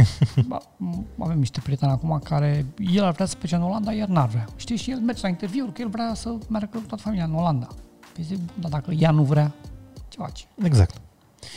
Ba, 0.46 0.58
m- 0.60 1.04
avem 1.18 1.38
niște 1.38 1.60
prieteni 1.62 1.90
acum 1.90 2.20
care 2.24 2.66
el 2.94 3.04
ar 3.04 3.12
vrea 3.12 3.26
să 3.26 3.36
plece 3.38 3.54
în 3.54 3.62
Olanda, 3.62 3.92
iar 3.92 4.08
n-ar 4.08 4.28
vrea. 4.28 4.44
Știi, 4.56 4.76
și 4.76 4.90
el 4.90 4.98
merge 4.98 5.20
la 5.22 5.28
interviuri 5.28 5.72
că 5.72 5.82
el 5.82 5.88
vrea 5.88 6.12
să 6.14 6.34
meargă 6.48 6.68
cu 6.78 6.84
toată 6.86 7.02
familia 7.02 7.24
în 7.24 7.34
Olanda. 7.34 7.66
Păi 8.14 8.24
zic, 8.24 8.38
dar 8.60 8.70
dacă 8.70 8.90
ea 8.98 9.10
nu 9.10 9.22
vrea, 9.22 9.54
ce 10.08 10.16
faci? 10.20 10.46
Exact. 10.62 10.94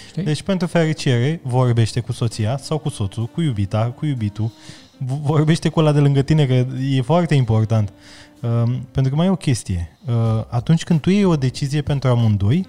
Știi? 0.07 0.23
Deci 0.23 0.41
pentru 0.41 0.67
fericire 0.67 1.39
vorbește 1.43 1.99
cu 1.99 2.11
soția 2.11 2.57
sau 2.57 2.77
cu 2.77 2.89
soțul, 2.89 3.25
cu 3.25 3.41
iubita, 3.41 3.93
cu 3.97 4.05
iubitul, 4.05 4.51
v- 4.97 5.11
vorbește 5.25 5.69
cu 5.69 5.79
ăla 5.79 5.91
de 5.91 5.99
lângă 5.99 6.21
tine, 6.21 6.45
că 6.45 6.53
e 6.79 7.01
foarte 7.01 7.35
important. 7.35 7.93
Um, 8.41 8.79
pentru 8.91 9.11
că 9.11 9.17
mai 9.17 9.25
e 9.25 9.29
o 9.29 9.35
chestie. 9.35 9.97
Uh, 10.05 10.13
atunci 10.49 10.83
când 10.83 10.99
tu 10.99 11.09
iei 11.09 11.23
o 11.23 11.35
decizie 11.35 11.81
pentru 11.81 12.09
amândoi, 12.09 12.67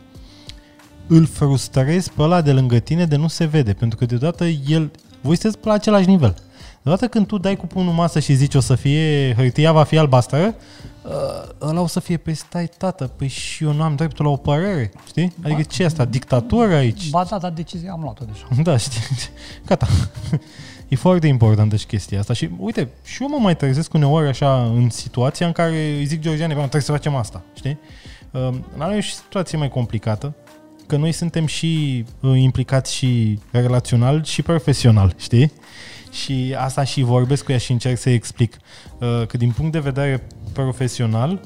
îl 1.06 1.26
frustrezi 1.26 2.10
pe 2.10 2.22
ăla 2.22 2.40
de 2.40 2.52
lângă 2.52 2.78
tine 2.78 3.04
de 3.06 3.16
nu 3.16 3.28
se 3.28 3.44
vede, 3.44 3.72
pentru 3.72 3.98
că 3.98 4.06
deodată 4.06 4.44
el, 4.46 4.90
voi 5.20 5.36
sunteți 5.36 5.62
pe 5.62 5.68
la 5.68 5.74
același 5.74 6.08
nivel. 6.08 6.34
Deodată 6.82 7.06
când 7.08 7.26
tu 7.26 7.38
dai 7.38 7.56
cu 7.56 7.66
pumnul 7.66 7.90
în 7.90 7.96
masă 7.96 8.20
și 8.20 8.34
zici 8.34 8.54
o 8.54 8.60
să 8.60 8.74
fie, 8.74 9.34
hârtia 9.36 9.72
va 9.72 9.82
fi 9.84 9.98
albastră, 9.98 10.54
uh, 11.02 11.10
ăla 11.60 11.80
o 11.80 11.86
să 11.86 12.00
fie, 12.00 12.16
pe 12.16 12.32
stai 12.32 12.70
tată, 12.78 13.06
păi 13.16 13.28
și 13.28 13.64
eu 13.64 13.72
nu 13.72 13.82
am 13.82 13.94
dreptul 13.96 14.24
la 14.24 14.30
o 14.30 14.36
părere, 14.36 14.92
știi? 15.06 15.32
Adică 15.44 15.62
ce 15.62 15.82
e 15.82 15.86
asta, 15.86 16.04
dictatură 16.04 16.74
aici? 16.74 17.10
Ba 17.10 17.24
da, 17.30 17.38
dar 17.38 17.50
decizia 17.50 17.92
am 17.92 18.00
luat-o 18.02 18.24
deja. 18.24 18.46
Da, 18.70 18.76
știi, 18.76 19.00
gata. 19.66 19.86
E 20.88 20.96
foarte 20.96 21.26
importantă 21.26 21.76
și 21.76 21.86
chestia 21.86 22.18
asta 22.18 22.32
și 22.32 22.50
uite, 22.58 22.88
și 23.04 23.22
eu 23.22 23.28
mă 23.28 23.38
mai 23.40 23.56
trezesc 23.56 23.92
uneori 23.94 24.28
așa 24.28 24.62
în 24.62 24.90
situația 24.90 25.46
în 25.46 25.52
care 25.52 25.94
îi 25.98 26.04
zic 26.04 26.20
Georgiane, 26.20 26.54
"Bă, 26.54 26.58
trebuie 26.60 26.82
să 26.82 26.92
facem 26.92 27.14
asta, 27.14 27.42
știi? 27.54 27.78
Uh, 28.30 28.48
La 28.76 28.86
noi 28.86 28.96
e 28.96 29.00
și 29.00 29.14
situație 29.14 29.58
mai 29.58 29.68
complicată, 29.68 30.34
că 30.86 30.96
noi 30.96 31.12
suntem 31.12 31.46
și 31.46 32.04
uh, 32.20 32.38
implicați 32.38 32.94
și 32.94 33.38
relațional 33.50 34.24
și 34.24 34.42
profesional, 34.42 35.14
știi? 35.16 35.52
Și 36.10 36.54
asta 36.58 36.84
și 36.84 37.02
vorbesc 37.02 37.44
cu 37.44 37.52
ea 37.52 37.58
și 37.58 37.72
încerc 37.72 37.98
să-i 37.98 38.14
explic 38.14 38.56
uh, 38.98 39.26
că 39.26 39.36
din 39.36 39.50
punct 39.50 39.72
de 39.72 39.78
vedere 39.78 40.26
profesional 40.52 41.40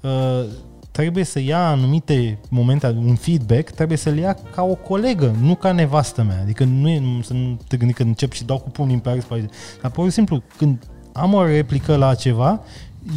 uh, 0.00 0.44
trebuie 0.90 1.24
să 1.24 1.40
ia 1.40 1.68
anumite 1.68 2.38
momente, 2.48 2.86
un 2.86 3.14
feedback, 3.14 3.70
trebuie 3.70 3.98
să-l 3.98 4.16
ia 4.16 4.36
ca 4.54 4.62
o 4.62 4.74
colegă, 4.74 5.34
nu 5.40 5.54
ca 5.54 5.72
nevastă 5.72 6.22
mea. 6.22 6.40
Adică 6.42 6.64
nu 6.64 6.88
e, 6.88 6.98
nu- 6.98 7.22
să 7.22 7.32
nu 7.32 7.58
te 7.68 7.76
gândi 7.76 7.92
că 7.94 8.02
încep 8.02 8.32
și 8.32 8.44
dau 8.44 8.58
cu 8.58 8.70
pumnii 8.70 8.94
în 8.94 9.00
pereți 9.00 9.26
pe 9.26 9.34
aici. 9.34 9.50
Dar 9.82 9.90
pur 9.90 10.04
și 10.04 10.10
simplu, 10.10 10.42
când 10.56 10.82
am 11.12 11.34
o 11.34 11.44
replică 11.46 11.96
la 11.96 12.14
ceva, 12.14 12.60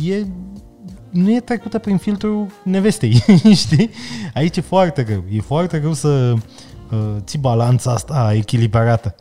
e 0.03 0.25
nu 1.17 1.35
e 1.35 1.39
trecută 1.39 1.79
prin 1.79 1.97
filtrul 1.97 2.47
nevestei, 2.63 3.23
știi? 3.65 3.89
Aici 4.33 4.57
e 4.57 4.61
foarte 4.61 5.03
greu. 5.03 5.23
E 5.31 5.41
foarte 5.41 5.79
greu 5.79 5.93
să 5.93 6.33
uh, 6.91 7.15
ții 7.23 7.39
balanța 7.39 7.91
asta 7.91 8.33
echilibrată. 8.33 9.15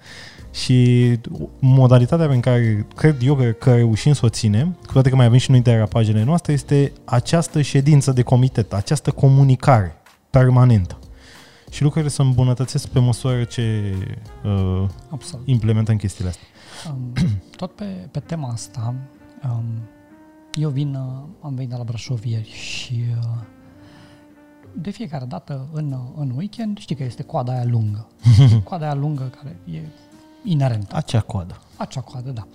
Și 0.52 1.18
modalitatea 1.58 2.26
prin 2.26 2.40
care 2.40 2.86
cred 2.96 3.16
eu 3.22 3.34
că, 3.34 3.44
că 3.44 3.74
reușim 3.74 4.12
să 4.12 4.20
o 4.24 4.28
ținem, 4.28 4.76
cu 4.86 4.92
toate 4.92 5.10
că 5.10 5.16
mai 5.16 5.26
avem 5.26 5.38
și 5.38 5.50
noi 5.50 5.60
derapajele 5.60 6.22
noastre, 6.24 6.52
este 6.52 6.92
această 7.04 7.62
ședință 7.62 8.12
de 8.12 8.22
comitet, 8.22 8.72
această 8.72 9.10
comunicare 9.10 9.96
permanentă. 10.30 10.98
Și 11.70 11.82
lucrurile 11.82 12.10
se 12.10 12.22
îmbunătățesc 12.22 12.88
pe 12.88 12.98
măsură 12.98 13.44
ce 13.44 13.94
uh, 14.44 14.88
Absolut. 15.08 15.46
implementăm 15.46 15.96
chestiile 15.96 16.30
astea. 16.30 16.46
Um, 16.90 17.12
tot 17.56 17.74
pe, 17.74 17.84
pe 18.10 18.18
tema 18.18 18.48
asta, 18.48 18.94
um, 19.44 19.64
eu 20.56 20.70
vin, 20.70 20.94
uh, 20.94 21.22
am 21.40 21.54
venit 21.54 21.70
de 21.70 21.76
la 21.76 21.84
Brașov 21.84 22.24
ieri 22.24 22.50
și 22.50 23.02
uh, 23.18 23.42
de 24.72 24.90
fiecare 24.90 25.24
dată 25.24 25.68
în, 25.72 25.92
uh, 25.92 25.98
în 26.16 26.30
weekend 26.36 26.78
știi 26.78 26.96
că 26.96 27.04
este 27.04 27.22
coada 27.22 27.52
aia 27.52 27.64
lungă. 27.64 28.06
coada 28.68 28.84
aia 28.84 28.94
lungă 28.94 29.32
care 29.36 29.56
e 29.76 29.80
inerentă. 30.44 30.96
Acea 30.96 31.20
coadă. 31.20 31.60
Acea 31.76 32.00
coadă, 32.00 32.30
da. 32.30 32.46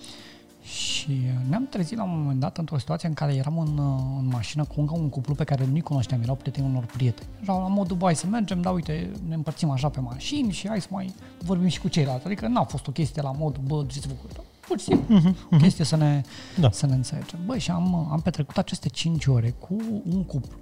Și 0.62 1.10
uh, 1.10 1.48
ne-am 1.48 1.66
trezit 1.66 1.96
la 1.96 2.04
un 2.04 2.22
moment 2.22 2.40
dat 2.40 2.58
într-o 2.58 2.78
situație 2.78 3.08
în 3.08 3.14
care 3.14 3.34
eram 3.34 3.58
în, 3.58 3.78
uh, 3.78 4.00
în 4.18 4.26
mașină 4.26 4.64
cu 4.64 4.80
încă 4.80 4.94
un 4.96 5.08
cuplu 5.08 5.34
pe 5.34 5.44
care 5.44 5.66
nu-i 5.66 5.80
cunoșteam, 5.80 6.22
erau 6.22 6.34
prieteni 6.34 6.66
unor 6.66 6.84
prieteni. 6.84 7.28
Erau 7.42 7.60
la 7.60 7.68
modul, 7.68 7.96
bai 7.96 8.14
să 8.14 8.26
mergem, 8.26 8.60
dar 8.60 8.74
uite, 8.74 9.10
ne 9.28 9.34
împărțim 9.34 9.70
așa 9.70 9.88
pe 9.88 10.00
mașini 10.00 10.52
și 10.52 10.68
hai 10.68 10.80
să 10.80 10.88
mai 10.90 11.14
vorbim 11.44 11.68
și 11.68 11.80
cu 11.80 11.88
ceilalți. 11.88 12.26
Adică 12.26 12.46
n-a 12.46 12.64
fost 12.64 12.86
o 12.86 12.90
chestie 12.90 13.22
la 13.22 13.32
modul, 13.32 13.62
bă, 13.66 13.82
duceți-vă 13.82 14.14
cu 14.14 14.26
Pur 14.72 14.80
și 14.80 14.84
simplu, 14.86 15.34
o 15.50 15.56
chestie 15.56 15.84
să 15.84 15.96
ne, 15.96 16.22
Da. 16.58 16.70
să 16.70 16.86
ne 16.86 16.94
înțelegem. 16.94 17.38
Băi, 17.44 17.58
și 17.58 17.70
am, 17.70 17.94
am 18.12 18.20
petrecut 18.20 18.58
aceste 18.58 18.88
5 18.88 19.26
ore 19.26 19.50
cu 19.50 19.76
un 20.04 20.24
cuplu. 20.24 20.58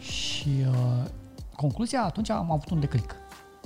Și 0.00 0.48
uh, 0.68 1.04
concluzia, 1.56 2.02
atunci 2.04 2.30
am 2.30 2.50
avut 2.50 2.70
un 2.70 2.80
declic. 2.80 3.14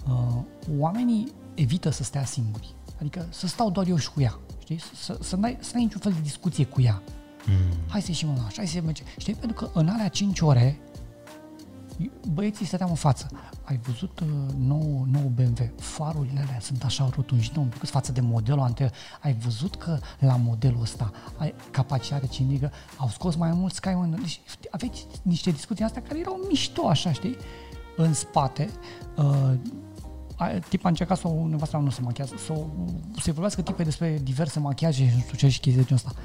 Uh, 0.09 0.43
oamenii 0.79 1.33
evită 1.55 1.91
să 1.91 2.03
stea 2.03 2.25
singuri. 2.25 2.75
Adică 3.01 3.27
să 3.31 3.47
stau 3.47 3.71
doar 3.71 3.87
eu 3.87 3.97
și 3.97 4.11
cu 4.11 4.21
ea. 4.21 4.39
Știi? 4.63 4.81
Să, 4.95 5.19
să, 5.21 5.37
n-ai, 5.37 5.57
să 5.61 5.71
n-ai 5.75 5.83
niciun 5.83 6.01
fel 6.01 6.13
de 6.13 6.21
discuție 6.23 6.65
cu 6.65 6.81
ea. 6.81 7.03
Mm. 7.47 7.77
Hai 7.89 8.01
să 8.01 8.07
ieșim 8.11 8.29
în 8.29 8.37
oraș, 8.39 8.55
hai 8.57 8.67
să 8.67 8.81
mergem. 8.85 9.07
Știi? 9.19 9.35
Pentru 9.35 9.65
că 9.65 9.79
în 9.79 9.89
alea 9.89 10.09
5 10.09 10.41
ore 10.41 10.79
băieții 12.33 12.67
stăteam 12.67 12.89
în 12.89 12.95
față. 12.95 13.31
Ai 13.65 13.81
văzut 13.87 14.21
uh, 14.21 14.29
nou, 14.59 15.07
nou 15.11 15.33
BMW? 15.35 15.73
Farurile 15.77 16.41
alea 16.41 16.61
sunt 16.61 16.85
așa 16.85 17.09
rotunjite 17.15 17.59
un 17.59 17.67
pic 17.67 17.85
față 17.85 18.13
de 18.13 18.21
modelul 18.21 18.61
anterior. 18.61 18.97
Ai 19.21 19.35
văzut 19.35 19.75
că 19.75 19.99
la 20.19 20.37
modelul 20.37 20.81
ăsta 20.81 21.11
ai 21.37 21.55
capacitate 21.71 22.27
cindică, 22.27 22.73
au 22.97 23.09
scos 23.09 23.35
mai 23.37 23.51
mult 23.53 23.75
Skyline. 23.75 24.17
Deci 24.21 24.41
aveți 24.71 25.07
niște 25.23 25.51
discuții 25.51 25.85
astea 25.85 26.03
care 26.03 26.19
erau 26.19 26.41
mișto 26.49 26.89
așa, 26.89 27.13
știi? 27.13 27.37
În 27.97 28.15
spate, 28.15 28.71
uh, 29.17 29.53
a- 30.37 30.59
tipa 30.69 30.87
a 30.87 30.89
încercat 30.89 31.19
să 31.19 31.29
o, 31.29 31.47
nevastă 31.47 31.77
mea 31.77 31.85
nu 31.85 31.91
se 31.91 32.01
machează, 32.01 32.35
să 32.37 32.53
o, 32.53 32.67
să-i 33.21 33.33
vorbească 33.33 33.63
tipei 33.63 33.85
despre 33.85 34.19
diverse 34.23 34.59
machiaje 34.59 35.09
și 35.09 35.15
nu 35.15 35.21
știu 35.21 35.37
ce 35.37 35.49
și 35.49 35.61
chestii 35.61 35.83
de 35.83 35.89
genul 35.89 36.03
ăsta. 36.07 36.21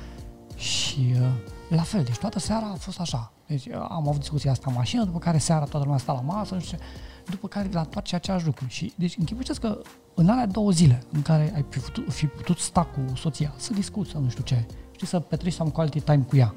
Și 0.55 1.13
uh, 1.13 1.28
la 1.76 1.82
fel, 1.82 2.03
deci 2.03 2.18
toată 2.18 2.39
seara 2.39 2.65
a 2.65 2.76
fost 2.76 2.99
așa. 2.99 3.32
Deci 3.47 3.65
uh, 3.65 3.74
am 3.76 4.07
avut 4.07 4.20
discuția 4.20 4.51
asta 4.51 4.65
în 4.70 4.76
mașină, 4.76 5.03
după 5.03 5.20
care 5.20 5.38
seara 5.38 5.65
toată 5.65 5.86
lumea 5.86 5.99
sta 5.99 6.13
la 6.13 6.22
masă, 6.22 6.53
nu 6.53 6.59
știu 6.59 6.78
ce, 6.78 6.84
după 7.30 7.47
care 7.47 7.70
la 7.72 7.84
toate 7.84 8.15
același 8.15 8.45
lucru. 8.45 8.65
Și 8.68 8.93
deci 8.95 9.18
închipuiți 9.18 9.59
că 9.59 9.82
în 10.13 10.30
alea 10.30 10.45
două 10.45 10.72
zile 10.72 11.03
în 11.11 11.22
care 11.22 11.51
ai 11.55 11.65
fi 11.70 11.80
putut, 11.80 12.13
fi 12.13 12.26
putut 12.26 12.57
sta 12.57 12.84
cu 12.84 13.15
soția, 13.15 13.53
să 13.57 13.74
discuți, 13.74 14.11
să 14.11 14.18
nu 14.18 14.30
știu 14.30 14.43
ce, 14.43 14.65
știi, 14.91 15.07
să 15.07 15.20
petreci 15.20 15.53
some 15.53 15.70
quality 15.70 15.99
time 15.99 16.26
cu 16.28 16.36
ea. 16.36 16.55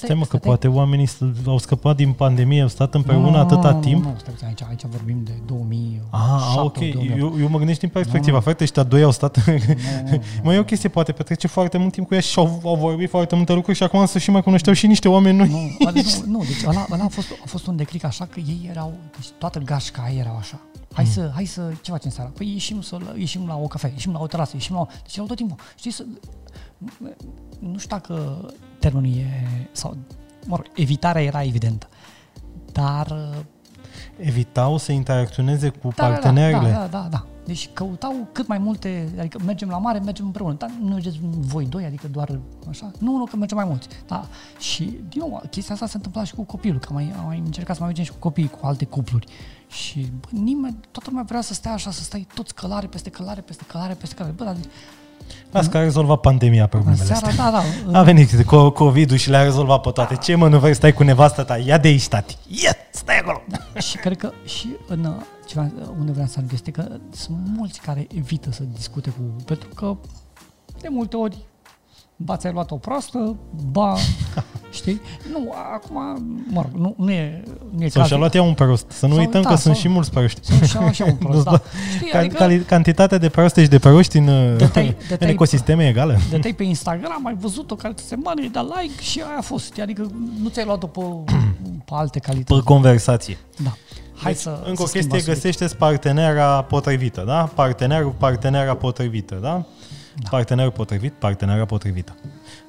Nu. 0.00 0.06
Stai 0.06 0.16
mă, 0.16 0.24
că 0.24 0.36
poate 0.36 0.68
oamenii 0.68 1.08
au 1.46 1.58
scăpat 1.58 1.96
din 1.96 2.12
pandemie, 2.12 2.62
au 2.62 2.68
stat 2.68 2.94
împreună 2.94 3.30
nu, 3.30 3.36
atâta 3.36 3.70
nu, 3.70 3.80
timp. 3.80 4.02
Nu, 4.02 4.10
nu, 4.10 4.16
stai 4.18 4.32
puțin, 4.32 4.46
aici, 4.46 4.62
aici 4.68 4.82
vorbim 4.82 5.20
de 5.24 5.32
2000. 5.46 6.00
Ah, 6.10 6.54
ok. 6.56 6.80
Eu, 7.16 7.34
eu 7.40 7.48
mă 7.48 7.58
gândesc 7.58 7.80
din 7.80 7.88
perspectiva. 7.88 8.40
Frate, 8.40 8.62
ăștia 8.62 8.82
doi 8.82 9.02
au 9.02 9.10
stat... 9.10 9.44
Mai 10.42 10.54
e 10.54 10.58
o 10.58 10.64
chestie, 10.64 10.88
poate 10.88 11.12
petrece 11.12 11.46
foarte 11.46 11.78
mult 11.78 11.92
timp 11.92 12.06
cu 12.06 12.14
ea 12.14 12.20
și 12.20 12.38
au, 12.38 12.60
au 12.64 12.76
vorbit 12.76 13.10
foarte 13.10 13.34
multe 13.34 13.52
lucruri 13.52 13.76
și 13.76 13.82
acum 13.82 14.06
să 14.06 14.18
și 14.18 14.30
mai 14.30 14.42
cunoșteau 14.42 14.74
și 14.74 14.86
niște 14.86 15.08
oameni 15.08 15.36
noi. 15.36 15.48
Nu, 15.48 15.90
nu, 15.90 16.02
nu 16.38 16.38
deci 16.38 16.66
ăla, 16.66 16.86
ăla 16.90 17.04
a, 17.04 17.08
fost, 17.08 17.28
a 17.44 17.46
fost 17.46 17.66
un 17.66 17.76
decric 17.76 18.04
așa 18.04 18.24
că 18.24 18.40
ei 18.40 18.68
erau, 18.70 18.94
deci 19.16 19.26
toată 19.38 19.58
gașca 19.58 20.02
aia 20.02 20.18
erau 20.18 20.36
așa. 20.36 20.60
Hai 20.92 21.04
mm. 21.04 21.10
să, 21.10 21.30
hai 21.34 21.44
să, 21.44 21.72
ce 21.80 21.90
facem 21.90 22.10
seara? 22.10 22.30
Păi 22.36 22.52
ieșim, 22.52 22.80
să, 22.80 22.98
ieșim 23.16 23.46
la 23.46 23.56
o 23.56 23.66
cafea, 23.66 23.90
ieșim 23.92 24.12
la 24.12 24.18
o 24.18 24.26
terasă, 24.26 24.50
ieșim 24.54 24.74
la 24.74 24.80
o... 24.80 24.86
Deci 25.02 25.14
erau 25.14 25.26
tot 25.26 25.36
timpul. 25.36 25.56
Știi, 25.76 25.90
să, 25.90 26.04
nu 27.58 27.78
știu 27.78 27.96
dacă 27.96 28.44
termenul 28.88 29.18
e, 29.18 29.46
sau, 29.72 29.96
mă 30.46 30.56
rog, 30.56 30.66
evitarea 30.74 31.22
era 31.22 31.42
evidentă, 31.42 31.88
dar... 32.72 33.16
Evitau 34.16 34.76
să 34.76 34.92
interacționeze 34.92 35.68
cu 35.68 35.92
da, 35.96 36.06
partenerele? 36.06 36.70
Da, 36.70 36.78
da, 36.78 36.86
da, 36.86 37.06
da. 37.10 37.26
Deci 37.46 37.70
căutau 37.72 38.28
cât 38.32 38.46
mai 38.46 38.58
multe, 38.58 39.08
adică 39.18 39.38
mergem 39.44 39.68
la 39.68 39.78
mare, 39.78 39.98
mergem 39.98 40.24
împreună, 40.24 40.52
dar 40.52 40.70
nu 40.80 40.88
mergeți 40.88 41.18
voi 41.22 41.66
doi, 41.66 41.84
adică 41.84 42.08
doar 42.08 42.40
așa, 42.68 42.90
nu, 42.98 43.16
nu, 43.16 43.24
că 43.24 43.36
mergem 43.36 43.56
mai 43.56 43.66
mulți. 43.66 43.88
Da. 44.06 44.28
Și, 44.58 45.00
din 45.08 45.20
nou, 45.20 45.42
chestia 45.50 45.74
asta 45.74 45.86
se 45.86 45.96
întâmpla 45.96 46.24
și 46.24 46.34
cu 46.34 46.42
copilul, 46.42 46.78
că 46.78 46.86
am 46.88 46.94
mai, 46.94 47.12
am 47.18 47.26
mai 47.26 47.42
încercat 47.44 47.74
să 47.76 47.82
mai 47.82 47.88
mergem 47.88 48.04
și 48.04 48.10
cu 48.10 48.28
copiii, 48.28 48.48
cu 48.48 48.66
alte 48.66 48.84
cupluri. 48.84 49.26
Și, 49.68 50.12
bă, 50.20 50.28
nimeni, 50.30 50.76
toată 50.90 51.08
lumea 51.08 51.24
vrea 51.28 51.40
să 51.40 51.54
stea 51.54 51.72
așa, 51.72 51.90
să 51.90 52.02
stai 52.02 52.26
toți 52.34 52.54
călare 52.54 52.86
peste 52.86 53.10
călare, 53.10 53.40
peste 53.40 53.64
călare, 53.66 53.94
peste 53.94 54.14
călare. 54.14 54.34
Bă, 54.34 54.44
dar 54.44 54.56
Las 55.50 55.66
că 55.66 55.76
a 55.76 55.80
rezolvat 55.80 56.20
pandemia 56.20 56.66
problemele 56.66 57.04
seara, 57.04 57.26
astea. 57.26 57.50
Da, 57.50 57.62
da. 57.90 57.98
A 57.98 58.02
venit 58.02 58.42
cu 58.42 58.68
COVID-ul 58.68 59.16
și 59.16 59.30
le-a 59.30 59.42
rezolvat 59.42 59.80
pe 59.80 59.90
toate. 59.90 60.16
Ce 60.16 60.34
mă, 60.34 60.48
nu 60.48 60.58
vrei 60.58 60.70
să 60.70 60.76
stai 60.78 60.92
cu 60.92 61.02
nevasta 61.02 61.44
ta? 61.44 61.56
Ia 61.56 61.78
de 61.78 61.88
aici, 61.88 62.08
tati. 62.08 62.36
Ia, 62.48 62.72
stai 62.90 63.18
acolo. 63.18 63.42
Da. 63.48 63.80
și 63.80 63.96
cred 63.96 64.16
că 64.16 64.32
și 64.44 64.76
în 64.86 65.14
ceva, 65.46 65.70
unde 65.98 66.12
vreau 66.12 66.26
să 66.26 66.40
este 66.52 66.70
că 66.70 66.86
sunt 67.10 67.36
mulți 67.56 67.80
care 67.80 68.06
evită 68.14 68.52
să 68.52 68.62
discute 68.74 69.10
cu... 69.10 69.42
Pentru 69.44 69.68
că 69.74 69.96
de 70.80 70.88
multe 70.90 71.16
ori 71.16 71.36
ba 72.16 72.36
ți-ai 72.36 72.52
luat 72.52 72.70
o 72.70 72.76
proastă, 72.76 73.36
ba, 73.70 73.96
știi? 74.70 75.00
Nu, 75.32 75.54
acum, 75.74 75.96
mă 76.50 76.62
rog, 76.62 76.80
nu, 76.80 76.94
nu 76.98 77.10
e, 77.10 77.42
nu 77.76 77.84
e 77.84 77.88
Sau 77.88 78.04
și-a 78.04 78.16
luat 78.16 78.34
ea 78.34 78.42
un 78.42 78.54
prost. 78.54 78.90
Să 78.90 79.06
nu 79.06 79.14
sau, 79.14 79.20
uităm 79.20 79.42
da, 79.42 79.48
că 79.48 79.54
sau, 79.54 79.64
sunt 79.64 79.76
și 79.76 79.88
mulți 79.88 80.10
proști. 80.10 80.40
Sau 80.52 80.66
și 80.66 80.76
așa 80.76 81.04
un 81.04 81.16
prost, 81.26 81.44
da. 81.44 81.60
Știi, 81.96 82.10
Ca, 82.10 82.18
adică, 82.18 82.64
cantitatea 82.66 83.18
de 83.18 83.28
proste 83.28 83.62
și 83.62 83.68
de 83.68 83.78
proști 83.78 84.16
în, 84.16 84.24
dătai, 84.56 84.96
dătai, 85.08 85.28
în 85.28 85.28
ecosisteme 85.28 85.84
e 85.84 85.88
egală. 85.88 86.18
Dăteai 86.30 86.52
pe 86.52 86.62
Instagram, 86.62 87.26
ai 87.26 87.36
văzut-o 87.40 87.74
care 87.74 87.94
ți 87.94 88.04
se 88.04 88.16
mare, 88.16 88.48
da 88.52 88.66
like 88.80 89.02
și 89.02 89.20
aia 89.20 89.38
a 89.38 89.42
fost. 89.42 89.78
Adică 89.82 90.10
nu 90.42 90.48
ți-ai 90.48 90.64
luat-o 90.64 90.86
pe, 90.86 91.00
pe 91.84 91.90
alte 91.90 92.18
calități. 92.18 92.60
Pe 92.60 92.64
conversație. 92.64 93.36
Da. 93.64 93.76
Hai 94.16 94.32
deci, 94.32 94.40
să, 94.40 94.62
încă 94.64 94.86
să 94.86 94.92
o 94.96 95.00
chestie, 95.00 95.32
găsește 95.34 95.66
partenera 95.78 96.62
potrivită, 96.62 97.22
da? 97.26 97.50
Partenerul, 97.54 98.14
partenera 98.18 98.74
potrivită, 98.74 99.38
da? 99.42 99.64
Da. 100.22 100.28
Partenerul 100.30 100.72
potrivit, 100.72 101.12
partenera 101.12 101.64
potrivită. 101.64 102.16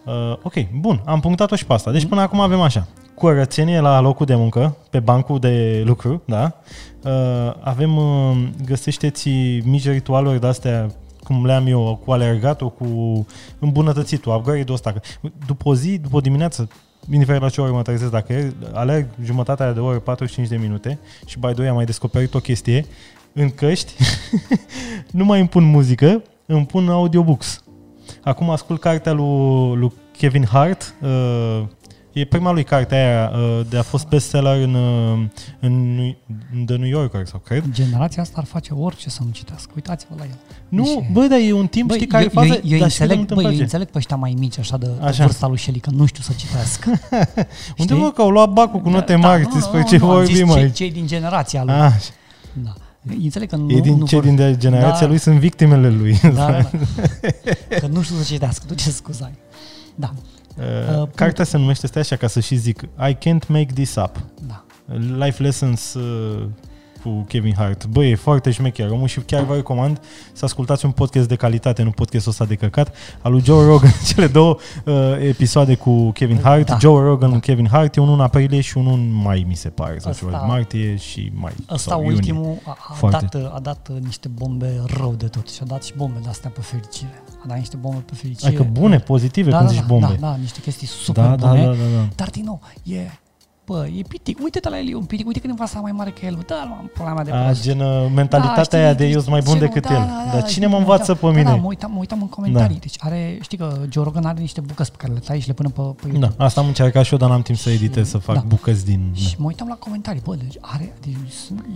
Uh, 0.05 0.37
ok, 0.41 0.53
bun, 0.79 1.01
am 1.05 1.19
punctat-o 1.19 1.55
și 1.55 1.65
pe 1.65 1.73
asta. 1.73 1.91
Deci 1.91 2.05
până 2.05 2.21
acum 2.21 2.39
avem 2.39 2.59
așa. 2.59 2.87
Curățenie 3.15 3.79
la 3.79 3.99
locul 3.99 4.25
de 4.25 4.35
muncă, 4.35 4.77
pe 4.89 4.99
bancul 4.99 5.39
de 5.39 5.83
lucru, 5.85 6.21
da? 6.25 6.53
Uh, 7.03 7.53
avem, 7.59 7.97
uh, 7.97 8.37
găsește-ți 8.65 9.29
mici 9.63 9.87
ritualuri 9.87 10.39
de-astea 10.39 10.89
cum 11.23 11.45
le-am 11.45 11.67
eu, 11.67 12.01
cu 12.05 12.11
alergatul, 12.11 12.71
cu 12.71 12.85
îmbunătățitul, 13.59 14.35
upgrade-ul 14.35 14.73
ăsta. 14.73 14.93
După 15.45 15.69
o 15.69 15.75
zi, 15.75 15.97
după 15.97 16.15
o 16.15 16.19
dimineață, 16.19 16.69
indiferent 17.11 17.43
la 17.43 17.49
ce 17.49 17.61
oră 17.61 17.71
mă 17.71 17.81
trezesc, 17.81 18.11
dacă 18.11 18.53
alerg 18.73 19.07
jumătatea 19.23 19.73
de 19.73 19.79
oră, 19.79 19.99
45 19.99 20.47
de 20.47 20.57
minute 20.57 20.99
și 21.25 21.39
by 21.39 21.47
the 21.47 21.59
way 21.59 21.67
am 21.67 21.75
mai 21.75 21.85
descoperit 21.85 22.33
o 22.33 22.39
chestie, 22.39 22.85
în 23.33 23.49
căști 23.49 23.93
nu 25.11 25.25
mai 25.25 25.39
îmi 25.39 25.49
pun 25.49 25.63
muzică, 25.63 26.21
îmi 26.47 26.65
pun 26.65 26.89
audiobooks. 26.89 27.63
Acum 28.23 28.49
ascult 28.49 28.79
cartea 28.79 29.13
lui, 29.13 29.75
lui 29.75 29.91
Kevin 30.17 30.45
Hart, 30.45 30.95
uh, 31.01 31.63
e 32.13 32.25
prima 32.25 32.51
lui 32.51 32.63
carte 32.63 32.95
aia, 32.95 33.31
uh, 33.33 33.65
de 33.69 33.77
a 33.77 33.81
fost 33.81 34.07
bestseller 34.07 34.61
în, 34.61 34.73
uh, 34.73 35.25
în, 35.59 35.97
în 36.53 36.65
The 36.65 36.75
New 36.75 36.87
Yorker, 36.87 37.25
sau 37.25 37.39
cred. 37.39 37.63
Generația 37.71 38.21
asta 38.21 38.35
ar 38.37 38.45
face 38.45 38.73
orice 38.73 39.09
să 39.09 39.21
nu 39.25 39.31
citească. 39.31 39.71
Uitați-vă 39.75 40.15
la 40.17 40.23
el. 40.23 40.37
Nu, 40.69 40.83
deci, 40.83 41.11
bă, 41.11 41.25
dar 41.25 41.39
e 41.39 41.51
un 41.51 41.67
timp, 41.67 41.91
știi, 41.91 42.07
care 42.07 42.23
eu, 42.23 42.29
fază... 42.29 42.59
Eu, 42.63 42.77
eu, 42.77 42.83
înțeleg, 42.83 43.33
bă, 43.33 43.41
eu 43.41 43.49
înțeleg 43.49 43.87
pe 43.87 43.97
ăștia 43.97 44.15
mai 44.15 44.35
mici, 44.37 44.59
așa, 44.59 44.77
de, 44.77 44.87
așa. 45.01 45.17
de 45.17 45.23
vârsta 45.23 45.47
lui 45.47 45.57
Shelley, 45.57 45.79
că 45.81 45.89
nu 45.89 46.05
știu 46.05 46.23
să 46.23 46.31
citească. 46.37 46.89
Unde 47.77 47.93
mă, 47.93 48.11
că 48.11 48.21
au 48.21 48.29
luat 48.29 48.49
bacul 48.49 48.79
cu 48.79 48.89
note 48.89 49.13
da, 49.13 49.19
mari, 49.19 49.43
da, 49.43 49.49
despre 49.53 49.83
ce 49.83 49.97
vorbim 49.97 50.51
aici? 50.51 50.75
Cei 50.75 50.91
din 50.91 51.07
generația 51.07 51.63
lui. 51.63 51.73
Ah. 51.73 51.93
Da. 52.53 52.73
Înțeleg 53.23 53.49
că 53.49 53.55
nu, 53.55 53.71
e 53.71 53.79
din 53.79 53.97
nu 53.97 54.05
cei 54.05 54.19
vor... 54.21 54.33
din 54.33 54.59
generația 54.59 54.99
da. 54.99 55.07
lui 55.07 55.17
sunt 55.17 55.39
victimele 55.39 55.89
lui. 55.89 56.19
Da, 56.21 56.29
da, 56.29 56.69
da. 57.69 57.75
că 57.79 57.87
nu 57.87 58.01
știu 58.01 58.15
să 58.15 58.23
citească, 58.23 58.63
tu 58.67 58.73
ce 58.73 58.89
scuzați. 58.89 59.37
Da. 59.95 60.13
Uh, 60.57 61.01
uh, 61.01 61.07
cartea 61.15 61.43
se 61.43 61.57
numește, 61.57 61.87
stai 61.87 62.01
așa 62.01 62.15
ca 62.15 62.27
să 62.27 62.39
și 62.39 62.55
zic, 62.55 62.81
I 62.81 63.15
can't 63.15 63.47
make 63.47 63.73
this 63.73 63.95
up. 63.95 64.19
Da. 64.47 64.65
Life 65.25 65.43
Lessons 65.43 65.93
uh, 65.93 66.45
cu 67.07 67.25
Kevin 67.27 67.53
Hart. 67.57 67.85
Bă, 67.85 68.05
e 68.05 68.15
foarte 68.15 68.51
șmecher 68.51 68.89
omul 68.89 69.07
și 69.07 69.19
chiar 69.19 69.43
vă 69.43 69.55
recomand 69.55 70.01
să 70.33 70.45
ascultați 70.45 70.85
un 70.85 70.91
podcast 70.91 71.27
de 71.27 71.35
calitate, 71.35 71.83
nu 71.83 71.91
podcastul 71.91 72.31
ăsta 72.31 72.45
de 72.45 72.55
căcat, 72.55 72.95
al 73.21 73.31
lui 73.31 73.41
Joe 73.43 73.65
Rogan, 73.65 73.91
cele 74.13 74.27
două 74.27 74.57
uh, 74.85 74.93
episoade 75.19 75.75
cu 75.75 76.11
Kevin 76.11 76.39
Hart, 76.43 76.65
da. 76.65 76.77
Joe 76.77 77.03
Rogan, 77.03 77.31
da. 77.31 77.39
Kevin 77.39 77.67
Hart, 77.67 77.95
e 77.95 78.01
unul 78.01 78.13
în 78.13 78.21
aprilie 78.21 78.61
și 78.61 78.77
unul 78.77 78.93
în 78.93 79.11
mai, 79.13 79.45
mi 79.47 79.55
se 79.55 79.69
pare, 79.69 79.97
sau 79.99 80.13
ceva, 80.13 80.37
martie 80.37 80.95
și 80.95 81.31
mai. 81.33 81.53
Ăsta 81.69 81.95
ultimul 81.95 82.57
a, 82.65 82.77
a, 83.01 83.09
dat, 83.09 83.35
a 83.53 83.59
dat 83.61 83.89
niște 84.03 84.27
bombe 84.27 84.81
rău 84.97 85.13
de 85.17 85.27
tot 85.27 85.49
și 85.49 85.59
a 85.61 85.65
dat 85.65 85.83
și 85.83 85.93
bombe 85.97 86.19
de 86.23 86.29
astea 86.29 86.49
pe 86.49 86.61
fericire. 86.61 87.23
A 87.43 87.47
dat 87.47 87.57
niște 87.57 87.77
bombe 87.77 88.03
pe 88.05 88.15
fericire. 88.15 88.47
Adică 88.47 88.67
bune, 88.71 88.99
pozitive, 88.99 89.49
da, 89.49 89.57
când 89.57 89.69
da, 89.69 89.75
zici 89.75 89.85
bombe. 89.85 90.17
Da, 90.19 90.27
da, 90.27 90.35
niște 90.35 90.59
chestii 90.59 90.87
super 90.87 91.23
da, 91.23 91.35
bune, 91.35 91.65
da, 91.65 91.71
da, 91.71 91.73
da, 91.73 91.95
da. 91.95 92.07
dar 92.15 92.29
din 92.29 92.43
nou, 92.43 92.61
e 92.83 93.09
bă, 93.67 93.87
e 93.97 94.01
pitic, 94.07 94.39
uite-te 94.43 94.69
la 94.69 94.79
el, 94.79 94.89
e 94.89 94.95
un 94.95 95.05
pitic, 95.05 95.27
uite 95.27 95.39
cât 95.39 95.49
învață 95.49 95.79
mai 95.81 95.91
mare 95.91 96.09
că 96.09 96.25
el, 96.25 96.43
da, 96.47 96.55
mă, 96.69 96.87
problema 96.93 97.23
de 97.23 97.29
prost. 97.29 97.59
A, 97.59 97.63
gen 97.63 97.79
uh, 97.79 98.11
mentalitatea 98.15 98.79
da, 98.79 98.85
aia 98.85 98.93
de 98.93 99.05
eu 99.05 99.19
sunt 99.19 99.31
mai 99.31 99.41
bun 99.41 99.59
decât 99.59 99.87
da, 99.87 99.93
el. 99.93 99.99
Da, 99.99 100.23
da, 100.25 100.31
Dar 100.31 100.43
cine 100.43 100.65
mă 100.65 100.77
învață 100.77 101.13
pe 101.13 101.25
da, 101.25 101.31
mine? 101.31 101.43
Da, 101.43 101.55
mă 101.55 101.65
uitam, 101.65 101.91
mă 101.91 101.97
uitam 101.99 102.21
în 102.21 102.29
comentarii, 102.29 102.75
da. 102.75 102.81
deci 102.81 102.95
are, 102.99 103.37
știi 103.41 103.57
că 103.57 103.79
Joe 103.89 104.03
Rogan 104.03 104.25
are 104.25 104.39
niște 104.39 104.61
bucăți 104.61 104.91
pe 104.91 104.97
care 104.97 105.13
le 105.13 105.19
tai 105.19 105.39
și 105.39 105.47
le 105.47 105.53
pune 105.53 105.69
pe, 105.69 105.81
pe 105.81 106.07
YouTube. 106.07 106.33
Da, 106.37 106.45
asta 106.45 106.61
am 106.61 106.67
încercat 106.67 107.05
și 107.05 107.11
eu, 107.13 107.19
dar 107.19 107.29
n-am 107.29 107.41
timp 107.41 107.57
să 107.57 107.69
editez, 107.69 108.09
să 108.09 108.17
fac 108.17 108.35
da. 108.35 108.43
bucăți 108.47 108.85
din... 108.85 109.11
Și 109.13 109.35
mă 109.37 109.45
uitam 109.45 109.67
la 109.67 109.75
comentarii, 109.75 110.21
bă, 110.23 110.35
deci 110.35 110.57
are, 110.61 110.93
deci 111.01 111.15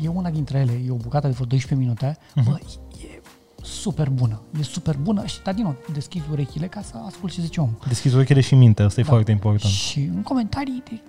e 0.03 0.07
una 0.07 0.29
dintre 0.29 0.57
ele, 0.57 0.81
e 0.87 0.91
o 0.91 0.95
bucată 0.95 1.27
de 1.27 1.33
vreo 1.33 1.45
12 1.45 1.87
minute, 1.87 2.17
uh-huh. 2.17 2.43
bă, 2.43 2.59
e 2.97 3.21
super 3.61 4.09
bună. 4.09 4.41
E 4.59 4.63
super 4.63 4.97
bună 4.97 5.25
și, 5.25 5.41
dar 5.43 5.53
din 5.53 5.63
nou, 5.63 5.75
deschizi 5.93 6.25
urechile 6.31 6.67
ca 6.67 6.81
să 6.81 6.93
asculti 7.05 7.35
ce 7.35 7.41
zice 7.41 7.59
omul. 7.59 7.77
Deschizi 7.87 8.15
urechile 8.15 8.41
și 8.41 8.55
mintea, 8.55 8.85
asta 8.85 9.01
da. 9.01 9.07
e 9.07 9.09
foarte 9.09 9.31
important. 9.31 9.73
Și 9.73 9.99
în 9.99 10.21
comentarii, 10.21 10.83
de, 10.89 11.01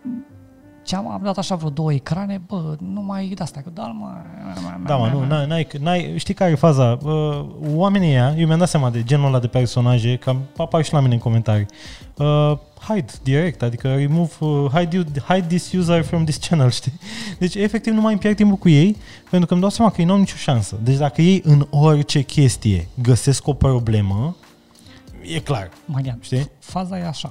ce 0.82 0.96
am, 0.96 1.10
am 1.10 1.20
dat 1.22 1.38
așa 1.38 1.54
vreo 1.54 1.70
două 1.70 1.92
ecrane, 1.92 2.40
bă, 2.46 2.76
nu 2.78 3.00
mai 3.02 3.32
de 3.36 3.42
asta, 3.42 3.60
că 3.60 3.70
da, 3.74 3.82
mă... 3.82 4.08
Da, 4.86 4.96
mă, 4.96 5.08
nu, 5.12 5.24
n-ai, 5.24 5.46
n-ai, 5.46 5.66
n-ai, 5.80 6.14
știi 6.16 6.34
care 6.34 6.50
e 6.50 6.54
faza? 6.54 6.98
Uh, 7.02 7.44
oamenii 7.74 8.08
ăia, 8.08 8.34
eu 8.38 8.46
mi-am 8.46 8.58
dat 8.58 8.68
seama 8.68 8.90
de 8.90 9.02
genul 9.02 9.26
ăla 9.26 9.38
de 9.38 9.46
personaje, 9.46 10.16
că 10.16 10.36
apar 10.56 10.84
și 10.84 10.92
la 10.92 11.00
mine 11.00 11.14
în 11.14 11.20
comentarii. 11.20 11.66
Uh, 12.16 12.52
hide 12.88 13.12
direct, 13.22 13.62
adică 13.62 13.94
remove, 13.94 14.32
uh, 14.38 14.70
hide, 14.74 14.96
you, 14.96 15.04
hide 15.28 15.46
this 15.46 15.72
user 15.72 16.02
from 16.02 16.24
this 16.24 16.36
channel, 16.36 16.70
știi? 16.80 16.92
Deci, 17.38 17.54
efectiv, 17.54 17.92
nu 17.92 18.00
mai 18.00 18.12
îmi 18.12 18.20
pierd 18.20 18.36
timpul 18.36 18.56
cu 18.56 18.68
ei, 18.68 18.96
pentru 19.30 19.46
că 19.46 19.52
îmi 19.52 19.62
dau 19.62 19.70
seama 19.70 19.90
că 19.90 20.00
ei 20.00 20.06
nu 20.06 20.12
au 20.12 20.18
nicio 20.18 20.36
șansă. 20.36 20.76
Deci, 20.82 20.96
dacă 20.96 21.22
ei 21.22 21.42
în 21.44 21.66
orice 21.70 22.22
chestie 22.22 22.88
găsesc 23.02 23.46
o 23.46 23.52
problemă, 23.52 24.36
e 25.22 25.38
clar. 25.40 25.70
Marian, 25.84 26.18
știi? 26.20 26.50
faza 26.58 26.98
e 26.98 27.06
așa 27.06 27.30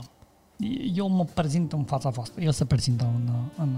eu 0.95 1.09
mă 1.09 1.25
prezint 1.33 1.71
în 1.71 1.83
fața 1.83 2.09
voastră, 2.09 2.41
el 2.41 2.51
se 2.51 2.65
prezintă 2.65 3.11
în... 3.15 3.29
în 3.57 3.69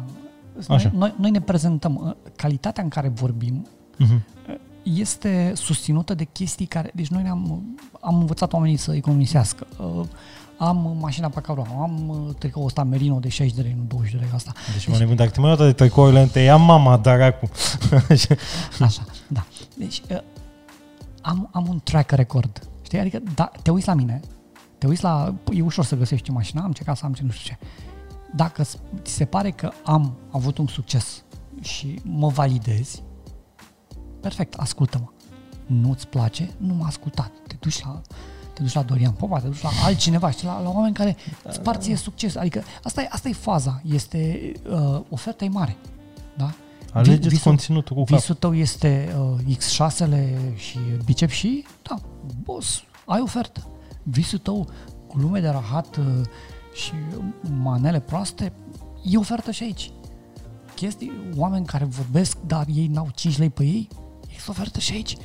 Așa. 0.68 0.92
Noi, 0.96 1.14
noi 1.18 1.32
ne 1.32 1.42
prezentăm. 1.42 2.16
Calitatea 2.36 2.84
în 2.84 2.90
care 2.90 3.08
vorbim 3.08 3.68
uh-huh. 3.96 4.20
este 4.84 5.52
susținută 5.56 6.14
de 6.14 6.24
chestii 6.24 6.66
care... 6.66 6.92
Deci 6.94 7.08
noi 7.08 7.24
ne-am 7.24 7.64
am 8.04 8.20
învățat 8.20 8.54
oamenii 8.54 8.78
să 8.78 8.94
economisească. 8.94 9.68
Am 10.58 10.98
mașina 11.00 11.30
pe 11.30 11.40
care 11.40 11.62
am 11.82 12.36
tricoul 12.38 12.66
ăsta 12.66 12.84
Merino 12.84 13.20
de 13.20 13.30
60 13.30 13.56
de 13.56 13.62
lei, 13.62 13.76
nu 13.78 13.84
20 13.88 14.12
de 14.12 14.18
lei 14.18 14.30
asta. 14.34 14.52
Deci, 14.66 14.74
deci 14.74 14.88
mă 14.88 14.98
nebun, 14.98 15.16
dacă 15.16 15.30
te 15.30 15.40
mai 15.40 15.56
de 15.56 15.72
tricourile, 15.72 16.26
te 16.26 16.40
ia 16.40 16.56
mama, 16.56 16.98
dar 16.98 17.22
acum. 17.22 17.50
Așa, 18.86 19.04
da. 19.28 19.46
Deci 19.78 20.02
am, 21.22 21.50
am 21.52 21.66
un 21.70 21.80
track 21.84 22.12
record. 22.12 22.68
Știi? 22.82 23.00
Adică 23.00 23.22
da, 23.36 23.52
te 23.62 23.72
uiți 23.72 23.88
la 23.88 23.94
mine, 23.94 24.22
te 24.84 24.90
uiți 24.90 25.04
la, 25.04 25.34
e 25.54 25.62
ușor 25.62 25.86
să 25.86 25.96
găsești 25.96 26.32
mașina, 26.32 26.64
am 26.64 26.72
ce 26.72 26.84
casă, 26.84 27.06
am 27.06 27.14
ce 27.14 27.24
nu 27.24 27.32
știu 27.32 27.56
ce. 27.56 27.68
Dacă 28.36 28.64
ți 28.64 29.14
se 29.14 29.26
pare 29.26 29.52
că 29.52 29.72
am 29.84 30.16
avut 30.32 30.58
un 30.58 30.68
succes 30.68 31.24
și 31.62 32.00
mă 32.04 32.28
validezi, 32.28 33.04
perfect, 34.22 34.54
ascultă-mă. 34.54 35.08
Nu-ți 35.66 36.08
place? 36.08 36.52
Nu 36.58 36.74
m-a 36.74 36.88
ascultat. 36.88 37.32
Te 37.48 37.56
duci 37.60 37.84
la 37.84 38.02
te 38.54 38.62
duci 38.62 38.74
la 38.74 38.82
Dorian 38.82 39.12
Popa, 39.12 39.40
te 39.40 39.48
duci 39.48 39.62
la 39.62 39.70
altcineva, 39.84 40.32
știi, 40.32 40.48
la, 40.48 40.62
la 40.62 40.70
oameni 40.70 40.94
care 40.94 41.16
îți 41.44 41.62
par 41.62 41.76
ție 41.76 41.96
succes. 41.96 42.36
Adică 42.36 42.64
asta 42.84 43.02
e, 43.02 43.08
asta 43.12 43.30
e 43.30 43.34
faza, 43.34 43.82
este, 43.86 44.52
uh, 44.70 45.02
oferta 45.10 45.46
e 45.46 45.50
mare, 45.50 45.78
da? 46.38 46.54
Alegeți 46.94 47.28
Visul- 47.28 47.44
conținutul 47.44 47.96
cu 47.96 48.04
cap. 48.04 48.18
Visul 48.18 48.36
tău 48.36 48.56
este 48.56 49.16
uh, 49.18 49.56
X6-le 49.58 50.38
și 50.56 50.80
bicep 51.06 51.30
și, 51.30 51.66
da, 51.82 51.96
boss, 52.44 52.84
ai 53.06 53.22
ofertă. 53.22 53.68
Visul 54.04 54.40
tău, 54.40 54.68
glume 55.16 55.40
de 55.40 55.50
rahat 55.50 55.98
uh, 55.98 56.06
și 56.74 56.92
manele 57.58 58.00
proaste, 58.00 58.54
e 59.04 59.18
ofertă 59.18 59.52
și 59.52 59.64
aici. 59.64 59.92
Chestii, 60.76 61.12
oameni 61.36 61.66
care 61.66 61.86
vorbesc, 61.86 62.38
dar 62.48 62.66
ei 62.74 62.88
n-au 62.88 63.10
5 63.16 63.38
lei 63.38 63.50
pe 63.50 63.64
ei, 63.64 63.88
există 64.28 64.52
ofertă 64.52 64.80
și 64.80 64.94
aici. 64.94 65.18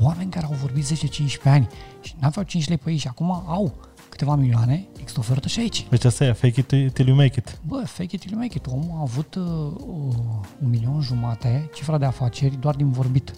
Oameni 0.00 0.30
care 0.30 0.46
au 0.46 0.52
vorbit 0.52 0.84
10-15 0.84 1.42
ani 1.44 1.68
și 2.00 2.14
n-aveau 2.18 2.44
5 2.44 2.68
lei 2.68 2.78
pe 2.78 2.90
ei 2.90 2.96
și 2.96 3.08
acum 3.08 3.30
au 3.30 3.74
câteva 4.08 4.34
milioane, 4.34 4.88
există 4.98 5.18
ofertă 5.20 5.48
și 5.48 5.60
aici. 5.60 5.86
Deci 5.90 6.04
asta 6.04 6.24
e, 6.24 6.32
fake 6.32 6.60
it 6.60 6.92
till 6.92 7.06
you 7.06 7.16
make 7.16 7.38
it. 7.38 7.58
Bă, 7.66 7.82
fake 7.86 8.14
it 8.14 8.20
till 8.20 8.30
you 8.32 8.40
make 8.40 8.56
it. 8.56 8.66
Omul 8.66 8.96
a 8.96 9.00
avut 9.00 9.34
uh, 9.34 9.44
uh, 9.44 10.14
un 10.62 10.68
milion 10.68 11.00
jumate 11.00 11.70
cifra 11.74 11.98
de 11.98 12.04
afaceri 12.04 12.56
doar 12.60 12.74
din 12.74 12.90
vorbit 12.90 13.32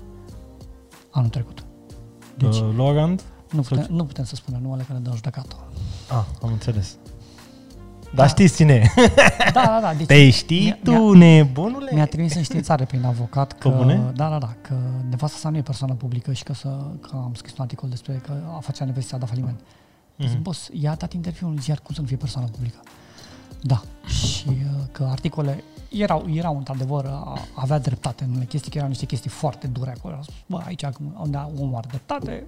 anul 1.10 1.28
trecut. 1.28 1.64
Deci 2.36 2.56
Uh, 2.56 2.74
Laurent? 2.76 3.22
Nu, 3.52 3.62
sau 3.62 3.76
putem, 3.78 3.94
nu 3.96 4.04
putem 4.04 4.24
să 4.24 4.34
spunem 4.34 4.62
numele 4.62 4.82
că 4.86 4.92
ne 4.92 4.98
dăm 4.98 5.14
judecată. 5.14 5.56
Ah, 6.08 6.24
am 6.42 6.52
înțeles. 6.52 6.96
Dar 8.14 8.28
știți 8.28 8.56
cine 8.56 8.72
e? 8.72 9.10
Da, 9.52 9.62
da, 9.66 9.78
da. 9.82 9.94
Deci 9.94 10.06
Te 10.06 10.30
știi 10.30 10.64
mi-a- 10.64 10.78
tu, 10.98 11.12
nebunule? 11.12 11.90
Mi-a 11.94 12.06
trimis 12.06 12.34
în 12.34 12.42
științare 12.42 12.84
prin 12.84 13.04
avocat 13.04 13.52
că, 13.52 13.68
Pe 13.68 13.74
bune? 13.76 14.12
da, 14.14 14.28
da, 14.28 14.38
da, 14.38 14.54
că 14.60 14.74
nevasta 15.10 15.38
sa 15.38 15.48
nu 15.48 15.56
e 15.56 15.62
persoană 15.62 15.94
publică 15.94 16.32
și 16.32 16.42
că, 16.42 16.52
să, 16.54 16.68
că 17.00 17.10
am 17.12 17.32
scris 17.34 17.52
un 17.52 17.58
articol 17.62 17.88
despre 17.88 18.14
că 18.14 18.32
a 18.56 18.58
face 18.60 18.82
investiția 18.84 19.18
da 19.18 19.26
faliment. 19.26 19.60
Mm-hmm. 19.60 20.28
Zic, 20.28 20.38
boss, 20.38 20.68
i-a 20.72 20.94
dat 20.94 21.12
interviu 21.12 21.48
în 21.48 21.56
ziar, 21.60 21.80
cum 21.82 21.94
să 21.94 22.00
nu 22.00 22.06
fie 22.06 22.16
persoană 22.16 22.46
publică? 22.48 22.76
Da, 23.62 23.82
și 24.06 24.44
uh, 24.48 24.54
că 24.92 25.06
articole 25.10 25.64
erau, 25.90 26.26
erau 26.34 26.56
într-adevăr, 26.56 27.04
a- 27.04 27.38
avea 27.54 27.78
dreptate 27.78 28.24
în 28.24 28.30
unele 28.30 28.44
chestii, 28.44 28.70
că 28.70 28.76
erau 28.76 28.88
niște 28.88 29.06
chestii 29.06 29.30
foarte 29.30 29.66
dure 29.66 29.94
acolo. 29.98 30.14
Am 30.14 30.22
spus, 30.22 30.34
bă, 30.46 30.62
aici 30.66 30.82
unde 31.22 31.46
omul 31.58 31.76
are 31.76 31.86
dreptate, 31.88 32.44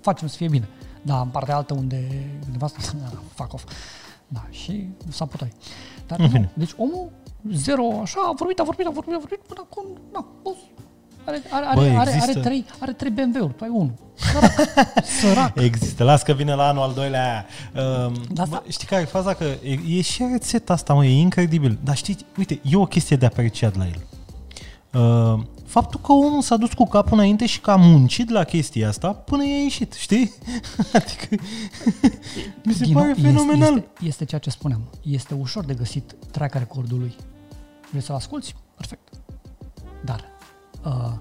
facem 0.00 0.28
să 0.28 0.36
fie 0.36 0.48
bine. 0.48 0.68
Da, 1.02 1.20
în 1.20 1.28
partea 1.28 1.56
altă 1.56 1.74
unde 1.74 2.08
nevasta, 2.52 2.78
fuck 3.34 3.52
off. 3.52 3.64
Da, 4.28 4.46
și 4.50 4.88
s-a 5.08 5.24
putoi. 5.24 5.52
Dar 6.06 6.18
În 6.18 6.24
nu, 6.24 6.30
fine. 6.30 6.50
deci 6.54 6.70
omul 6.76 7.10
zero, 7.52 8.00
așa, 8.02 8.20
a 8.28 8.32
vorbit, 8.36 8.58
a 8.58 8.62
vorbit, 8.62 8.86
a 8.86 8.90
vorbit, 8.90 9.14
a 9.14 9.18
vorbit, 9.18 9.38
până 9.46 9.60
acum, 9.70 9.84
na, 10.12 10.26
boss, 10.42 10.58
are, 11.24 11.42
are, 11.50 11.64
are, 11.66 11.74
Bă, 11.80 11.86
are, 11.86 11.96
are, 11.98 12.14
există- 12.14 12.40
trei, 12.40 12.64
are 12.78 12.92
trei 12.92 13.10
BMW-uri, 13.10 13.54
tu 13.54 13.64
ai 13.64 13.70
unul. 13.72 13.92
Sărac, 14.14 14.52
sărac. 15.20 15.60
Există, 15.60 16.04
las 16.04 16.22
că 16.22 16.32
vine 16.32 16.54
la 16.54 16.68
anul 16.68 16.82
al 16.82 16.92
doilea. 16.92 17.46
Um, 17.74 18.14
Da, 18.32 18.42
asta- 18.42 18.62
bă, 18.64 18.70
știi 18.70 18.86
care 18.86 19.02
e 19.02 19.04
faza? 19.04 19.34
Că 19.34 19.44
e, 19.44 19.78
e 19.88 20.00
și 20.00 20.26
rețeta 20.32 20.72
asta, 20.72 20.94
mă, 20.94 21.04
e 21.04 21.18
incredibil. 21.20 21.78
Dar 21.84 21.96
știi, 21.96 22.16
uite, 22.38 22.60
e 22.62 22.76
o 22.76 22.84
chestie 22.86 23.16
de 23.16 23.26
apreciat 23.26 23.76
la 23.76 23.84
el. 23.86 24.02
Uh, 25.34 25.40
faptul 25.70 26.00
că 26.00 26.12
omul 26.12 26.42
s-a 26.42 26.56
dus 26.56 26.72
cu 26.72 26.84
capul 26.84 27.18
înainte 27.18 27.46
și 27.46 27.60
că 27.60 27.70
a 27.70 27.76
muncit 27.76 28.30
la 28.30 28.44
chestia 28.44 28.88
asta 28.88 29.12
până 29.12 29.44
i-a 29.44 29.62
ieșit, 29.62 29.92
știi? 29.92 30.32
adică 30.92 31.42
mi 32.64 32.72
se 32.72 32.84
Din 32.84 32.94
pare 32.94 33.06
nou, 33.06 33.32
fenomenal. 33.32 33.74
Este, 33.76 33.88
este, 33.92 34.06
este 34.06 34.24
ceea 34.24 34.40
ce 34.40 34.50
spuneam. 34.50 34.82
Este 35.02 35.34
ușor 35.34 35.64
de 35.64 35.74
găsit 35.74 36.16
track 36.30 36.54
recordului. 36.54 37.14
Vrei 37.90 38.02
să-l 38.02 38.14
asculti? 38.14 38.54
Perfect. 38.76 39.08
Dar 40.04 40.24
uh, 40.84 41.12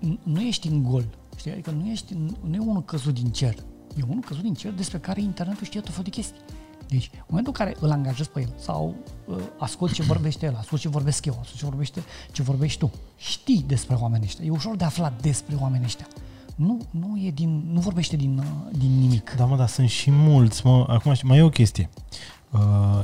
n- 0.00 0.22
nu 0.22 0.40
ești 0.40 0.68
în 0.68 0.82
gol. 0.82 1.04
Știi? 1.36 1.50
Adică 1.50 1.70
nu, 1.70 1.90
ești, 1.90 2.16
nu 2.48 2.54
e 2.54 2.58
unul 2.58 2.84
căzut 2.84 3.14
din 3.14 3.30
cer. 3.30 3.54
E 3.96 4.02
unul 4.08 4.22
căzut 4.26 4.42
din 4.42 4.54
cer 4.54 4.72
despre 4.72 4.98
care 4.98 5.20
internetul 5.20 5.66
știe 5.66 5.80
tot 5.80 5.90
felul 5.90 6.04
de 6.04 6.10
chestii. 6.10 6.40
Deci, 6.88 7.10
în 7.12 7.24
momentul 7.28 7.52
în 7.58 7.64
care 7.64 7.76
îl 7.80 7.90
angajezi 7.90 8.30
pe 8.30 8.40
el 8.40 8.54
sau 8.58 8.94
uh, 9.26 9.36
asculti 9.58 9.94
ce 9.94 10.02
vorbește 10.02 10.46
el, 10.46 10.56
asculti 10.58 10.82
ce 10.82 10.88
vorbesc 10.88 11.24
eu, 11.24 11.32
asculti 11.40 11.58
ce 11.58 11.64
vorbește, 11.64 12.00
ce 12.32 12.42
vorbești 12.42 12.78
tu, 12.78 12.90
știi 13.16 13.64
despre 13.66 13.96
oamenii 14.00 14.26
ăștia. 14.26 14.44
E 14.44 14.50
ușor 14.50 14.76
de 14.76 14.84
aflat 14.84 15.20
despre 15.20 15.56
oamenii 15.60 15.86
ăștia. 15.86 16.06
Nu, 16.54 16.80
nu, 16.90 17.20
e 17.22 17.30
din, 17.30 17.64
nu 17.72 17.80
vorbește 17.80 18.16
din, 18.16 18.38
uh, 18.38 18.78
din 18.78 18.98
nimic. 18.98 19.34
Da, 19.36 19.44
mă, 19.44 19.56
dar 19.56 19.68
sunt 19.68 19.88
și 19.88 20.10
mulți, 20.10 20.66
mă. 20.66 20.84
Acum, 20.88 21.12
știi, 21.12 21.28
mai 21.28 21.38
e 21.38 21.42
o 21.42 21.48
chestie. 21.48 21.90
Uh, 22.52 22.60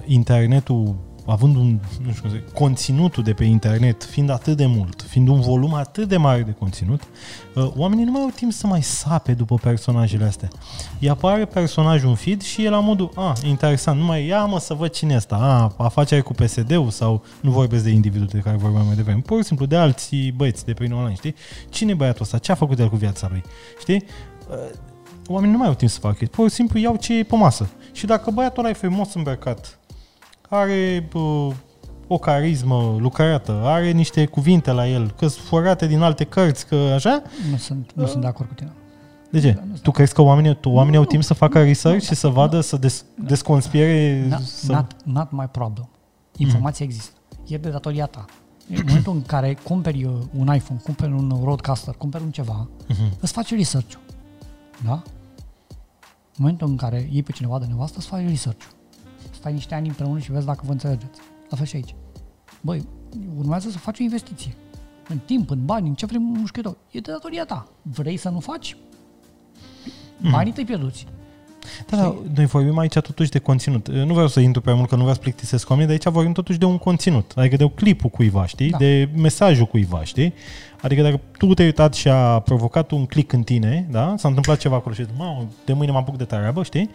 internetul, 0.07 0.97
având 1.33 1.57
un, 1.57 1.79
nu 2.05 2.13
știu 2.13 2.23
cum 2.23 2.31
să 2.31 2.37
zic, 2.37 2.53
conținutul 2.53 3.23
de 3.23 3.33
pe 3.33 3.45
internet 3.45 4.05
fiind 4.05 4.31
atât 4.31 4.57
de 4.57 4.67
mult, 4.67 5.03
fiind 5.09 5.29
un 5.29 5.41
volum 5.41 5.75
atât 5.75 6.09
de 6.09 6.17
mare 6.17 6.43
de 6.43 6.55
conținut, 6.59 7.03
uh, 7.55 7.71
oamenii 7.77 8.05
nu 8.05 8.11
mai 8.11 8.23
au 8.23 8.31
timp 8.35 8.53
să 8.53 8.67
mai 8.67 8.83
sape 8.83 9.33
după 9.33 9.55
personajele 9.55 10.25
astea. 10.25 10.49
Îi 11.01 11.09
apare 11.09 11.45
personajul 11.45 12.09
în 12.09 12.15
feed 12.15 12.43
și 12.43 12.65
e 12.65 12.69
la 12.69 12.81
modul, 12.81 13.11
a, 13.15 13.33
interesant, 13.45 13.99
nu 13.99 14.05
mai 14.05 14.27
ia 14.27 14.45
mă 14.45 14.59
să 14.59 14.75
văd 14.75 14.91
cine 14.91 15.13
e 15.13 15.17
ăsta, 15.17 15.37
a, 15.37 15.85
afacere 15.85 16.21
cu 16.21 16.33
PSD-ul 16.33 16.91
sau 16.91 17.25
nu 17.41 17.51
vorbesc 17.51 17.85
de 17.85 17.91
individul 17.91 18.27
de 18.27 18.39
care 18.39 18.57
vorbeam 18.57 18.87
mai 18.87 18.95
devreme, 18.95 19.21
pur 19.21 19.39
și 19.39 19.45
simplu 19.45 19.67
de 19.67 19.77
alții 19.77 20.33
băieți 20.33 20.65
de 20.65 20.73
prin 20.73 20.93
online, 20.93 21.15
știi? 21.15 21.35
Cine 21.69 21.91
e 21.91 21.95
băiatul 21.95 22.23
ăsta? 22.23 22.39
Ce 22.39 22.53
a 22.53 22.55
făcut 22.55 22.79
el 22.79 22.89
cu 22.89 22.97
viața 22.97 23.27
lui? 23.31 23.43
Știi? 23.81 24.05
Uh, 24.51 24.57
oamenii 25.27 25.53
nu 25.53 25.59
mai 25.59 25.69
au 25.69 25.75
timp 25.75 25.91
să 25.91 25.99
facă 25.99 26.15
chestii. 26.15 26.37
Pur 26.37 26.49
și 26.49 26.55
simplu 26.55 26.79
iau 26.79 26.97
ce 26.97 27.19
e 27.19 27.23
pe 27.23 27.37
masă. 27.37 27.69
Și 27.93 28.07
dacă 28.07 28.31
băiatul 28.31 28.59
ăla 28.59 28.71
e 28.71 28.73
frumos 28.73 29.15
îmbrăcat, 29.15 29.79
are 30.57 31.09
bă, 31.13 31.53
o 32.07 32.19
carismă 32.19 32.97
lucrată, 32.99 33.61
are 33.65 33.91
niște 33.91 34.27
cuvinte 34.27 34.71
la 34.73 34.89
el, 34.89 35.11
că 35.11 35.27
sunt 35.27 35.45
forate 35.47 35.87
din 35.87 36.01
alte 36.01 36.25
cărți, 36.25 36.67
că 36.67 36.75
așa, 36.75 37.23
Nu 37.51 37.57
sunt, 37.57 37.93
nu 37.95 38.07
sunt 38.07 38.21
de 38.21 38.27
acord 38.27 38.49
cu 38.49 38.55
tine. 38.55 38.73
de 39.31 39.41
ce? 39.41 39.53
Da, 39.53 39.63
nu 39.67 39.77
Tu 39.83 39.91
crezi 39.91 40.15
că 40.15 40.23
oamenii, 40.23 40.57
tu, 40.57 40.69
oamenii 40.71 40.97
au 40.97 41.03
nu, 41.03 41.09
timp 41.09 41.23
să 41.23 41.35
facă 41.35 41.59
nu, 41.59 41.65
research 41.65 41.99
nu, 42.01 42.05
și 42.07 42.15
să 42.15 42.27
nu. 42.27 42.33
vadă, 42.33 42.61
să 42.61 42.77
des, 42.77 43.05
desconspire? 43.25 44.27
Not, 44.29 44.41
să... 44.41 44.73
not, 44.73 44.97
not 45.05 45.31
my 45.31 45.49
problem. 45.53 45.89
Informația 46.37 46.85
există. 46.85 47.11
E 47.47 47.57
de 47.57 47.71
datoria 47.71 48.07
ta. 48.07 48.25
În 48.69 48.83
momentul 48.87 49.13
în 49.13 49.23
care 49.23 49.57
cumperi 49.63 50.05
uh, 50.05 50.13
un 50.39 50.55
iPhone, 50.55 50.81
cumperi 50.85 51.13
un 51.13 51.41
roadcaster, 51.45 51.95
cumperi 51.95 52.25
un 52.25 52.31
ceva, 52.31 52.69
Mhm. 52.89 53.13
îți 53.21 53.33
faci 53.33 53.55
research 53.55 53.95
Da? 54.85 55.03
În 56.37 56.39
momentul 56.39 56.69
în 56.69 56.77
care 56.77 57.09
iei 57.11 57.23
pe 57.23 57.33
cineva 57.33 57.59
de 57.59 57.67
nevastă, 57.67 57.97
îți 57.99 58.07
faci 58.07 58.23
research 58.29 58.65
Stai 59.43 59.53
niște 59.53 59.75
ani 59.75 59.89
împreună 59.89 60.19
și 60.19 60.33
vezi 60.33 60.47
dacă 60.47 60.63
vă 60.65 60.73
înțelegeți. 60.73 61.21
La 61.51 61.57
fel 61.57 61.67
și 61.67 61.77
aici. 61.77 61.95
Băi, 62.61 62.87
urmează 63.37 63.71
să 63.71 63.79
faci 63.79 63.99
o 64.01 64.03
investiție. 64.03 64.55
În 65.09 65.19
timp, 65.19 65.51
în 65.51 65.65
bani, 65.65 65.89
în 65.89 65.95
ce 65.95 66.07
vrei 66.07 66.19
mușchetor. 66.21 66.77
E 66.91 67.01
de 67.01 67.11
datoria 67.11 67.45
ta. 67.45 67.69
Vrei 67.83 68.17
să 68.17 68.29
nu 68.29 68.41
faci? 68.41 68.77
Banii 70.31 70.53
tăi 70.53 70.65
pierduți. 70.65 71.07
Da, 71.91 71.97
da, 71.97 72.15
noi 72.35 72.47
vorbim 72.47 72.79
aici 72.79 72.93
totuși 72.93 73.31
de 73.31 73.39
conținut. 73.39 73.89
Nu 73.89 74.13
vreau 74.13 74.29
să 74.29 74.41
intru 74.41 74.61
prea 74.61 74.75
mult, 74.75 74.89
că 74.89 74.95
nu 74.95 75.01
vreau 75.01 75.17
să 75.17 75.23
plictisesc 75.23 75.71
oamenii, 75.71 75.95
dar 75.95 76.05
aici 76.05 76.15
vorbim 76.15 76.33
totuși 76.33 76.59
de 76.59 76.65
un 76.65 76.79
conținut. 76.79 77.33
Adică 77.37 77.57
de 77.57 77.71
clipul 77.75 78.11
cuiva, 78.11 78.47
știi? 78.47 78.71
Da. 78.71 78.79
De 78.79 79.09
mesajul 79.17 79.67
cuiva, 79.67 80.05
știi? 80.05 80.35
Adică 80.83 81.03
dacă 81.03 81.21
tu 81.39 81.55
te-ai 81.55 81.67
uitat 81.67 81.95
și 81.95 82.09
a 82.09 82.41
provocat 82.41 82.91
un 82.91 83.07
click 83.07 83.33
în 83.33 83.43
tine, 83.43 83.87
da? 83.91 84.15
S-a 84.17 84.29
întâmplat 84.29 84.59
ceva 84.59 84.77
acolo 84.77 84.95
și 84.95 85.05
zici, 85.05 85.15
mamă, 85.19 85.47
de 85.65 85.73
mâine 85.73 85.93
mă 85.93 85.99
apuc 85.99 86.17
de 86.17 86.25
treabă, 86.25 86.63
știi? 86.63 86.91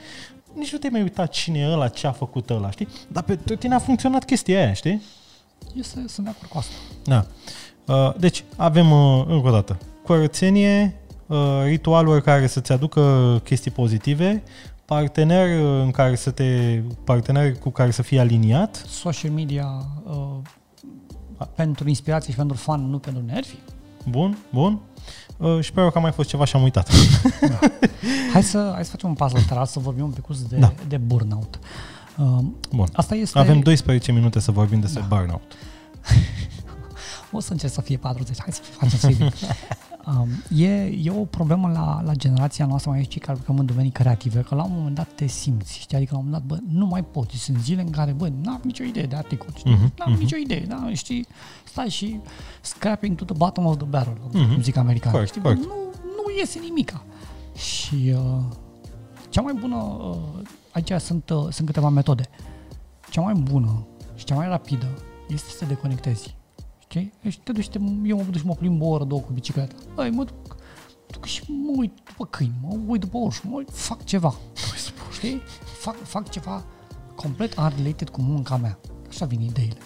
Nici 0.58 0.72
nu 0.72 0.78
te-ai 0.78 0.92
mai 0.92 1.02
uitat 1.02 1.30
cine 1.30 1.60
e 1.60 1.72
ăla, 1.72 1.88
ce 1.88 2.08
a 2.08 2.12
făcut 2.12 2.50
ăla, 2.50 2.72
știi? 2.72 2.88
Dar 3.08 3.24
pe 3.24 3.36
tine 3.60 3.76
a 3.76 3.80
funcționat 3.80 4.26
chestia 4.26 4.60
aia, 4.60 4.74
știi? 4.74 5.02
Este, 5.76 6.04
sunt 6.08 6.26
de 6.26 6.32
acord 6.36 6.52
cu 6.52 6.58
asta. 6.58 6.74
Da. 7.04 7.26
Uh, 7.94 8.14
Deci, 8.20 8.44
avem, 8.56 8.92
uh, 8.92 9.26
încă 9.28 9.48
o 9.48 9.52
dată, 9.52 9.78
curățenie, 10.04 10.96
uh, 11.28 11.38
ritualuri 11.64 12.24
care 12.24 12.48
să-ți 12.48 12.72
aducă 12.72 13.02
chestii 13.44 13.72
pozitive, 13.72 14.44
partener 14.86 15.60
uh, 15.60 15.82
în 15.84 15.92
care 15.92 16.16
să 16.16 16.32
te, 16.32 16.82
partener 17.04 17.58
cu 17.58 17.70
care 17.70 17.92
să 17.92 18.02
fii 18.02 18.20
aliniat, 18.20 18.86
Social 18.88 19.32
media 19.32 19.68
uh, 20.04 21.46
pentru 21.56 21.88
inspirație 21.88 22.32
și 22.32 22.38
pentru 22.38 22.58
fun, 22.58 22.90
nu 22.90 23.00
pentru 23.00 23.24
nervi. 23.26 23.56
bun, 24.10 24.38
bun, 24.54 24.80
uh, 25.38 25.60
și 25.62 25.70
sper 25.70 25.90
că 25.90 25.98
a 25.98 26.02
mai 26.02 26.12
fost 26.12 26.30
ceva 26.30 26.46
și 26.46 26.56
am 26.56 26.64
uitat. 26.64 26.90
Hai 28.34 28.44
să, 28.44 28.72
hai 28.74 28.84
să 28.86 28.92
facem 28.92 29.10
un 29.10 29.16
pas 29.16 29.32
lateral, 29.32 29.66
să 29.66 29.80
vorbim 29.80 30.04
un 30.04 30.12
pic 30.12 30.38
de, 30.50 30.56
Da. 30.56 30.74
de 30.88 30.98
burnout. 30.98 31.60
Uh, 32.18 32.38
Bun. 32.72 32.88
asta 32.94 33.16
este... 33.16 33.40
Avem 33.40 33.60
12 33.60 34.12
minute 34.12 34.40
să 34.40 34.52
vorbim 34.52 34.80
despre 34.80 35.06
Da. 35.10 35.16
burnout. 35.16 35.42
O 37.32 37.40
să 37.40 37.52
încerc 37.52 37.74
să 37.74 37.82
fie 37.82 37.98
40, 37.98 38.38
hai 38.40 38.52
să 38.52 38.62
facem 38.62 38.98
să 38.98 39.08
fie 39.08 39.16
bine. 39.16 39.32
Um, 40.08 40.28
e, 40.58 40.84
e 41.04 41.10
o 41.12 41.24
problemă 41.26 41.68
la, 41.72 42.02
la 42.06 42.14
generația 42.14 42.66
noastră, 42.66 42.90
mai 42.90 43.00
ales 43.00 43.12
cei 43.12 43.22
care 43.22 43.38
lucrăm 43.38 43.58
în 43.60 43.66
domenii 43.66 43.92
creative, 43.92 44.40
că 44.42 44.56
la 44.56 44.64
un 44.64 44.72
moment 44.74 44.96
dat 44.96 45.08
te 45.16 45.26
simți, 45.26 45.80
știi, 45.80 45.98
adică 45.98 46.12
la 46.14 46.20
un 46.20 46.26
moment 46.26 46.44
dat, 46.48 46.58
bă, 46.60 46.64
nu 46.78 46.86
mai 46.86 47.04
poți. 47.04 47.36
Sunt 47.38 47.58
zile 47.58 47.82
în 47.82 47.90
care, 47.90 48.12
bă, 48.12 48.28
n-am 48.42 48.62
nicio 48.64 48.84
idee 48.84 49.06
de 49.06 49.16
articol, 49.16 49.48
știi, 49.58 49.72
Mhm, 49.72 49.92
n-am 49.98 50.12
mhm. 50.12 50.20
nicio 50.20 50.36
idee, 50.36 50.60
da, 50.68 50.90
știi, 50.94 51.28
stai 51.66 51.90
și 51.90 52.20
scrapping 52.62 53.16
to 53.18 53.26
the 53.26 53.34
bottom 53.38 53.66
of 53.66 53.78
the 53.78 53.86
barrel, 53.86 54.18
Mhm. 54.34 54.54
cum 54.54 54.62
zic 54.62 54.76
americanii, 54.78 55.12
Corect, 55.12 55.30
știi, 55.30 55.42
bă, 55.42 55.48
corect. 55.48 55.66
nu, 55.68 55.74
nu 56.04 56.38
iese 56.40 56.60
nimica. 56.60 57.04
Și 57.56 58.14
uh, 58.16 58.44
cea 59.30 59.42
mai 59.42 59.54
bună, 59.60 59.76
uh, 59.76 60.48
aici 60.72 60.92
sunt, 61.02 61.30
uh, 61.30 61.48
sunt 61.50 61.68
câteva 61.68 61.90
metode. 61.90 62.30
Cea 63.10 63.22
mai 63.22 63.34
bună 63.34 63.86
și 64.16 64.26
cea 64.26 64.36
mai 64.36 64.48
rapidă 64.48 64.88
este 65.30 65.50
să 65.50 65.56
te 65.60 65.66
deconectezi. 65.66 66.36
Știi? 66.88 67.14
Deci 67.22 67.40
te 67.40 67.52
duci, 67.52 67.70
te, 67.70 67.80
eu 68.04 68.18
mă 68.18 68.24
duc 68.24 68.36
și 68.36 68.46
mă 68.46 68.54
plimb 68.54 68.82
o 68.82 68.88
oră, 68.88 69.04
două 69.04 69.22
cu 69.22 69.34
bicicleta. 69.34 69.76
Băi, 69.96 70.10
mă 70.10 70.24
duc, 70.24 70.56
duc 71.12 71.26
și 71.26 71.52
mă 71.52 71.74
uit 71.76 71.94
după 72.06 72.26
câini, 72.26 72.54
mă 72.62 72.78
uit 72.88 73.02
după 73.02 73.18
orși, 73.18 73.48
mă 73.48 73.56
uit, 73.56 73.70
fac 73.72 74.04
ceva. 74.04 74.36
Știi? 75.12 75.42
Fac, 75.80 75.96
fac 75.96 76.30
ceva 76.30 76.66
complet 77.16 77.58
unrelated 77.58 78.10
cu 78.10 78.22
munca 78.22 78.58
mea. 78.58 78.80
Așa 79.08 79.26
vin 79.26 79.42
ideile. 79.42 79.78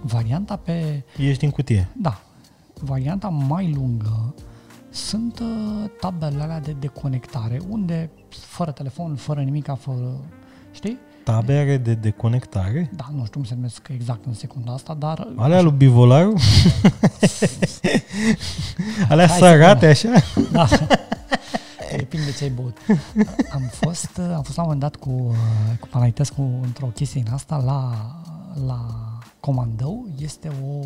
Varianta 0.00 0.56
pe... 0.56 1.04
Ești 1.16 1.38
din 1.38 1.50
cutie. 1.50 1.88
Da. 1.96 2.20
Varianta 2.80 3.28
mai 3.28 3.72
lungă 3.72 4.34
sunt 4.90 5.38
uh, 5.38 5.90
tabelele 6.00 6.42
alea 6.42 6.60
de 6.60 6.72
deconectare, 6.72 7.60
unde 7.68 8.10
fără 8.28 8.70
telefon, 8.70 9.16
fără 9.16 9.40
nimic, 9.42 9.72
fără... 9.78 10.20
Știi? 10.70 10.98
Tabere 11.24 11.76
de 11.76 11.94
deconectare? 11.94 12.90
Da, 12.96 13.04
nu 13.14 13.24
știu 13.24 13.40
cum 13.40 13.44
se 13.48 13.54
numesc 13.54 13.88
exact 13.88 14.24
în 14.26 14.34
secunda 14.34 14.72
asta, 14.72 14.94
dar... 14.94 15.28
Alea 15.36 15.60
lui 15.60 15.72
Bivolaru? 15.72 16.34
Alea 19.08 19.26
Hai 19.26 19.38
să 19.38 19.44
sărate 19.44 19.86
așa? 19.86 20.08
Da. 20.52 20.66
Depinde 21.96 22.32
ce 22.32 22.44
ai 22.44 22.50
băut. 22.50 22.76
Am 23.52 23.62
fost, 23.70 24.18
am 24.34 24.42
fost 24.42 24.56
la 24.56 24.62
un 24.62 24.68
moment 24.72 24.80
dat 24.80 24.96
cu, 24.96 25.34
cu 25.80 25.88
Panaitescu 25.90 26.50
într-o 26.62 26.86
chestie 26.86 27.22
în 27.26 27.32
asta 27.32 27.56
la, 27.56 27.94
la 28.66 28.86
Comandău. 29.40 30.06
Este, 30.18 30.50
o, 30.64 30.84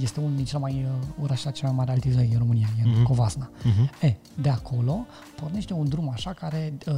este 0.00 0.20
unul 0.20 0.36
din 0.36 0.44
cele 0.44 0.58
mai 0.60 0.86
orașele 1.22 1.52
cele 1.52 1.68
mai 1.68 1.76
mari 1.76 1.90
altitudini 1.90 2.32
în 2.32 2.38
România, 2.38 2.66
e 2.78 2.82
în 2.82 2.90
Mhm. 2.90 3.02
Covasna. 3.02 3.50
Mhm. 3.62 3.90
E, 4.06 4.16
de 4.34 4.48
acolo 4.48 5.06
pornește 5.40 5.72
un 5.72 5.88
drum 5.88 6.10
așa 6.12 6.32
care 6.32 6.72
uh, 6.86 6.94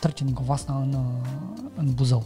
trece 0.00 0.24
din 0.24 0.34
Covasna 0.34 0.80
în, 0.80 0.92
uh, 0.92 1.62
în 1.74 1.94
Buzău. 1.94 2.24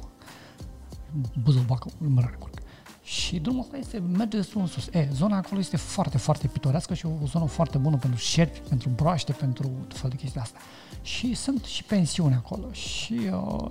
Buzău, 1.42 1.62
Bacău, 1.66 1.92
nu 1.98 2.08
mă 2.08 2.20
record. 2.20 2.62
Și 3.02 3.38
drumul 3.38 3.60
ăsta 3.60 3.76
este, 3.76 3.98
merge 3.98 4.36
destul 4.36 4.60
în 4.60 4.66
sus. 4.66 4.86
E, 4.86 5.08
zona 5.12 5.36
acolo 5.36 5.60
este 5.60 5.76
foarte, 5.76 6.18
foarte 6.18 6.46
pitorească 6.46 6.94
și 6.94 7.06
o 7.06 7.26
zonă 7.26 7.44
foarte 7.44 7.78
bună 7.78 7.96
pentru 7.96 8.18
șerpi, 8.18 8.58
pentru 8.68 8.88
broaște, 8.88 9.32
pentru 9.32 9.70
tot 9.88 9.98
fel 9.98 10.10
de 10.10 10.16
chestii 10.16 10.40
astea. 10.40 10.60
Și 11.02 11.34
sunt 11.34 11.64
și 11.64 11.84
pensiuni 11.84 12.34
acolo. 12.34 12.72
Și 12.72 13.20
uh, 13.32 13.70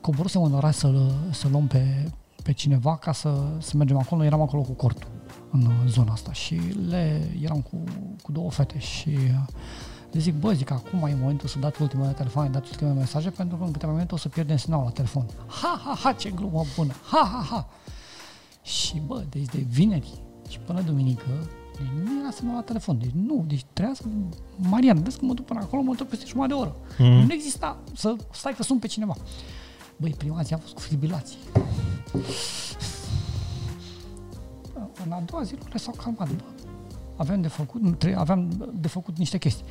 coborusem 0.00 0.42
în 0.42 0.54
oraș 0.54 0.74
să, 0.74 1.12
să 1.30 1.48
luăm 1.48 1.66
pe, 1.66 2.10
pe 2.42 2.52
cineva 2.52 2.96
ca 2.96 3.12
să, 3.12 3.46
să 3.58 3.76
mergem 3.76 3.98
acolo. 3.98 4.24
Eram 4.24 4.40
acolo 4.40 4.62
cu 4.62 4.72
cortul 4.72 5.10
în 5.50 5.66
uh, 5.66 5.72
zona 5.86 6.12
asta 6.12 6.32
și 6.32 6.54
le 6.88 7.30
eram 7.40 7.60
cu, 7.60 7.84
cu 8.22 8.32
două 8.32 8.50
fete 8.50 8.78
și 8.78 9.08
uh, 9.08 9.46
le 10.12 10.20
zic, 10.20 10.34
bă, 10.34 10.52
zic, 10.52 10.70
acum 10.70 11.06
e 11.06 11.16
momentul 11.20 11.48
să 11.48 11.58
dați 11.58 11.82
ultimele 11.82 12.12
telefoane, 12.12 12.48
dați 12.48 12.68
ultimele 12.70 12.98
mesaje, 12.98 13.30
pentru 13.30 13.56
că 13.56 13.64
în 13.64 13.70
câteva 13.70 13.92
momente 13.92 14.14
o 14.14 14.16
să 14.16 14.28
pierdem 14.28 14.56
semnal 14.56 14.82
la 14.84 14.90
telefon. 14.90 15.26
Ha, 15.46 15.80
ha, 15.84 15.94
ha, 16.02 16.12
ce 16.12 16.30
glumă 16.30 16.62
bună! 16.76 16.92
Ha, 17.10 17.30
ha, 17.32 17.46
ha! 17.50 17.68
Și, 18.62 19.02
bă, 19.06 19.24
deci 19.28 19.44
de 19.46 19.58
vineri 19.68 20.20
și 20.48 20.58
până 20.58 20.80
duminică, 20.80 21.26
deci 21.78 21.88
nu 22.04 22.20
era 22.20 22.30
semnal 22.30 22.54
la 22.54 22.62
telefon. 22.62 22.98
Deci 22.98 23.10
nu, 23.10 23.44
deci 23.46 23.64
trebuia 23.72 23.94
să... 23.94 24.02
Marian, 24.56 25.02
vezi 25.02 25.18
că 25.18 25.24
mă 25.24 25.34
duc 25.34 25.44
până 25.44 25.60
acolo, 25.60 25.82
mă 25.82 25.94
duc 25.94 26.08
peste 26.08 26.24
jumătate 26.26 26.54
de 26.54 26.60
oră. 26.60 26.76
Mhm. 26.98 27.26
Nu 27.26 27.32
exista 27.32 27.78
să 27.94 28.16
stai 28.32 28.54
că 28.56 28.62
sun 28.62 28.78
pe 28.78 28.86
cineva. 28.86 29.14
Băi, 29.96 30.14
prima 30.18 30.42
zi 30.42 30.54
a 30.54 30.58
fost 30.58 30.74
cu 30.74 30.80
fibrilații. 30.80 31.38
În 35.04 35.12
a 35.12 35.22
doua 35.24 35.42
zi 35.42 35.52
lucrurile 35.52 35.78
s-au 35.78 35.94
calmat. 36.02 36.28
Bă, 36.28 36.42
aveam 37.16 37.40
de 37.40 37.48
făcut, 37.48 37.98
tre- 37.98 38.16
aveam 38.18 38.70
de 38.74 38.88
făcut 38.88 39.18
niște 39.18 39.38
chestii. 39.38 39.64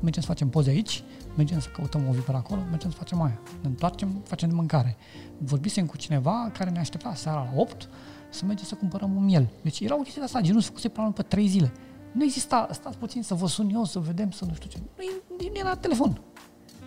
Mergem 0.00 0.22
să 0.22 0.28
facem 0.28 0.48
poze 0.48 0.70
aici, 0.70 1.02
mergem 1.36 1.60
să 1.60 1.68
căutăm 1.68 2.08
o 2.08 2.12
viperă 2.12 2.36
acolo, 2.36 2.60
mergem 2.70 2.90
să 2.90 2.96
facem 2.96 3.22
aia. 3.22 3.40
Ne 3.60 3.68
întoarcem, 3.68 4.22
facem 4.24 4.48
de 4.48 4.54
mâncare. 4.54 4.96
Vorbisem 5.38 5.86
cu 5.86 5.96
cineva 5.96 6.50
care 6.58 6.70
ne 6.70 6.78
aștepta 6.78 7.14
seara 7.14 7.38
la 7.38 7.60
8 7.60 7.88
să 8.30 8.44
mergem 8.44 8.64
să 8.64 8.74
cumpărăm 8.74 9.16
un 9.16 9.24
miel. 9.24 9.48
Deci 9.62 9.80
era 9.80 9.94
o 9.94 9.98
chestie 9.98 10.20
de 10.20 10.26
asta, 10.26 10.40
genul 10.40 10.60
să 10.60 10.66
făcuse 10.66 10.88
planul 10.88 11.12
pe 11.12 11.22
3 11.22 11.46
zile. 11.46 11.72
Nu 12.12 12.24
exista, 12.24 12.68
stați 12.72 12.98
puțin 12.98 13.22
să 13.22 13.34
vă 13.34 13.46
sun 13.46 13.70
eu, 13.70 13.84
să 13.84 13.98
vedem, 13.98 14.30
să 14.30 14.44
nu 14.44 14.54
știu 14.54 14.70
ce. 14.70 14.78
Nu, 14.96 15.02
e- 15.02 15.50
nu 15.50 15.58
era 15.58 15.76
telefon. 15.76 16.20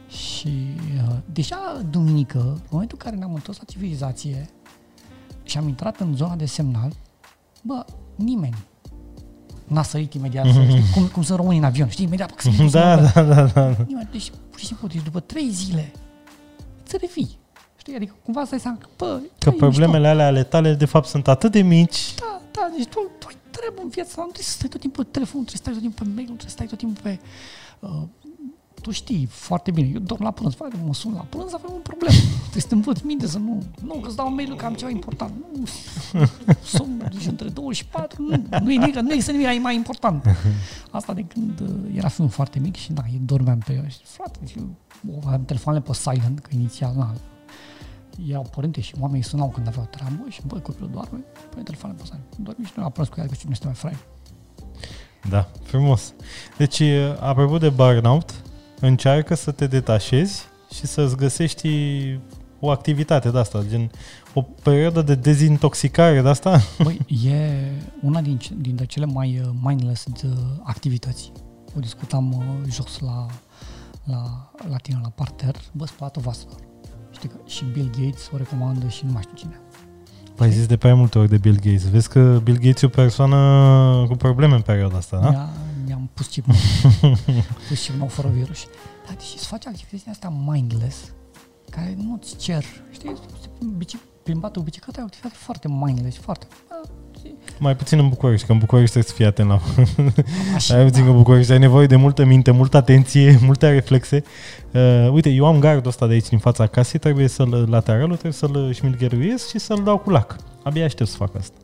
Și 0.07 0.47
uh, 1.07 1.16
deja 1.34 1.82
duminică, 1.89 2.39
în 2.39 2.68
momentul 2.70 2.97
în 2.99 3.05
care 3.05 3.16
ne-am 3.16 3.34
întors 3.34 3.57
la 3.57 3.64
civilizație 3.64 4.49
și 5.43 5.57
am 5.57 5.68
intrat 5.68 5.99
în 5.99 6.16
zona 6.16 6.36
de 6.36 6.45
semnal, 6.45 6.91
bă, 7.62 7.86
nimeni 8.16 8.57
n-a 9.70 9.84
sărit 9.84 10.13
imediat, 10.13 10.45
să, 10.45 10.63
știi, 10.70 10.84
cum, 10.93 11.07
cum 11.07 11.24
sunt 11.24 11.38
românii 11.38 11.59
în 11.59 11.65
avion, 11.65 11.89
știi, 11.89 12.05
imediat, 12.05 12.30
pac, 12.30 12.41
să 12.41 12.47
intră, 12.49 12.67
să 12.67 12.78
Da, 12.78 12.95
mă- 12.95 13.11
da, 13.13 13.22
da, 13.24 13.43
da. 13.43 13.76
Nimeni, 13.88 14.07
deci, 14.11 14.32
pur 14.49 14.59
și 14.59 14.65
simplu, 14.65 14.88
deci 14.88 15.01
după 15.03 15.20
trei 15.20 15.49
zile, 15.49 15.91
îți 16.84 16.97
revii. 17.01 17.38
Știi, 17.78 17.95
adică 17.95 18.15
cumva 18.24 18.45
stai 18.45 18.59
seama 18.59 18.78
că, 18.78 18.88
bă, 18.97 19.20
Că 19.38 19.49
e 19.49 19.51
problemele 19.51 20.07
alea 20.07 20.26
ale 20.26 20.43
tale, 20.43 20.74
de 20.74 20.86
fapt, 20.86 21.07
sunt 21.07 21.28
atât 21.28 21.51
de 21.51 21.61
mici. 21.61 21.80
mișto. 21.80 22.24
Da, 22.26 22.41
da, 22.51 22.70
deci 22.78 22.88
tu, 22.88 22.99
tu 23.20 23.26
ai 23.30 23.36
treabă 23.51 23.82
în 23.84 23.89
viața, 23.89 24.13
nu 24.17 24.22
trebuie 24.24 24.43
să 24.43 24.51
stai 24.51 24.70
tot 24.70 24.80
timpul 24.82 25.03
pe 25.03 25.09
telefon, 25.11 25.43
trebuie 25.43 25.57
să 25.57 25.61
stai 25.63 25.74
tot 25.74 25.82
timpul 25.82 26.05
pe 26.05 26.11
mail, 26.15 26.26
trebuie 26.26 26.49
să 26.49 26.55
stai 26.55 26.65
tot 26.67 26.78
timpul 26.78 27.01
pe... 27.03 27.20
Uh, 27.80 28.01
tu 28.82 28.91
știi 28.91 29.25
foarte 29.25 29.71
bine, 29.71 29.89
eu 29.93 29.99
dorm 29.99 30.23
la 30.23 30.32
prânz, 30.32 30.53
frate, 30.53 30.75
mă 30.86 30.93
sun 30.93 31.13
la 31.13 31.25
prânz, 31.30 31.53
avem 31.53 31.71
un 31.73 31.82
problem. 31.82 32.13
Trebuie 32.39 32.61
să 32.61 32.67
te 32.67 32.73
învăț 32.73 32.99
minte 32.99 33.27
să 33.27 33.38
nu, 33.38 33.63
nu, 33.84 33.93
că 33.93 34.07
îți 34.07 34.15
dau 34.15 34.27
un 34.27 34.34
mail 34.34 34.55
că 34.55 34.65
am 34.65 34.73
ceva 34.73 34.91
important. 34.91 35.34
Nu, 35.53 35.65
sunt 36.77 37.03
deci, 37.11 37.25
între 37.25 37.49
24, 37.49 38.21
nu, 38.21 38.59
nu, 38.61 38.71
e 38.71 38.77
nimic, 38.77 38.95
nu 38.95 39.11
există 39.11 39.32
nimic 39.32 39.61
mai 39.61 39.75
important. 39.75 40.25
Asta 40.91 41.13
de 41.13 41.23
când 41.23 41.59
uh, 41.59 41.95
era 41.95 42.07
fiul 42.07 42.30
foarte 42.30 42.59
mic 42.59 42.75
și 42.75 42.91
da, 42.91 43.03
eu 43.13 43.19
dormeam 43.25 43.57
pe 43.57 43.73
el. 43.73 43.89
Și, 43.89 43.97
frate, 44.03 44.39
și 44.45 44.57
eu 44.57 45.21
aveam 45.25 45.45
telefoanele 45.45 45.84
pe 45.84 45.93
silent, 45.93 46.39
că 46.39 46.49
inițial, 46.53 46.93
na, 46.95 47.13
erau 48.27 48.47
părinte 48.55 48.82
și 48.82 48.93
oamenii 48.99 49.23
sunau 49.23 49.49
când 49.49 49.67
aveau 49.67 49.88
treabă 49.91 50.25
și 50.30 50.41
băi, 50.47 50.61
copilul 50.61 50.89
doarme, 50.93 51.19
pune 51.49 51.63
telefoanele 51.63 51.99
pe 52.01 52.05
silent. 52.05 52.23
Dormi 52.38 52.65
și 52.65 52.71
noi 52.75 52.86
la 52.86 52.91
prânz 52.91 53.07
cu 53.07 53.19
el, 53.19 53.27
că 53.27 53.34
știu, 53.34 53.45
nu 53.47 53.53
este 53.53 53.65
mai 53.65 53.75
fraier. 53.75 53.99
Da, 55.30 55.47
frumos. 55.63 56.13
Deci, 56.57 56.82
apropo 57.19 57.57
de 57.57 57.69
burnout, 57.69 58.34
încearcă 58.80 59.36
să 59.36 59.51
te 59.51 59.67
detașezi 59.67 60.45
și 60.73 60.86
să-ți 60.86 61.15
găsești 61.15 61.69
o 62.59 62.69
activitate 62.69 63.30
de 63.30 63.38
asta, 63.39 63.63
gen 63.69 63.91
o 64.34 64.41
perioadă 64.41 65.01
de 65.01 65.15
dezintoxicare 65.15 66.21
de 66.21 66.30
asta. 66.30 66.61
Băi, 66.84 66.99
e 67.25 67.71
una 68.01 68.21
din, 68.21 68.38
ce- 68.38 68.53
dintre 68.57 68.86
cele 68.86 69.05
mai 69.05 69.41
uh, 69.43 69.49
mindless 69.61 70.05
uh, 70.23 70.32
activități. 70.63 71.32
O 71.77 71.80
discutam 71.80 72.32
uh, 72.32 72.71
jos 72.71 72.99
la, 72.99 73.25
la, 74.03 74.51
la 74.69 74.75
tine, 74.77 74.99
la 75.03 75.09
parter, 75.09 75.55
bă, 75.71 75.86
spălatul 75.86 76.21
vaselor. 76.21 76.55
Știi 77.11 77.30
că 77.30 77.36
și 77.47 77.63
Bill 77.73 77.89
Gates 77.99 78.30
o 78.34 78.38
recomandă 78.38 78.88
și 78.88 79.05
nu 79.05 79.11
mai 79.11 79.21
știu 79.21 79.36
cine. 79.36 79.59
Păi 80.36 80.47
ai 80.47 80.53
zis 80.53 80.65
de 80.65 80.77
prea 80.77 80.95
multe 80.95 81.19
ori 81.19 81.30
de 81.30 81.38
Bill 81.38 81.55
Gates. 81.55 81.89
Vezi 81.89 82.09
că 82.09 82.39
Bill 82.43 82.57
Gates 82.57 82.82
e 82.82 82.86
o 82.86 82.89
persoană 82.89 84.05
cu 84.07 84.15
probleme 84.15 84.55
în 84.55 84.61
perioada 84.61 84.97
asta, 84.97 85.19
da? 85.19 85.30
Mi-a, 85.30 85.49
mi-am 85.89 86.09
pus 86.13 86.27
chip 86.27 86.45
nou. 86.45 86.57
pus 87.67 87.85
chip 87.85 87.95
nou 87.95 88.07
fără 88.07 88.27
virus. 88.27 88.67
Dar 89.05 89.15
deși 89.15 89.33
îți 89.35 89.47
faci 89.47 89.65
activitățile 89.65 90.11
astea 90.11 90.29
mindless, 90.29 91.13
care 91.69 91.95
nu-ți 91.97 92.35
cer, 92.35 92.63
știi, 92.91 93.13
bici, 93.77 93.97
plimbatul 94.23 94.61
cu 94.61 94.67
bicicleta 94.67 94.99
e 94.99 95.01
o 95.01 95.05
activitate 95.05 95.35
foarte 95.37 95.67
mindless, 95.67 96.17
foarte... 96.17 96.47
bă, 96.67 96.89
știi, 97.17 97.35
Mai 97.59 97.75
puțin 97.75 97.99
în 97.99 98.09
București, 98.09 98.45
că 98.45 98.51
în 98.51 98.57
București 98.57 98.91
trebuie 98.91 99.11
să 99.11 99.17
fii 99.17 99.25
atent 99.25 99.49
la... 99.49 99.59
așa, 100.55 100.75
Ai 100.77 100.85
puțin 100.85 101.03
că 101.03 101.09
în 101.09 101.15
București 101.15 101.51
ai 101.51 101.59
nevoie 101.59 101.87
de 101.87 101.95
multă 101.95 102.25
minte, 102.25 102.51
multă 102.51 102.77
atenție, 102.77 103.37
multe 103.49 103.71
reflexe. 103.71 104.23
Uh, 104.73 105.09
uite, 105.11 105.29
eu 105.29 105.45
am 105.45 105.59
gardul 105.59 105.89
ăsta 105.89 106.07
de 106.07 106.13
aici 106.13 106.29
din 106.29 106.39
fața 106.39 106.67
casei, 106.67 106.99
trebuie 106.99 107.27
să-l, 107.27 107.67
lateralul, 107.69 108.17
trebuie 108.17 108.31
să-l 108.31 108.73
șmilgheruiesc 108.73 109.49
și 109.49 109.59
să-l 109.59 109.83
dau 109.83 109.97
cu 109.97 110.09
lac. 110.09 110.35
Abia 110.63 110.85
aștept 110.85 111.09
să 111.09 111.15
fac 111.15 111.35
asta. 111.35 111.57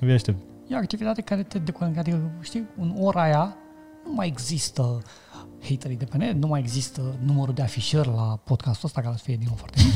Abia 0.00 0.14
aștept. 0.14 0.38
E 0.68 0.74
o 0.74 0.78
activitate 0.78 1.20
care 1.22 1.42
te 1.42 1.58
deconectează. 1.58 2.08
Adică, 2.10 2.30
știi, 2.40 2.66
în 2.80 2.94
ora 2.98 3.22
aia 3.22 3.56
nu 4.04 4.12
mai 4.14 4.26
există 4.26 5.02
haterii 5.68 5.96
de 5.96 6.04
pe 6.04 6.16
net, 6.16 6.34
nu 6.36 6.46
mai 6.46 6.60
există 6.60 7.02
numărul 7.24 7.54
de 7.54 7.62
afișări 7.62 8.08
la 8.08 8.38
podcastul 8.44 8.86
ăsta, 8.88 9.00
care 9.00 9.14
să 9.16 9.22
fie 9.24 9.36
din 9.36 9.46
nou 9.46 9.56
foarte 9.56 9.80
mic. 9.84 9.92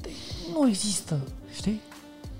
Deci, 0.00 0.12
nu 0.54 0.68
există, 0.68 1.18
știi? 1.54 1.80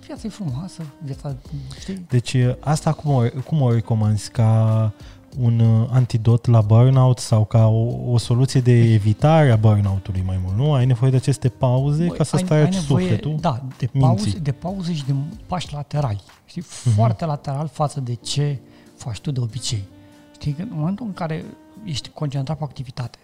Viața 0.06 0.22
e 0.26 0.30
frumoasă, 0.30 0.82
viața, 1.02 1.36
știi? 1.80 2.06
Deci 2.08 2.32
uh, 2.32 2.54
asta 2.60 2.92
cum 2.92 3.14
o, 3.14 3.22
cum 3.46 3.60
o 3.60 3.72
recomanzi? 3.72 4.30
Ca 4.30 4.92
un 5.38 5.58
uh, 5.58 5.88
antidot 5.92 6.46
la 6.46 6.60
burnout 6.60 7.18
sau 7.18 7.44
ca 7.44 7.66
o, 7.66 8.12
o 8.12 8.18
soluție 8.18 8.60
de 8.60 8.72
evitare 8.72 9.50
a 9.50 9.56
burnout-ului 9.56 10.22
mai 10.26 10.40
mult, 10.42 10.56
nu? 10.56 10.72
Ai 10.72 10.86
nevoie 10.86 11.10
de 11.10 11.16
aceste 11.16 11.48
pauze 11.48 12.06
Băi, 12.06 12.16
ca 12.16 12.24
să 12.24 12.36
ai- 12.36 12.42
stai 12.44 12.58
ai 12.58 12.68
nevoie, 12.70 13.04
sufletul? 13.04 13.36
Da, 13.40 13.62
de 13.78 13.88
minții. 13.92 14.00
pauze, 14.00 14.38
de 14.38 14.52
pauze 14.52 14.94
și 14.94 15.04
de 15.04 15.14
pași 15.46 15.72
laterali. 15.74 16.20
Știi? 16.50 16.62
Mhm. 16.84 16.94
Foarte 16.94 17.24
lateral 17.24 17.68
față 17.68 18.00
de 18.00 18.14
ce 18.14 18.58
faci 18.96 19.18
tu 19.20 19.30
de 19.30 19.40
obicei. 19.40 19.84
Știi? 20.32 20.52
Că 20.52 20.62
în 20.62 20.68
momentul 20.72 21.06
în 21.06 21.12
care 21.12 21.44
ești 21.84 22.08
concentrat 22.08 22.58
pe 22.58 22.64
activitate, 22.64 23.18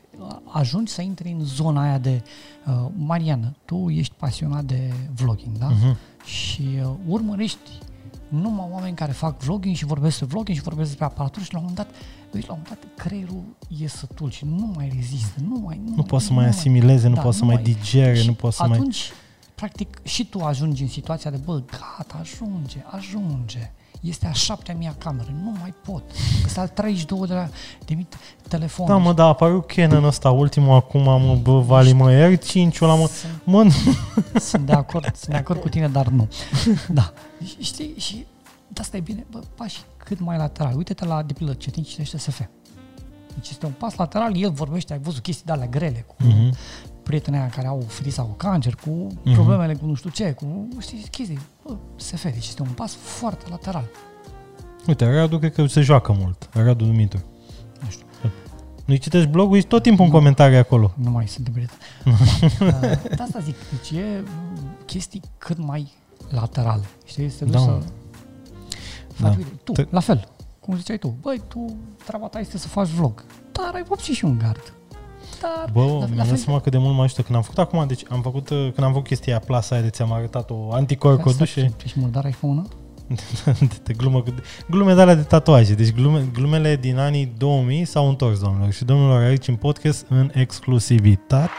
ajungi 0.45 0.93
să 0.93 1.03
intri 1.03 1.29
în 1.39 1.45
zona 1.45 1.83
aia 1.83 1.99
de 1.99 2.23
uh, 2.67 2.87
Mariană, 2.97 3.55
tu 3.65 3.89
ești 3.91 4.15
pasionat 4.19 4.65
de 4.65 4.93
vlogging, 5.15 5.59
da? 5.59 5.67
Mhm. 5.69 5.97
Și 6.25 6.63
uh, 6.83 6.91
urmărești 7.09 7.71
numai 8.29 8.69
oameni 8.71 8.97
care 8.97 9.13
fac 9.13 9.41
vlogging 9.41 9.77
și 9.77 9.85
vorbesc 9.85 10.19
despre 10.19 10.27
vlogging 10.27 10.57
și 10.57 10.63
vorbesc 10.63 10.89
despre 10.89 11.05
aparatură 11.07 11.45
și 11.45 11.53
la 11.53 11.59
un 11.59 11.65
moment 11.69 11.87
dat, 11.87 11.95
deci 12.33 12.47
la 12.47 12.53
un 12.53 12.59
moment 12.63 12.81
dat 12.95 13.07
creierul 13.07 13.43
e 13.83 13.89
sătul 13.89 14.31
și 14.31 14.45
nu 14.45 14.73
mai 14.75 14.91
rezistă, 14.95 15.41
nu 15.49 15.61
mai... 15.65 15.81
Nu, 15.85 15.95
Nu 15.95 16.03
poate 16.03 16.25
să 16.25 16.33
mai 16.33 16.47
asimileze, 16.47 17.09
nu 17.09 17.15
da, 17.15 17.21
poate 17.21 17.37
să 17.37 17.43
nu 17.45 17.51
mai 17.51 17.63
mai- 17.63 17.73
digere, 17.73 18.15
și 18.21 18.27
nu 18.27 18.33
poate 18.33 18.57
să 18.57 18.67
mai... 18.67 18.77
atunci, 18.79 19.11
practic, 19.57 19.99
și 20.03 20.25
tu 20.27 20.41
ajungi 20.41 20.83
în 20.83 20.89
situația 20.89 21.31
de, 21.31 21.37
bă, 21.45 21.63
gata, 21.71 22.19
ajunge, 22.21 22.85
ajunge. 22.91 23.71
este 24.01 24.27
a 24.27 24.33
șaptea 24.33 24.75
mea 24.75 24.95
cameră, 24.99 25.29
nu 25.43 25.57
mai 25.61 25.75
pot. 25.85 26.03
Sunt 26.41 26.57
al 26.59 26.69
32 26.69 27.27
de, 27.27 27.35
la, 27.35 27.49
de 27.85 27.95
mii 27.95 28.07
telefon. 28.49 28.87
Da, 28.87 28.97
mă, 28.97 29.13
da, 29.13 29.25
a 29.25 29.27
apărut 29.27 29.67
Canon 29.67 30.05
ăsta, 30.05 30.31
ultimul 30.31 30.75
acum, 30.75 31.03
mă, 31.03 31.39
bă, 31.43 31.61
Vali, 31.61 31.93
mă, 31.93 32.11
R5 32.13 32.81
ăla, 32.81 32.95
mă, 32.95 33.07
Sunt, 33.07 33.41
mă, 33.45 33.71
sunt, 34.41 34.67
de 34.67 34.73
acord, 34.73 35.05
sunt 35.17 35.31
de 35.31 35.37
acord 35.37 35.61
cu 35.61 35.69
tine, 35.69 35.89
dar 35.89 36.07
nu. 36.09 36.29
Da. 36.89 37.13
Și- 37.47 37.63
Știi, 37.63 37.95
și 37.97 38.27
de 38.69 38.81
asta 38.81 38.97
e 38.97 39.01
bine, 39.01 39.27
bă, 39.31 39.41
pași 39.55 39.79
cât 39.97 40.21
mai 40.21 40.37
lateral. 40.37 40.77
Uite-te 40.77 41.05
la, 41.05 41.23
de 41.23 41.33
pildă, 41.33 41.53
Cetin 41.53 41.83
citește 41.83 42.17
SF. 42.19 42.41
Deci 43.35 43.49
este 43.51 43.67
un 43.67 43.73
pas 43.79 43.95
lateral, 43.95 44.37
el 44.43 44.51
vorbește, 44.51 44.93
ai 44.93 44.99
văzut 44.99 45.23
chestii 45.23 45.45
de 45.47 45.53
alea 45.53 45.67
grele, 45.67 46.05
cu 46.07 46.15
Mhm. 46.19 46.57
Prietenii 47.07 47.39
aia 47.41 47.49
care 47.49 47.67
au 47.67 47.85
frisa 47.89 48.23
cu 48.23 48.33
cancer, 48.33 48.75
cu 48.75 48.91
Mhm. 49.23 49.35
problemele 49.35 49.75
cu 49.75 49.87
nu 49.87 49.95
știu 49.95 50.11
ce, 50.11 50.33
cu 50.33 50.69
știi, 50.81 51.07
chestii. 51.11 51.39
Bă, 51.65 51.77
SF, 51.97 52.23
deci 52.23 52.47
este 52.47 52.63
un 52.63 52.69
pas 52.69 52.95
foarte 52.95 53.45
lateral. 53.51 53.85
Uite, 54.87 55.15
Radu 55.15 55.39
cred 55.39 55.55
că 55.55 55.67
se 55.67 55.81
joacă 55.81 56.13
mult, 56.19 56.49
Radu 56.53 56.85
Dumitru. 56.85 57.23
Nu 57.83 57.89
știu. 57.91 58.05
Nu-i 58.85 58.99
citești 58.99 59.29
blogul, 59.29 59.57
ești 59.57 59.69
tot 59.69 59.83
timpul 59.83 60.05
în 60.05 60.11
comentarii 60.11 60.57
acolo. 60.57 60.93
Nu 61.03 61.11
mai 61.11 61.29
sunt 61.29 61.49
prieten. 61.49 61.77
Da, 62.71 62.79
de 63.17 63.23
asta 63.23 63.39
zic, 63.41 63.55
deci 63.71 63.99
e 64.01 64.23
m, 64.25 64.85
chestii 64.85 65.21
cât 65.39 65.59
mai 65.59 65.93
laterale. 66.31 66.83
Știi, 67.05 67.31
să 67.31 67.45
duci 67.45 67.53
Da, 67.55 67.59
să... 67.59 67.67
mă. 67.67 67.79
Faci, 69.15 69.33
Da. 69.33 69.37
uite, 69.39 69.51
tu, 69.65 69.73
Te- 69.73 69.87
la 69.91 70.01
fel, 70.01 70.29
cum 70.61 70.77
ziceai 70.77 70.99
tu, 70.99 71.15
băi, 71.21 71.43
tu, 71.49 71.77
treaba 72.05 72.27
ta 72.27 72.39
este 72.39 72.59
să 72.59 72.69
faci 72.69 72.89
vlog, 72.89 73.25
dar 73.53 73.71
ai 73.75 73.83
vopsit 73.83 74.15
și 74.15 74.25
un 74.25 74.39
gard. 74.39 74.73
Dar, 75.41 75.71
Bă, 75.73 75.81
la, 75.81 75.87
mi-am 75.87 76.11
la 76.11 76.17
dat 76.17 76.27
fel, 76.27 76.37
seama 76.37 76.61
cât 76.61 76.73
de 76.73 76.79
mult 76.79 76.95
mă 76.97 77.03
ajută 77.03 77.23
când 77.23 77.37
am 77.37 77.43
făcut 77.43 77.59
acum, 77.59 77.87
deci 77.87 78.03
am 78.09 78.23
făcut, 78.23 78.51
uh, 78.51 78.57
când 78.75 78.87
am 78.87 78.93
făcut 78.93 79.07
chestia 79.07 79.33
aia, 79.33 79.43
plasa 79.47 79.75
aia 79.75 79.85
de 79.85 79.91
ți-am 79.91 80.13
arătat-o, 80.13 80.73
anticorp 80.73 81.21
cu 81.21 81.33
dușe, 81.33 81.73
Ești 81.85 81.99
murdar 81.99 82.25
ai 82.25 82.31
pe 82.41 82.47
mână? 82.47 82.67
de, 83.45 83.69
de 83.83 83.93
glumă, 83.93 84.21
cu- 84.21 84.35
glume 84.71 84.95
de 84.95 85.01
alea 85.01 85.15
de 85.15 85.23
tatuaje, 85.23 85.75
deci 85.75 85.93
glume, 85.93 86.29
glumele 86.33 86.77
din 86.77 86.99
anii 86.99 87.33
2000 87.39 87.85
s-au 87.85 88.09
întors, 88.09 88.39
domnilor, 88.39 88.73
și 88.73 88.85
domnilor 88.85 89.23
aici 89.23 89.49
în 89.49 89.55
podcast 89.57 90.07
în 90.09 90.31
exclusivitate. 90.35 91.51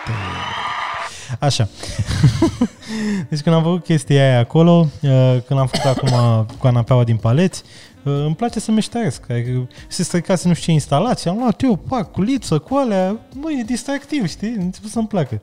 Așa. 1.39 1.67
deci 3.29 3.39
când 3.41 3.55
am 3.55 3.63
făcut 3.63 3.83
chestia 3.83 4.29
aia 4.29 4.39
acolo, 4.39 4.87
uh, 5.01 5.37
când 5.47 5.59
am 5.59 5.67
făcut 5.67 5.85
acum 5.85 6.45
canapeaua 6.61 7.03
din 7.03 7.17
paleți, 7.17 7.63
uh, 7.65 7.86
îmi 8.07 8.35
place 8.35 8.59
să 8.59 8.71
meșteresc. 8.71 9.29
Adică 9.29 9.67
se 9.87 10.03
stricase 10.03 10.47
nu 10.47 10.53
știu 10.53 10.65
ce 10.65 10.71
instalație, 10.71 11.29
am 11.29 11.37
luat 11.37 11.61
eu, 11.61 11.75
pac, 11.75 12.11
culiță, 12.11 12.59
cu 12.59 12.75
alea, 12.75 13.19
mă, 13.33 13.51
e 13.51 13.63
distractiv, 13.63 14.27
știi? 14.27 14.55
Început 14.59 14.89
să-mi 14.89 15.07
placă. 15.07 15.41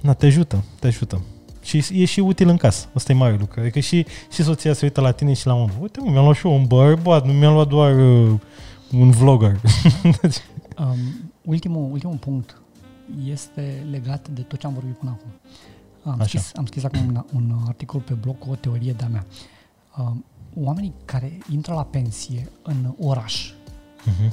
Na, 0.00 0.12
te 0.12 0.26
ajută, 0.26 0.64
te 0.78 0.86
ajută. 0.86 1.20
Și 1.62 1.84
e 1.92 2.04
și 2.04 2.20
util 2.20 2.48
în 2.48 2.56
casă. 2.56 2.88
Asta 2.92 3.12
e 3.12 3.14
mare 3.14 3.36
lucru. 3.38 3.60
Adică 3.60 3.80
și, 3.80 4.06
și 4.32 4.42
soția 4.42 4.72
se 4.72 4.84
uită 4.84 5.00
la 5.00 5.10
tine 5.10 5.32
și 5.32 5.46
la 5.46 5.54
unul. 5.54 5.70
Uite, 5.80 6.00
mă, 6.00 6.10
mi-am 6.10 6.24
luat 6.24 6.36
și 6.36 6.46
eu 6.46 6.54
un 6.54 6.64
bărbat, 6.66 7.26
nu 7.26 7.32
mi-am 7.32 7.52
luat 7.52 7.68
doar 7.68 7.98
uh, 7.98 8.38
un 8.92 9.10
vlogger. 9.10 9.60
Um, 10.78 11.30
ultimul, 11.42 11.88
ultimul 11.92 12.16
punct 12.16 12.62
este 13.24 13.86
legat 13.90 14.28
de 14.28 14.40
tot 14.40 14.58
ce 14.58 14.66
am 14.66 14.72
vorbit 14.72 14.96
până 14.96 15.18
acum. 15.18 15.30
Am 16.12 16.20
Așa. 16.20 16.24
scris, 16.24 16.50
am 16.56 16.66
scris 16.66 16.84
acum 16.84 17.00
un, 17.06 17.24
un 17.34 17.56
articol 17.66 18.00
pe 18.00 18.14
blog 18.14 18.38
cu 18.38 18.50
o 18.50 18.54
teorie 18.54 18.92
de-a 18.92 19.08
mea. 19.08 19.24
Um, 19.98 20.24
oamenii 20.56 20.94
care 21.04 21.38
intră 21.50 21.74
la 21.74 21.84
pensie 21.84 22.50
în 22.62 22.94
oraș 23.00 23.52
uh-huh, 23.52 24.32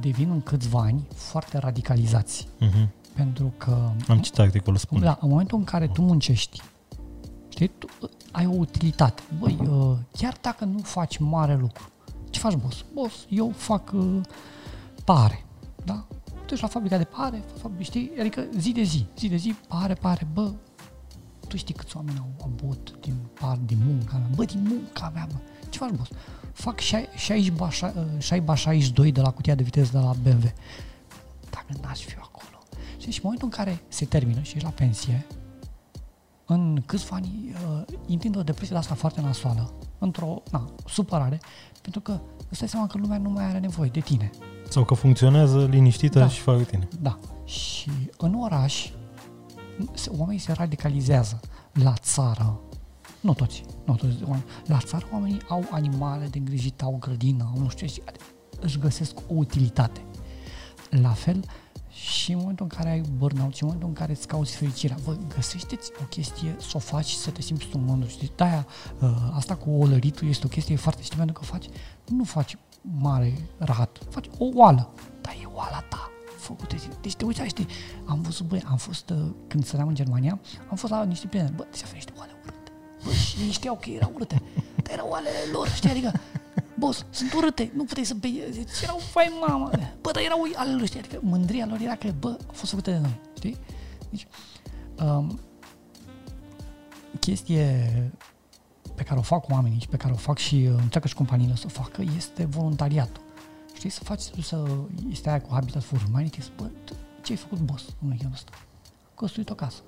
devin 0.00 0.30
în 0.30 0.40
câțiva 0.40 0.80
ani 0.80 1.06
foarte 1.14 1.58
radicalizați. 1.58 2.46
uh-huh. 2.60 2.88
Pentru 3.14 3.52
că 3.56 3.90
Am 4.08 4.18
citit 4.18 4.38
articolul, 4.38 4.78
spune. 4.78 5.04
da, 5.04 5.18
în 5.20 5.28
momentul 5.28 5.58
în 5.58 5.64
care 5.64 5.86
tu 5.88 6.02
muncești, 6.02 6.62
știi, 7.48 7.70
tu 7.78 7.86
uh, 8.02 8.08
ai 8.32 8.46
o 8.46 8.54
utilitate. 8.54 9.22
Băi, 9.38 9.58
uh, 9.70 9.96
chiar 10.12 10.36
dacă 10.40 10.64
nu 10.64 10.78
faci 10.78 11.18
mare 11.18 11.56
lucru, 11.56 11.88
ce 12.30 12.40
faci, 12.40 12.54
boss? 12.54 12.84
Boss, 12.94 13.14
eu 13.28 13.50
fac 13.50 13.92
uh, 13.94 14.20
pare, 15.04 15.44
da? 15.84 16.06
Tu 16.46 16.52
ești 16.52 16.62
la 16.62 16.70
fabrica 16.70 16.98
de 16.98 17.04
pare, 17.04 17.42
fabric, 17.60 17.84
știi? 17.84 18.10
Adică 18.20 18.46
zi 18.58 18.72
de 18.72 18.82
zi, 18.82 19.06
zi 19.18 19.28
de 19.28 19.36
zi, 19.36 19.54
pare, 19.68 19.94
pare, 19.94 20.26
bă, 20.32 20.50
tu 21.50 21.56
știi 21.56 21.74
câți 21.74 21.96
oameni 21.96 22.18
au 22.18 22.50
avut 22.54 22.94
din 23.00 23.14
par, 23.40 23.56
din 23.56 23.78
munca 23.86 24.16
mea, 24.16 24.28
bă, 24.34 24.44
din 24.44 24.66
munca 24.68 25.10
mea, 25.14 25.26
bă. 25.32 25.38
Ce 25.68 25.78
faci, 25.78 25.90
boss? 25.90 26.10
Fac 26.52 26.78
60 26.78 27.48
ba 28.42 28.54
62 28.54 29.12
de 29.12 29.20
la 29.20 29.30
cutia 29.30 29.54
de 29.54 29.62
viteză 29.62 29.90
de 29.92 29.98
la 29.98 30.12
BMW. 30.22 30.52
Dacă 31.50 31.80
n-aș 31.82 31.98
fi 32.00 32.12
eu 32.12 32.22
acolo. 32.22 32.58
Și 32.98 33.06
în 33.08 33.14
momentul 33.22 33.48
în 33.50 33.56
care 33.64 33.80
se 33.88 34.04
termină 34.04 34.40
și 34.40 34.52
ești 34.54 34.64
la 34.64 34.70
pensie, 34.74 35.26
în 36.46 36.82
câțiva 36.86 37.16
ani 37.16 37.54
uh, 37.76 37.82
intri 38.06 38.26
într-o 38.26 38.42
depresie 38.42 38.72
de 38.72 38.78
asta 38.78 38.94
foarte 38.94 39.20
nasoală, 39.20 39.72
într-o 39.98 40.42
na, 40.50 40.70
supărare, 40.86 41.40
pentru 41.82 42.00
că 42.00 42.20
îți 42.50 42.58
dai 42.58 42.68
seama 42.68 42.86
că 42.86 42.98
lumea 42.98 43.18
nu 43.18 43.30
mai 43.30 43.44
are 43.44 43.58
nevoie 43.58 43.90
de 43.92 44.00
tine. 44.00 44.30
Sau 44.68 44.84
că 44.84 44.94
funcționează 44.94 45.64
liniștită 45.64 46.18
Da. 46.18 46.28
și 46.28 46.40
fără 46.40 46.62
tine. 46.62 46.88
Da. 47.00 47.18
Și 47.44 47.90
în 48.18 48.34
oraș, 48.34 48.84
se- 48.84 48.92
oamenii 50.18 50.40
se 50.40 50.52
radicalizează. 50.52 51.40
La 51.72 51.94
țară, 51.94 52.60
nu 53.20 53.34
toți, 53.34 53.62
nu 53.84 53.94
toți 53.94 54.22
oamenii, 54.22 54.46
la 54.66 54.78
țară 54.78 55.06
oamenii 55.12 55.40
au 55.48 55.64
animale 55.70 56.26
de 56.26 56.38
îngrijit, 56.38 56.82
au 56.82 56.96
grădină, 57.00 57.50
au 57.54 57.62
nu 57.62 57.68
știu 57.68 57.86
ce, 57.86 58.02
își 58.60 58.78
găsesc 58.78 59.18
o 59.18 59.34
utilitate. 59.34 60.04
La 60.90 61.10
fel 61.10 61.44
și 61.88 62.32
în 62.32 62.38
momentul 62.38 62.66
în 62.70 62.76
care 62.76 62.90
ai 62.90 63.00
burnout 63.00 63.54
și 63.54 63.62
în 63.62 63.68
momentul 63.68 63.88
în 63.88 63.94
care 64.00 64.12
îți 64.12 64.26
cauți 64.26 64.56
fericirea, 64.56 64.96
vă 65.04 65.16
găsește-ți 65.34 65.90
o 66.00 66.04
chestie 66.04 66.56
să 66.58 66.72
o 66.74 66.78
faci 66.78 67.06
și 67.06 67.16
să 67.16 67.30
te 67.30 67.42
simți 67.42 67.66
tu 67.66 67.78
mândru. 67.78 68.08
Știi? 68.08 68.32
De-aia, 68.36 68.66
uh, 69.00 69.10
asta 69.32 69.56
cu 69.56 69.70
olăritul 69.70 70.28
este 70.28 70.46
o 70.46 70.48
chestie 70.48 70.76
foarte, 70.76 71.02
știi, 71.02 71.16
pentru 71.16 71.40
că 71.40 71.44
faci, 71.44 71.68
nu 72.06 72.24
faci 72.24 72.56
mare 72.82 73.32
rahat, 73.58 73.98
faci 74.08 74.26
o 74.38 74.44
oală, 74.54 74.90
dar 75.20 75.34
e 75.42 75.46
oala 75.54 75.80
ta 75.88 76.10
făcută. 76.40 76.74
de 76.74 76.80
tine. 76.80 76.94
Deci 77.00 77.14
te 77.14 77.24
uiți, 77.24 77.42
știi, 77.42 77.66
am 78.04 78.20
văzut, 78.20 78.46
băi, 78.46 78.62
am 78.66 78.76
fost, 78.76 79.10
uh, 79.10 79.16
când 79.48 79.64
săream 79.64 79.88
în 79.88 79.94
Germania, 79.94 80.40
am 80.70 80.76
fost 80.76 80.92
la 80.92 81.04
niște 81.04 81.26
prieteni, 81.26 81.56
bă, 81.56 81.66
deci 81.70 81.92
niște 81.92 82.12
oale 82.18 82.32
urâte. 82.42 82.72
Bă, 83.04 83.12
și 83.12 83.40
ei 83.40 83.50
știau 83.50 83.78
că 83.80 83.90
erau 83.90 84.10
urâte, 84.14 84.42
dar 84.82 84.92
erau 84.92 85.08
oalele 85.08 85.38
lor, 85.52 85.68
știi, 85.68 85.90
adică, 85.90 86.12
boss, 86.74 87.06
sunt 87.10 87.32
urâte, 87.32 87.70
nu 87.74 87.84
puteai 87.84 88.06
să 88.06 88.14
bei, 88.14 88.42
deci 88.52 88.68
erau 88.82 88.96
fai 88.96 89.38
mama, 89.48 89.70
bă, 90.00 90.10
dar 90.12 90.22
erau 90.22 90.46
ale 90.54 90.74
lor, 90.74 90.86
știi, 90.86 90.98
adică 90.98 91.18
mândria 91.22 91.66
lor 91.66 91.80
era 91.80 91.96
că, 91.96 92.12
bă, 92.18 92.28
au 92.28 92.52
fost 92.52 92.70
făcute 92.70 92.90
de 92.90 92.98
noi, 92.98 93.20
știi? 93.36 93.56
Deci, 94.10 94.26
um, 95.02 95.40
chestie 97.20 97.92
pe 98.94 99.02
care 99.02 99.18
o 99.18 99.22
fac 99.22 99.48
oamenii 99.48 99.80
și 99.80 99.88
pe 99.88 99.96
care 99.96 100.12
o 100.12 100.16
fac 100.16 100.38
și 100.38 100.54
uh, 100.54 100.78
încearcă 100.82 101.08
și 101.08 101.14
companiile 101.14 101.54
să 101.56 101.62
o 101.66 101.68
facă 101.68 102.02
este 102.16 102.44
voluntariatul. 102.44 103.22
Știi, 103.80 103.92
să 103.92 104.04
faci, 104.04 104.20
să, 104.42 104.66
este 105.10 105.28
aia 105.28 105.40
cu 105.40 105.48
Habitat 105.52 105.82
for 105.82 105.98
Humanity, 105.98 106.40
să, 106.40 106.48
bă, 106.56 106.64
tu, 106.84 106.92
ce 107.22 107.32
ai 107.32 107.38
făcut 107.38 107.58
boss 107.58 107.84
în 108.02 108.08
weekendul 108.08 108.36
ăsta? 108.36 108.50
Construit 109.14 109.50
o 109.50 109.54
casă. 109.54 109.80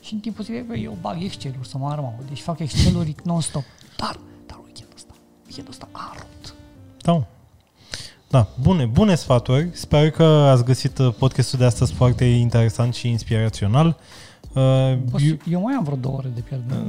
Și 0.00 0.12
în 0.12 0.18
timpul 0.18 0.44
zilei, 0.44 0.62
bă, 0.62 0.76
eu 0.76 0.96
bag 1.00 1.22
Excel-uri 1.22 1.68
să 1.68 1.78
mă 1.78 1.90
armau, 1.90 2.18
deci 2.28 2.40
fac 2.40 2.58
Excel-uri 2.58 3.14
non-stop. 3.24 3.62
Dar, 3.96 4.18
dar 4.46 4.58
weekendul 4.64 4.94
ăsta, 4.94 5.14
weekendul 5.44 5.72
ăsta 5.72 5.88
a 5.92 6.12
rupt. 6.18 6.54
Da. 7.02 7.26
Da, 8.28 8.48
bune, 8.60 8.84
bune 8.84 9.14
sfaturi. 9.14 9.68
Sper 9.72 10.10
că 10.10 10.24
ați 10.24 10.64
găsit 10.64 10.98
uh, 10.98 11.14
podcastul 11.18 11.58
de 11.58 11.64
astăzi 11.64 11.92
foarte 11.92 12.24
interesant 12.24 12.94
și 12.94 13.08
inspirațional. 13.08 13.96
Uh, 14.56 14.96
Boss, 15.10 15.24
eu, 15.24 15.36
eu 15.50 15.60
mai 15.60 15.74
am 15.74 15.84
vreo 15.84 15.96
două 15.96 16.16
ore 16.16 16.30
de 16.34 16.40
pierdut. 16.40 16.76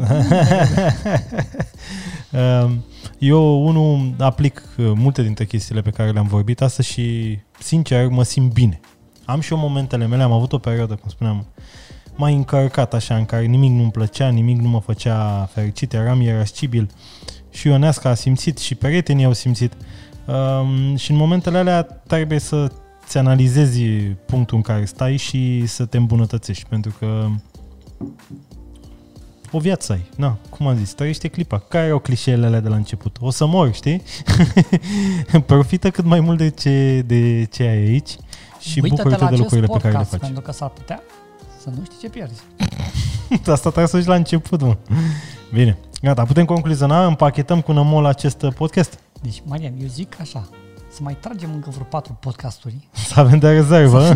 uh, 2.32 2.72
eu, 3.18 3.66
unul, 3.66 4.14
aplic 4.18 4.64
uh, 4.78 4.92
multe 4.96 5.22
dintre 5.22 5.46
chestiile 5.46 5.82
pe 5.82 5.90
care 5.90 6.12
le-am 6.12 6.28
vorbit 6.28 6.62
astăzi 6.62 6.92
și, 6.92 7.38
sincer, 7.60 8.08
mă 8.08 8.24
simt 8.24 8.54
bine. 8.54 8.80
Am 9.26 9.40
și 9.40 9.54
eu 9.54 9.60
momentele 9.60 10.08
mele, 10.08 10.24
am 10.24 10.32
avut 10.32 10.54
o 10.54 10.58
perioadă, 10.58 10.96
cum 10.96 11.10
spuneam, 11.10 11.46
mai 12.16 12.34
încărcat 12.34 12.94
așa, 12.94 13.16
în 13.16 13.26
care 13.26 13.46
nimic 13.46 13.72
nu-mi 13.72 13.92
plăcea, 13.92 14.28
nimic 14.28 14.62
nu 14.62 14.70
mă 14.70 14.80
făcea 14.80 15.50
fericit, 15.54 15.94
eram 15.94 16.22
irascibil 16.22 16.90
și 17.50 17.68
Ioneasca 17.68 18.10
a 18.10 18.14
simțit 18.14 18.58
și 18.58 18.76
prietenii 18.76 19.26
au 19.26 19.34
simțit. 19.34 19.74
Um, 20.26 20.96
și 20.96 21.12
în 21.12 21.18
momentele 21.18 21.58
alea 21.58 21.82
trebuie 21.84 22.40
să 22.40 22.72
ți 23.08 23.18
analizezi 23.18 23.84
punctul 24.26 24.58
în 24.58 24.64
care 24.64 24.86
stai 24.86 25.18
și 25.18 25.66
să 25.66 25.86
te 25.86 25.98
îmbunătățești, 25.98 26.66
pentru 26.70 26.96
că 27.00 27.28
o 29.52 29.60
viață 29.60 29.92
ai. 29.92 30.06
Na, 30.16 30.38
cum 30.50 30.68
am 30.68 30.78
zis, 30.78 30.94
trăiește 30.94 31.28
clipa. 31.28 31.60
Care 31.60 31.86
erau 31.86 32.00
clișeele 32.00 32.46
alea 32.46 32.60
de 32.60 32.70
la 32.70 32.76
început? 32.76 33.18
O 33.20 33.30
să 33.30 33.46
mor, 33.46 33.74
știi? 33.74 34.02
Profită 35.46 35.90
cât 35.90 36.06
mai 36.06 36.20
mult 36.20 36.38
de 36.38 36.50
ce, 36.50 37.04
de 37.06 37.48
ce 37.52 37.64
ai 37.64 37.78
aici 37.78 38.16
și 38.60 38.80
Uită-te 38.80 39.02
bucură-te 39.02 39.24
la 39.24 39.30
de 39.30 39.36
acest 39.36 39.40
lucrurile 39.40 39.68
pe 39.68 39.78
care 39.78 39.94
le 39.94 40.00
podcast, 40.00 40.10
faci. 40.10 40.20
Pentru 40.20 40.42
că 40.42 40.52
s-ar 40.52 40.70
putea 40.70 41.02
să 41.60 41.70
nu 41.70 41.84
știi 41.84 41.98
ce 42.02 42.10
pierzi. 42.10 42.42
Asta 43.40 43.56
trebuie 43.56 43.88
să 43.88 44.00
și 44.00 44.08
la 44.08 44.16
început, 44.16 44.62
mă. 44.62 44.78
Bine, 45.54 45.78
gata, 46.02 46.24
putem 46.24 46.46
concluziona, 46.46 47.06
împachetăm 47.06 47.62
cu 47.62 47.72
nămol 47.72 48.06
acest 48.06 48.46
podcast. 48.56 49.00
Deci, 49.22 49.42
Marian, 49.46 49.74
eu 49.82 49.88
zic 49.88 50.20
așa, 50.20 50.50
să 50.98 51.04
mai 51.04 51.18
tragem 51.20 51.50
încă 51.54 51.70
vreo 51.70 51.84
patru 51.84 52.18
podcasturi. 52.20 52.76
Să 52.92 53.20
avem 53.20 53.40
de 53.40 53.50
rezervă. 53.50 54.14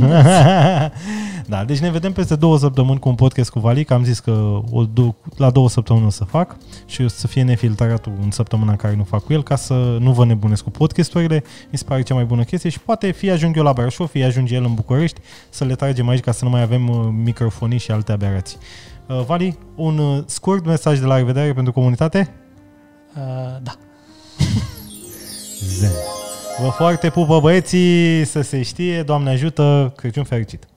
da, 1.53 1.65
deci 1.65 1.79
ne 1.79 1.91
vedem 1.91 2.13
peste 2.13 2.35
două 2.35 2.57
săptămâni 2.57 2.99
cu 2.99 3.09
un 3.09 3.15
podcast 3.15 3.49
cu 3.49 3.59
Valic. 3.59 3.91
Am 3.91 4.03
zis 4.03 4.19
că 4.19 4.61
o 4.71 4.85
duc, 4.85 5.15
la 5.37 5.49
două 5.49 5.69
săptămâni 5.69 6.05
o 6.05 6.09
să 6.09 6.23
fac 6.23 6.55
și 6.85 7.01
o 7.01 7.07
să 7.07 7.27
fie 7.27 7.43
nefiltrat 7.43 8.05
în 8.05 8.31
săptămâna 8.31 8.71
în 8.71 8.77
care 8.77 8.95
nu 8.95 9.03
fac 9.03 9.23
cu 9.23 9.33
el 9.33 9.43
ca 9.43 9.55
să 9.55 9.97
nu 9.99 10.11
vă 10.11 10.25
nebunesc 10.25 10.63
cu 10.63 10.69
podcasturile. 10.69 11.43
Mi 11.71 11.77
se 11.77 11.83
pare 11.83 12.01
cea 12.01 12.13
mai 12.13 12.25
bună 12.25 12.43
chestie 12.43 12.69
și 12.69 12.79
poate 12.79 13.11
fie 13.11 13.31
ajung 13.31 13.57
eu 13.57 13.63
la 13.63 13.73
Brașov, 13.73 14.09
fie 14.09 14.25
ajunge 14.25 14.55
el 14.55 14.63
în 14.63 14.73
București 14.73 15.19
să 15.49 15.65
le 15.65 15.75
tragem 15.75 16.07
aici 16.07 16.23
ca 16.23 16.31
să 16.31 16.43
nu 16.43 16.49
mai 16.49 16.61
avem 16.61 16.89
uh, 16.89 17.07
microfonii 17.23 17.77
și 17.77 17.91
alte 17.91 18.11
aberații. 18.11 18.57
Uh, 19.07 19.23
Vali, 19.25 19.57
un 19.75 19.97
uh, 19.97 20.23
scurt 20.25 20.65
mesaj 20.65 20.99
de 20.99 21.05
la 21.05 21.15
revedere 21.15 21.53
pentru 21.53 21.71
comunitate? 21.71 22.33
Uh, 23.15 23.61
da. 23.61 23.71
Zen. 25.79 26.29
Vă 26.59 26.69
foarte 26.69 27.09
pupă 27.09 27.39
băieții, 27.39 28.25
să 28.25 28.41
se 28.41 28.61
știe, 28.61 29.03
Doamne 29.03 29.29
ajută, 29.29 29.93
Crăciun 29.95 30.23
fericit! 30.23 30.67